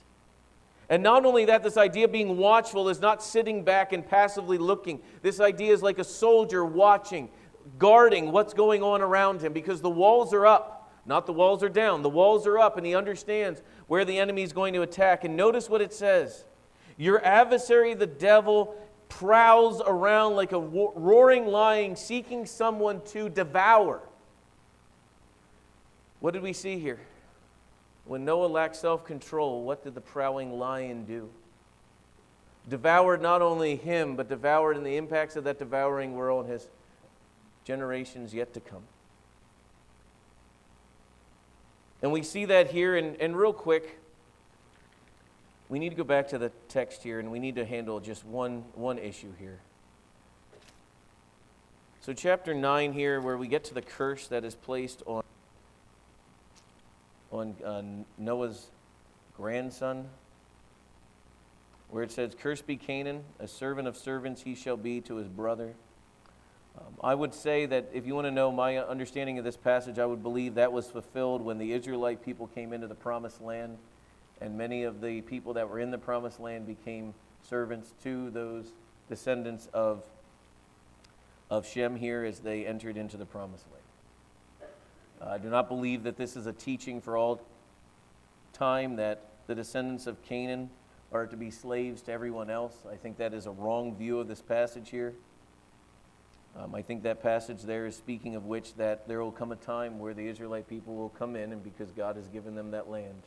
And 0.90 1.04
not 1.04 1.26
only 1.26 1.46
that, 1.46 1.64
this 1.64 1.78
idea 1.78 2.06
of 2.06 2.12
being 2.12 2.38
watchful 2.38 2.88
is 2.88 3.02
not 3.02 3.22
sitting 3.22 3.64
back 3.64 3.92
and 3.92 4.08
passively 4.08 4.58
looking. 4.58 5.02
This 5.22 5.42
idea 5.42 5.74
is 5.74 5.84
like 5.84 6.00
a 6.00 6.04
soldier 6.04 6.64
watching, 6.64 7.30
guarding 7.78 8.32
what's 8.32 8.54
going 8.54 8.84
on 8.84 9.02
around 9.02 9.42
him 9.42 9.52
because 9.52 9.82
the 9.82 9.90
walls 9.90 10.34
are 10.34 10.46
up, 10.46 10.90
not 11.06 11.26
the 11.26 11.34
walls 11.34 11.62
are 11.62 11.70
down. 11.70 12.04
The 12.04 12.10
walls 12.10 12.48
are 12.48 12.58
up, 12.58 12.78
and 12.78 12.86
he 12.86 12.96
understands 12.96 13.62
where 13.88 14.06
the 14.06 14.18
enemy 14.18 14.44
is 14.44 14.54
going 14.54 14.74
to 14.74 14.82
attack. 14.82 15.26
And 15.26 15.36
notice 15.36 15.70
what 15.70 15.82
it 15.82 15.94
says 15.94 16.46
Your 16.98 17.24
adversary, 17.24 17.94
the 17.94 18.08
devil, 18.08 18.76
prowls 19.10 19.82
around 19.86 20.36
like 20.36 20.52
a 20.52 20.60
roaring 20.60 21.48
lion 21.48 21.96
seeking 21.96 22.46
someone 22.46 23.02
to 23.06 23.30
devour. 23.30 24.02
What 26.20 26.34
did 26.34 26.44
we 26.44 26.54
see 26.54 26.80
here? 26.80 27.00
When 28.06 28.26
Noah 28.26 28.48
lacked 28.48 28.76
self 28.76 29.06
control, 29.06 29.64
what 29.64 29.84
did 29.84 29.96
the 29.96 30.02
prowling 30.02 30.58
lion 30.58 31.06
do? 31.06 31.30
Devoured 32.70 33.22
not 33.22 33.42
only 33.42 33.76
him, 33.76 34.16
but 34.16 34.28
devoured, 34.28 34.78
in 34.78 34.84
the 34.84 34.98
impacts 34.98 35.36
of 35.36 35.44
that 35.46 35.60
devouring 35.60 36.14
world 36.14 36.48
his 36.48 36.68
generations 37.64 38.34
yet 38.34 38.54
to 38.54 38.60
come. 38.60 38.84
And 42.02 42.12
we 42.12 42.24
see 42.24 42.46
that 42.46 42.72
here, 42.72 42.96
and, 42.96 43.20
and 43.20 43.36
real 43.36 43.54
quick, 43.54 44.00
we 45.70 45.80
need 45.80 45.90
to 45.90 45.96
go 45.96 46.04
back 46.04 46.30
to 46.30 46.38
the 46.38 46.52
text 46.70 47.04
here, 47.04 47.20
and 47.20 47.32
we 47.32 47.40
need 47.40 47.56
to 47.56 47.66
handle 47.66 48.00
just 48.00 48.26
one, 48.26 48.64
one 48.74 48.98
issue 48.98 49.34
here. 49.38 49.60
So, 52.02 52.14
chapter 52.14 52.54
9 52.54 52.94
here, 52.94 53.20
where 53.20 53.38
we 53.38 53.48
get 53.48 53.66
to 53.66 53.74
the 53.74 53.82
curse 53.82 54.28
that 54.28 54.46
is 54.46 54.56
placed 54.56 55.04
on 55.06 55.24
on 57.32 57.56
uh, 57.64 57.82
Noah's 58.18 58.68
grandson, 59.36 60.08
where 61.90 62.04
it 62.04 62.12
says, 62.12 62.36
Cursed 62.40 62.68
be 62.68 62.78
Canaan, 62.78 63.24
a 63.40 63.48
servant 63.48 63.88
of 63.88 63.98
servants 63.98 64.42
he 64.42 64.56
shall 64.56 64.78
be 64.78 65.02
to 65.02 65.16
his 65.16 65.28
brother. 65.28 65.74
Um, 66.78 66.94
I 67.04 67.16
would 67.16 67.34
say 67.34 67.66
that 67.66 67.90
if 67.94 68.06
you 68.06 68.14
want 68.16 68.28
to 68.28 68.32
know 68.32 68.52
my 68.52 68.78
understanding 68.78 69.38
of 69.40 69.44
this 69.44 69.58
passage, 69.58 70.00
I 70.00 70.06
would 70.06 70.22
believe 70.22 70.56
that 70.56 70.72
was 70.72 70.88
fulfilled 70.88 71.42
when 71.42 71.58
the 71.58 71.74
Israelite 71.74 72.24
people 72.24 72.48
came 72.48 72.72
into 72.74 72.88
the 72.88 72.96
promised 72.96 73.42
land, 73.42 73.78
and 74.42 74.58
many 74.58 74.84
of 74.84 75.02
the 75.02 75.22
people 75.22 75.54
that 75.54 75.70
were 75.70 75.80
in 75.80 75.92
the 75.92 75.98
promised 75.98 76.40
land 76.40 76.68
became 76.68 77.14
servants 77.42 77.94
to 78.04 78.30
those 78.30 78.66
descendants 79.10 79.68
of, 79.74 80.04
of 81.50 81.68
Shem 81.68 81.96
here 81.96 82.24
as 82.24 82.40
they 82.40 82.66
entered 82.66 82.98
into 82.98 83.18
the 83.18 83.26
promised 83.26 83.66
land. 83.72 83.84
I 85.20 85.38
do 85.38 85.50
not 85.50 85.68
believe 85.68 86.04
that 86.04 86.18
this 86.18 86.36
is 86.36 86.46
a 86.46 86.54
teaching 86.54 87.02
for 87.02 87.18
all 87.18 87.42
time 88.54 88.98
that 88.98 89.24
the 89.48 89.56
descendants 89.56 90.08
of 90.08 90.22
Canaan 90.24 90.70
are 91.12 91.26
to 91.26 91.38
be 91.38 91.50
slaves 91.50 92.02
to 92.04 92.12
everyone 92.12 92.50
else. 92.50 92.76
I 92.92 92.96
think 92.96 93.18
that 93.18 93.34
is 93.34 93.46
a 93.46 93.52
wrong 93.52 93.96
view 93.96 94.20
of 94.20 94.28
this 94.28 94.42
passage 94.42 94.90
here. 94.90 95.14
Um, 96.56 96.74
I 96.76 96.82
think 96.82 97.04
that 97.04 97.22
passage 97.22 97.62
there 97.64 97.86
is 97.86 97.96
speaking 97.96 98.36
of 98.36 98.46
which 98.46 98.76
that 98.76 99.08
there 99.08 99.24
will 99.24 99.32
come 99.32 99.52
a 99.52 99.56
time 99.56 100.00
where 100.00 100.14
the 100.14 100.28
Israelite 100.28 100.68
people 100.68 100.96
will 100.96 101.10
come 101.10 101.36
in, 101.36 101.52
and 101.52 101.64
because 101.64 101.92
God 101.92 102.16
has 102.16 102.28
given 102.28 102.56
them 102.56 102.72
that 102.72 102.90
land, 102.90 103.22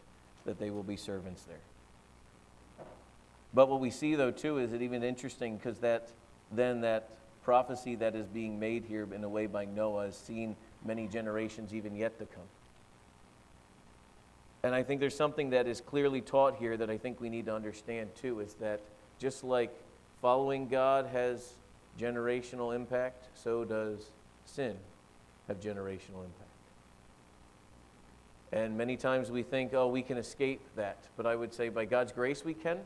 that 0.50 0.58
they 0.58 0.70
will 0.70 0.82
be 0.82 0.96
servants 0.96 1.44
there. 1.44 2.86
But 3.54 3.68
what 3.68 3.78
we 3.78 3.90
see, 3.90 4.16
though, 4.16 4.32
too, 4.32 4.58
is 4.58 4.72
it 4.72 4.82
even 4.82 5.04
interesting 5.04 5.56
because 5.56 5.78
that 5.78 6.08
then 6.50 6.80
that 6.80 7.08
prophecy 7.44 7.94
that 7.94 8.16
is 8.16 8.26
being 8.26 8.58
made 8.58 8.84
here 8.84 9.06
in 9.14 9.22
a 9.22 9.28
way 9.28 9.46
by 9.46 9.64
Noah 9.64 10.06
is 10.06 10.16
seen 10.16 10.56
many 10.84 11.06
generations 11.06 11.72
even 11.72 11.94
yet 11.94 12.18
to 12.18 12.26
come. 12.26 12.42
And 14.64 14.74
I 14.74 14.82
think 14.82 14.98
there's 14.98 15.16
something 15.16 15.50
that 15.50 15.68
is 15.68 15.80
clearly 15.80 16.20
taught 16.20 16.56
here 16.56 16.76
that 16.76 16.90
I 16.90 16.98
think 16.98 17.20
we 17.20 17.28
need 17.28 17.46
to 17.46 17.54
understand 17.54 18.10
too 18.16 18.40
is 18.40 18.54
that 18.54 18.80
just 19.20 19.44
like 19.44 19.72
following 20.20 20.66
God 20.66 21.06
has 21.06 21.54
generational 21.96 22.74
impact, 22.74 23.28
so 23.34 23.64
does 23.64 24.10
sin 24.46 24.74
have 25.46 25.60
generational 25.60 26.24
impact. 26.24 26.50
And 28.52 28.76
many 28.76 28.96
times 28.96 29.30
we 29.30 29.42
think, 29.42 29.74
oh, 29.74 29.86
we 29.86 30.02
can 30.02 30.18
escape 30.18 30.60
that. 30.76 30.98
But 31.16 31.26
I 31.26 31.36
would 31.36 31.54
say 31.54 31.68
by 31.68 31.84
God's 31.84 32.12
grace 32.12 32.44
we 32.44 32.54
can. 32.54 32.78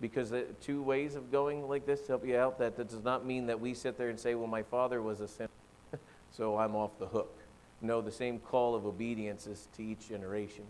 Because 0.00 0.30
the 0.30 0.46
two 0.62 0.82
ways 0.82 1.14
of 1.14 1.30
going 1.30 1.68
like 1.68 1.86
this 1.86 2.00
to 2.02 2.08
help 2.08 2.26
you 2.26 2.36
out, 2.36 2.58
that, 2.58 2.76
that 2.76 2.88
does 2.88 3.04
not 3.04 3.26
mean 3.26 3.46
that 3.46 3.60
we 3.60 3.74
sit 3.74 3.98
there 3.98 4.08
and 4.08 4.18
say, 4.18 4.34
well, 4.34 4.46
my 4.46 4.62
father 4.62 5.02
was 5.02 5.20
a 5.20 5.28
sinner 5.28 5.48
so 6.30 6.58
I'm 6.58 6.74
off 6.74 6.98
the 6.98 7.06
hook. 7.06 7.38
No, 7.82 8.00
the 8.00 8.12
same 8.12 8.38
call 8.38 8.74
of 8.74 8.86
obedience 8.86 9.46
is 9.46 9.68
to 9.76 9.82
each 9.82 10.08
generation, 10.08 10.64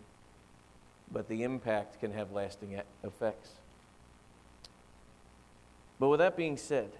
but 1.12 1.28
the 1.28 1.42
impact 1.42 2.00
can 2.00 2.12
have 2.12 2.30
lasting 2.32 2.80
effects. 3.02 3.50
But 5.98 6.08
with 6.08 6.20
that 6.20 6.36
being 6.36 6.56
said, 6.56 6.90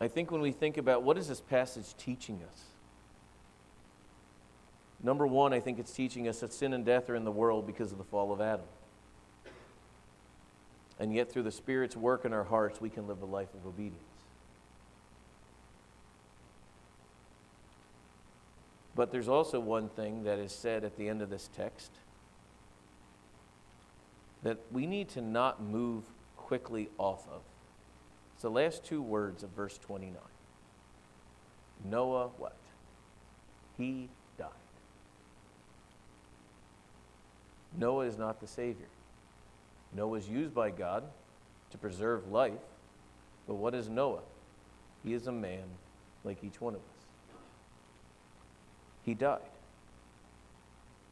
I 0.00 0.08
think 0.08 0.30
when 0.30 0.40
we 0.40 0.52
think 0.52 0.78
about 0.78 1.02
what 1.02 1.18
is 1.18 1.28
this 1.28 1.40
passage 1.40 1.96
teaching 1.96 2.40
us? 2.48 2.71
Number 5.02 5.26
one, 5.26 5.52
I 5.52 5.60
think 5.60 5.78
it's 5.78 5.92
teaching 5.92 6.28
us 6.28 6.40
that 6.40 6.52
sin 6.52 6.72
and 6.72 6.84
death 6.84 7.10
are 7.10 7.16
in 7.16 7.24
the 7.24 7.32
world 7.32 7.66
because 7.66 7.90
of 7.92 7.98
the 7.98 8.04
fall 8.04 8.32
of 8.32 8.40
Adam. 8.40 8.66
And 11.00 11.12
yet, 11.12 11.32
through 11.32 11.42
the 11.42 11.50
Spirit's 11.50 11.96
work 11.96 12.24
in 12.24 12.32
our 12.32 12.44
hearts, 12.44 12.80
we 12.80 12.88
can 12.88 13.08
live 13.08 13.22
a 13.22 13.26
life 13.26 13.52
of 13.54 13.66
obedience. 13.66 13.98
But 18.94 19.10
there's 19.10 19.28
also 19.28 19.58
one 19.58 19.88
thing 19.88 20.24
that 20.24 20.38
is 20.38 20.52
said 20.52 20.84
at 20.84 20.96
the 20.96 21.08
end 21.08 21.22
of 21.22 21.30
this 21.30 21.48
text 21.56 21.90
that 24.42 24.58
we 24.70 24.86
need 24.86 25.08
to 25.10 25.20
not 25.20 25.62
move 25.62 26.04
quickly 26.36 26.88
off 26.98 27.26
of. 27.32 27.40
It's 28.34 28.42
the 28.42 28.50
last 28.50 28.84
two 28.84 29.00
words 29.00 29.42
of 29.42 29.50
verse 29.50 29.78
29. 29.78 30.16
Noah, 31.84 32.28
what? 32.38 32.56
He 33.78 34.08
died. 34.38 34.48
Noah 37.76 38.06
is 38.06 38.18
not 38.18 38.40
the 38.40 38.46
Savior. 38.46 38.86
Noah 39.94 40.18
is 40.18 40.28
used 40.28 40.54
by 40.54 40.70
God 40.70 41.04
to 41.70 41.78
preserve 41.78 42.30
life. 42.30 42.52
But 43.46 43.54
what 43.54 43.74
is 43.74 43.88
Noah? 43.88 44.22
He 45.04 45.14
is 45.14 45.26
a 45.26 45.32
man 45.32 45.64
like 46.24 46.44
each 46.44 46.60
one 46.60 46.74
of 46.74 46.80
us 46.80 47.02
he 49.04 49.14
died. 49.14 49.40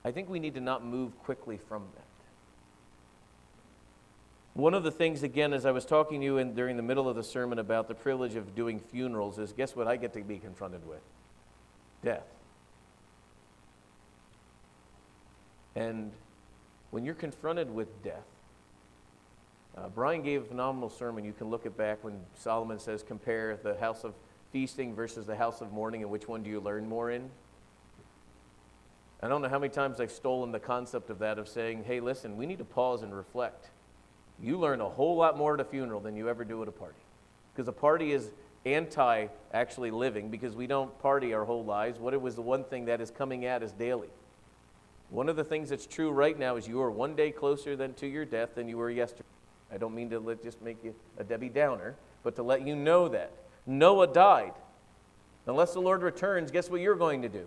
I 0.05 0.13
think 0.13 0.29
we 0.29 0.39
need 0.39 0.55
to 0.55 0.61
not 0.61 0.85
move 0.85 1.19
quickly 1.23 1.59
from 1.69 1.83
that. 1.95 2.05
One 4.55 4.75
of 4.75 4.83
the 4.83 4.91
things, 4.91 5.23
again, 5.23 5.53
as 5.53 5.65
I 5.65 5.71
was 5.71 5.85
talking 5.85 6.21
to 6.21 6.25
you 6.25 6.39
in, 6.39 6.55
during 6.55 6.77
the 6.77 6.83
middle 6.83 7.09
of 7.09 7.17
the 7.17 7.23
sermon 7.23 7.59
about 7.59 7.89
the 7.89 7.95
privilege 7.95 8.35
of 8.35 8.55
doing 8.55 8.81
funerals, 8.81 9.39
is 9.39 9.53
guess 9.53 9.77
what 9.77 9.87
I 9.87 9.97
get 9.97 10.13
to 10.15 10.23
be 10.23 10.39
confronted 10.39 10.87
with? 10.87 11.01
Death. 12.05 12.25
And 15.77 16.13
when 16.91 17.05
you're 17.05 17.15
confronted 17.15 17.73
with 17.73 18.03
death, 18.03 18.25
uh, 19.77 19.89
Brian 19.89 20.23
gave 20.23 20.43
a 20.43 20.45
phenomenal 20.45 20.91
sermon. 20.91 21.25
You 21.25 21.33
can 21.33 21.49
look 21.49 21.65
it 21.65 21.77
back 21.77 22.03
when 22.03 22.21
Solomon 22.35 22.79
says, 22.79 23.03
compare 23.03 23.57
the 23.57 23.79
house 23.79 24.05
of 24.05 24.15
feasting 24.53 24.95
versus 24.95 25.27
the 25.27 25.37
house 25.37 25.61
of 25.61 25.73
mourning, 25.73 26.03
and 26.03 26.11
which 26.11 26.27
one 26.27 26.43
do 26.43 26.51
you 26.51 26.61
learn 26.61 26.89
more 26.89 27.11
in? 27.11 27.31
I 29.23 29.29
don't 29.29 29.43
know 29.43 29.49
how 29.49 29.59
many 29.59 29.73
times 29.73 30.01
I've 30.01 30.11
stolen 30.11 30.51
the 30.51 30.59
concept 30.59 31.11
of 31.11 31.19
that, 31.19 31.39
of 31.39 31.49
saying, 31.49 31.85
hey, 31.85 32.01
listen, 32.01 32.37
we 32.37 32.47
need 32.47 32.59
to 32.59 32.65
pause 32.65 33.03
and 33.03 33.15
reflect. 33.15 33.69
You 34.43 34.59
learn 34.59 34.81
a 34.81 34.89
whole 34.89 35.17
lot 35.17 35.37
more 35.37 35.55
at 35.55 35.61
a 35.61 35.65
funeral 35.65 36.01
than 36.01 36.17
you 36.17 36.29
ever 36.29 36.45
do 36.45 36.63
at 36.63 36.69
a 36.69 36.73
party. 36.73 36.99
Because 37.55 37.69
a 37.69 37.73
party 37.73 38.13
is 38.13 38.31
anti 38.65 39.27
actually 39.53 39.91
living 39.91 40.31
because 40.31 40.57
we 40.57 40.67
don't 40.67 40.97
party 41.01 41.35
our 41.35 41.45
whole 41.45 41.65
lives. 41.65 41.99
What 41.99 42.15
it 42.15 42.21
was 42.21 42.35
the 42.35 42.43
one 42.43 42.65
thing 42.65 42.87
that 42.87 43.01
is 43.01 43.11
coming 43.11 43.45
at 43.45 43.63
us 43.63 43.73
daily. 43.73 44.09
One 45.11 45.29
of 45.29 45.37
the 45.37 45.45
things 45.45 45.69
that's 45.69 45.87
true 45.87 46.11
right 46.11 46.39
now 46.39 46.57
is 46.57 46.69
you 46.69 46.81
are 46.81 46.91
one 46.91 47.17
day 47.17 47.33
closer 47.33 47.77
than 47.77 47.95
to 47.95 48.07
your 48.07 48.25
death 48.25 48.55
than 48.55 48.69
you 48.69 48.77
were 48.77 48.91
yesterday. 48.91 49.25
I 49.73 49.77
don't 49.77 49.95
mean 49.95 50.11
to 50.11 50.21
let, 50.21 50.43
just 50.43 50.63
make 50.63 50.83
you 50.85 50.95
a 51.19 51.25
Debbie 51.25 51.49
Downer, 51.49 51.97
but 52.23 52.37
to 52.37 52.43
let 52.43 52.67
you 52.67 52.77
know 52.77 53.09
that. 53.09 53.33
Noah 53.67 54.07
died. 54.07 54.53
Unless 55.47 55.75
the 55.75 55.81
Lord 55.81 56.03
returns, 56.03 56.51
guess 56.51 56.71
what 56.71 56.81
you're 56.81 56.95
going 56.95 57.23
to 57.23 57.29
do? 57.29 57.47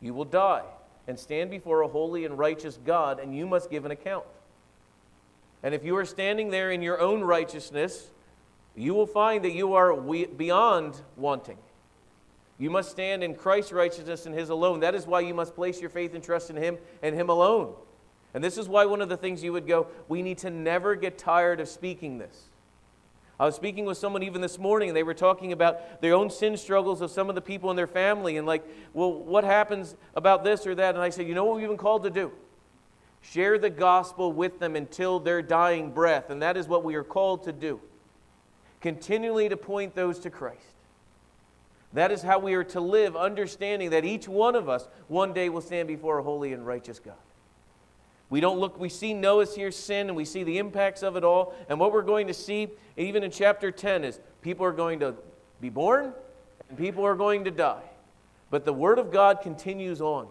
You 0.00 0.14
will 0.14 0.24
die. 0.24 0.64
and 1.06 1.18
stand 1.18 1.50
before 1.50 1.82
a 1.82 1.88
holy 1.88 2.24
and 2.24 2.38
righteous 2.38 2.78
God, 2.84 3.20
and 3.20 3.36
you 3.36 3.46
must 3.46 3.70
give 3.70 3.84
an 3.84 3.90
account. 3.90 4.24
And 5.62 5.74
if 5.74 5.84
you 5.84 5.96
are 5.96 6.04
standing 6.04 6.50
there 6.50 6.70
in 6.70 6.82
your 6.82 7.00
own 7.00 7.22
righteousness, 7.22 8.10
you 8.74 8.94
will 8.94 9.06
find 9.06 9.44
that 9.44 9.52
you 9.52 9.74
are 9.74 9.94
beyond 9.94 11.00
wanting. 11.16 11.58
You 12.58 12.70
must 12.70 12.90
stand 12.90 13.24
in 13.24 13.34
Christ's 13.34 13.72
righteousness 13.72 14.26
and 14.26 14.34
His 14.34 14.48
alone. 14.48 14.80
That 14.80 14.94
is 14.94 15.06
why 15.06 15.20
you 15.20 15.34
must 15.34 15.54
place 15.54 15.80
your 15.80 15.90
faith 15.90 16.14
and 16.14 16.22
trust 16.22 16.50
in 16.50 16.56
Him 16.56 16.78
and 17.02 17.14
Him 17.14 17.28
alone. 17.28 17.74
And 18.32 18.42
this 18.42 18.58
is 18.58 18.68
why 18.68 18.84
one 18.84 19.00
of 19.00 19.08
the 19.08 19.16
things 19.16 19.42
you 19.42 19.52
would 19.52 19.66
go, 19.66 19.88
we 20.08 20.22
need 20.22 20.38
to 20.38 20.50
never 20.50 20.94
get 20.94 21.18
tired 21.18 21.60
of 21.60 21.68
speaking 21.68 22.18
this. 22.18 22.48
I 23.38 23.46
was 23.46 23.56
speaking 23.56 23.84
with 23.84 23.98
someone 23.98 24.22
even 24.22 24.40
this 24.40 24.58
morning, 24.58 24.90
and 24.90 24.96
they 24.96 25.02
were 25.02 25.14
talking 25.14 25.52
about 25.52 26.00
their 26.00 26.14
own 26.14 26.30
sin 26.30 26.56
struggles 26.56 27.00
of 27.00 27.10
some 27.10 27.28
of 27.28 27.34
the 27.34 27.40
people 27.40 27.70
in 27.70 27.76
their 27.76 27.88
family, 27.88 28.36
and 28.36 28.46
like, 28.46 28.64
well, 28.92 29.12
what 29.12 29.42
happens 29.42 29.96
about 30.14 30.44
this 30.44 30.66
or 30.66 30.74
that? 30.76 30.94
And 30.94 31.02
I 31.02 31.10
said, 31.10 31.26
you 31.26 31.34
know 31.34 31.44
what 31.44 31.56
we've 31.56 31.66
been 31.66 31.76
called 31.76 32.04
to 32.04 32.10
do? 32.10 32.30
Share 33.20 33.58
the 33.58 33.70
gospel 33.70 34.32
with 34.32 34.60
them 34.60 34.76
until 34.76 35.18
their 35.18 35.42
dying 35.42 35.90
breath, 35.90 36.30
and 36.30 36.42
that 36.42 36.56
is 36.56 36.68
what 36.68 36.84
we 36.84 36.94
are 36.94 37.02
called 37.02 37.42
to 37.44 37.52
do. 37.52 37.80
Continually 38.80 39.48
to 39.48 39.56
point 39.56 39.96
those 39.96 40.20
to 40.20 40.30
Christ. 40.30 40.73
That 41.94 42.10
is 42.10 42.22
how 42.22 42.40
we 42.40 42.54
are 42.54 42.64
to 42.64 42.80
live, 42.80 43.16
understanding 43.16 43.90
that 43.90 44.04
each 44.04 44.28
one 44.28 44.56
of 44.56 44.68
us 44.68 44.88
one 45.08 45.32
day 45.32 45.48
will 45.48 45.60
stand 45.60 45.88
before 45.88 46.18
a 46.18 46.22
holy 46.22 46.52
and 46.52 46.66
righteous 46.66 46.98
God. 46.98 47.14
We 48.30 48.40
don't 48.40 48.58
look, 48.58 48.78
we 48.80 48.88
see 48.88 49.14
Noah's 49.14 49.54
here 49.54 49.70
sin 49.70 50.08
and 50.08 50.16
we 50.16 50.24
see 50.24 50.42
the 50.42 50.58
impacts 50.58 51.04
of 51.04 51.16
it 51.16 51.22
all. 51.22 51.54
And 51.68 51.78
what 51.78 51.92
we're 51.92 52.02
going 52.02 52.26
to 52.26 52.34
see, 52.34 52.68
even 52.96 53.22
in 53.22 53.30
chapter 53.30 53.70
10, 53.70 54.02
is 54.02 54.18
people 54.42 54.66
are 54.66 54.72
going 54.72 54.98
to 55.00 55.14
be 55.60 55.68
born 55.68 56.12
and 56.68 56.76
people 56.76 57.06
are 57.06 57.14
going 57.14 57.44
to 57.44 57.52
die. 57.52 57.82
But 58.50 58.64
the 58.64 58.72
Word 58.72 58.98
of 58.98 59.12
God 59.12 59.40
continues 59.40 60.00
on. 60.00 60.26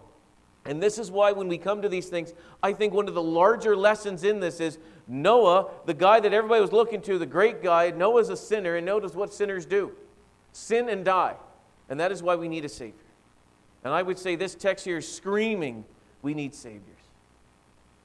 And 0.65 0.81
this 0.81 0.97
is 0.97 1.11
why, 1.11 1.33
when 1.33 1.47
we 1.47 1.57
come 1.57 1.81
to 1.81 1.89
these 1.89 2.07
things, 2.07 2.33
I 2.61 2.73
think 2.73 2.93
one 2.93 3.07
of 3.07 3.13
the 3.13 3.23
larger 3.23 3.75
lessons 3.75 4.23
in 4.23 4.39
this 4.39 4.59
is 4.59 4.77
Noah, 5.07 5.69
the 5.85 5.93
guy 5.93 6.21
that 6.21 6.33
everybody 6.33 6.61
was 6.61 6.71
looking 6.71 7.01
to, 7.01 7.17
the 7.19 7.25
great 7.25 7.61
guy, 7.61 7.91
Noah's 7.91 8.29
a 8.29 8.37
sinner, 8.37 8.77
and 8.77 8.85
notice 8.85 9.13
what 9.13 9.33
sinners 9.33 9.65
do 9.65 9.93
sin 10.53 10.87
and 10.87 11.03
die. 11.03 11.35
And 11.89 11.99
that 11.99 12.11
is 12.11 12.23
why 12.23 12.35
we 12.35 12.47
need 12.47 12.65
a 12.65 12.69
Savior. 12.69 12.99
And 13.83 13.93
I 13.93 14.01
would 14.01 14.17
say 14.17 14.35
this 14.35 14.55
text 14.55 14.85
here 14.85 14.97
is 14.97 15.11
screaming, 15.11 15.85
we 16.21 16.33
need 16.33 16.55
Saviors. 16.55 16.81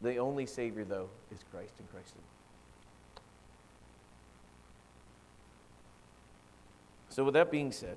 The 0.00 0.16
only 0.16 0.46
Savior, 0.46 0.84
though, 0.84 1.08
is 1.32 1.38
Christ 1.50 1.72
and 1.78 1.90
Christ 1.90 2.14
alone. 2.14 2.24
So, 7.08 7.24
with 7.24 7.34
that 7.34 7.50
being 7.50 7.72
said, 7.72 7.96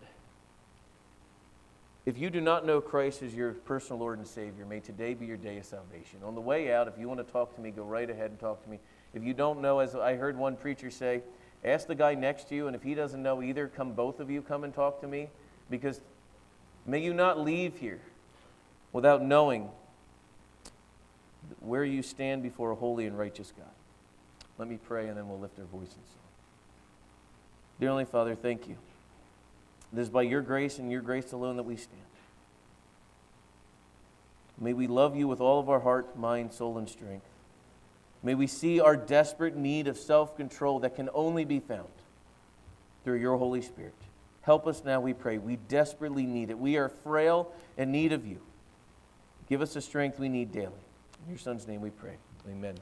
if 2.05 2.17
you 2.17 2.31
do 2.31 2.41
not 2.41 2.65
know 2.65 2.81
Christ 2.81 3.21
as 3.21 3.35
your 3.35 3.51
personal 3.51 3.99
Lord 3.99 4.17
and 4.17 4.27
Savior, 4.27 4.65
may 4.65 4.79
today 4.79 5.13
be 5.13 5.27
your 5.27 5.37
day 5.37 5.59
of 5.59 5.65
salvation. 5.65 6.19
On 6.25 6.33
the 6.33 6.41
way 6.41 6.73
out, 6.73 6.87
if 6.87 6.97
you 6.97 7.07
want 7.07 7.25
to 7.25 7.31
talk 7.31 7.53
to 7.55 7.61
me, 7.61 7.69
go 7.69 7.83
right 7.83 8.09
ahead 8.09 8.31
and 8.31 8.39
talk 8.39 8.63
to 8.63 8.69
me. 8.69 8.79
If 9.13 9.23
you 9.23 9.35
don't 9.35 9.61
know, 9.61 9.77
as 9.79 9.93
I 9.93 10.15
heard 10.15 10.35
one 10.35 10.55
preacher 10.55 10.89
say, 10.89 11.21
ask 11.63 11.85
the 11.85 11.93
guy 11.93 12.15
next 12.15 12.49
to 12.49 12.55
you, 12.55 12.65
and 12.65 12.75
if 12.75 12.81
he 12.81 12.95
doesn't 12.95 13.21
know 13.21 13.43
either, 13.43 13.67
come 13.67 13.93
both 13.93 14.19
of 14.19 14.31
you 14.31 14.41
come 14.41 14.63
and 14.63 14.73
talk 14.73 15.01
to 15.01 15.07
me, 15.07 15.29
because 15.71 16.01
may 16.85 16.99
you 16.99 17.13
not 17.13 17.39
leave 17.39 17.79
here 17.79 18.01
without 18.93 19.23
knowing 19.23 19.69
where 21.61 21.83
you 21.83 22.03
stand 22.03 22.43
before 22.43 22.71
a 22.71 22.75
holy 22.75 23.07
and 23.07 23.17
righteous 23.17 23.51
God. 23.57 23.65
Let 24.57 24.67
me 24.67 24.77
pray 24.77 25.07
and 25.07 25.17
then 25.17 25.27
we'll 25.27 25.39
lift 25.39 25.57
our 25.57 25.65
voices. 25.65 25.97
Dear 27.79 27.89
Heavenly 27.89 28.05
Father, 28.05 28.35
thank 28.35 28.67
you. 28.67 28.75
It 29.91 29.99
is 29.99 30.09
by 30.09 30.21
your 30.21 30.41
grace 30.41 30.77
and 30.77 30.91
your 30.91 31.01
grace 31.01 31.31
alone 31.31 31.57
that 31.57 31.63
we 31.63 31.77
stand. 31.77 32.01
May 34.59 34.73
we 34.73 34.85
love 34.85 35.15
you 35.15 35.27
with 35.27 35.41
all 35.41 35.59
of 35.59 35.69
our 35.69 35.79
heart, 35.79 36.17
mind, 36.17 36.53
soul, 36.53 36.77
and 36.77 36.87
strength. 36.87 37.25
May 38.21 38.35
we 38.35 38.45
see 38.45 38.79
our 38.79 38.95
desperate 38.95 39.55
need 39.55 39.87
of 39.87 39.97
self 39.97 40.37
control 40.37 40.79
that 40.81 40.95
can 40.95 41.09
only 41.13 41.43
be 41.43 41.59
found 41.59 41.89
through 43.03 43.17
your 43.17 43.37
Holy 43.37 43.63
Spirit. 43.63 43.95
Help 44.41 44.65
us 44.67 44.83
now, 44.83 44.99
we 44.99 45.13
pray. 45.13 45.37
We 45.37 45.55
desperately 45.55 46.25
need 46.25 46.49
it. 46.49 46.57
We 46.57 46.77
are 46.77 46.89
frail 46.89 47.51
and 47.77 47.91
need 47.91 48.11
of 48.11 48.25
you. 48.25 48.39
Give 49.47 49.61
us 49.61 49.73
the 49.73 49.81
strength 49.81 50.19
we 50.19 50.29
need 50.29 50.51
daily. 50.51 50.71
In 51.23 51.29
your 51.29 51.37
Son's 51.37 51.67
name 51.67 51.81
we 51.81 51.89
pray. 51.89 52.15
Amen. 52.49 52.75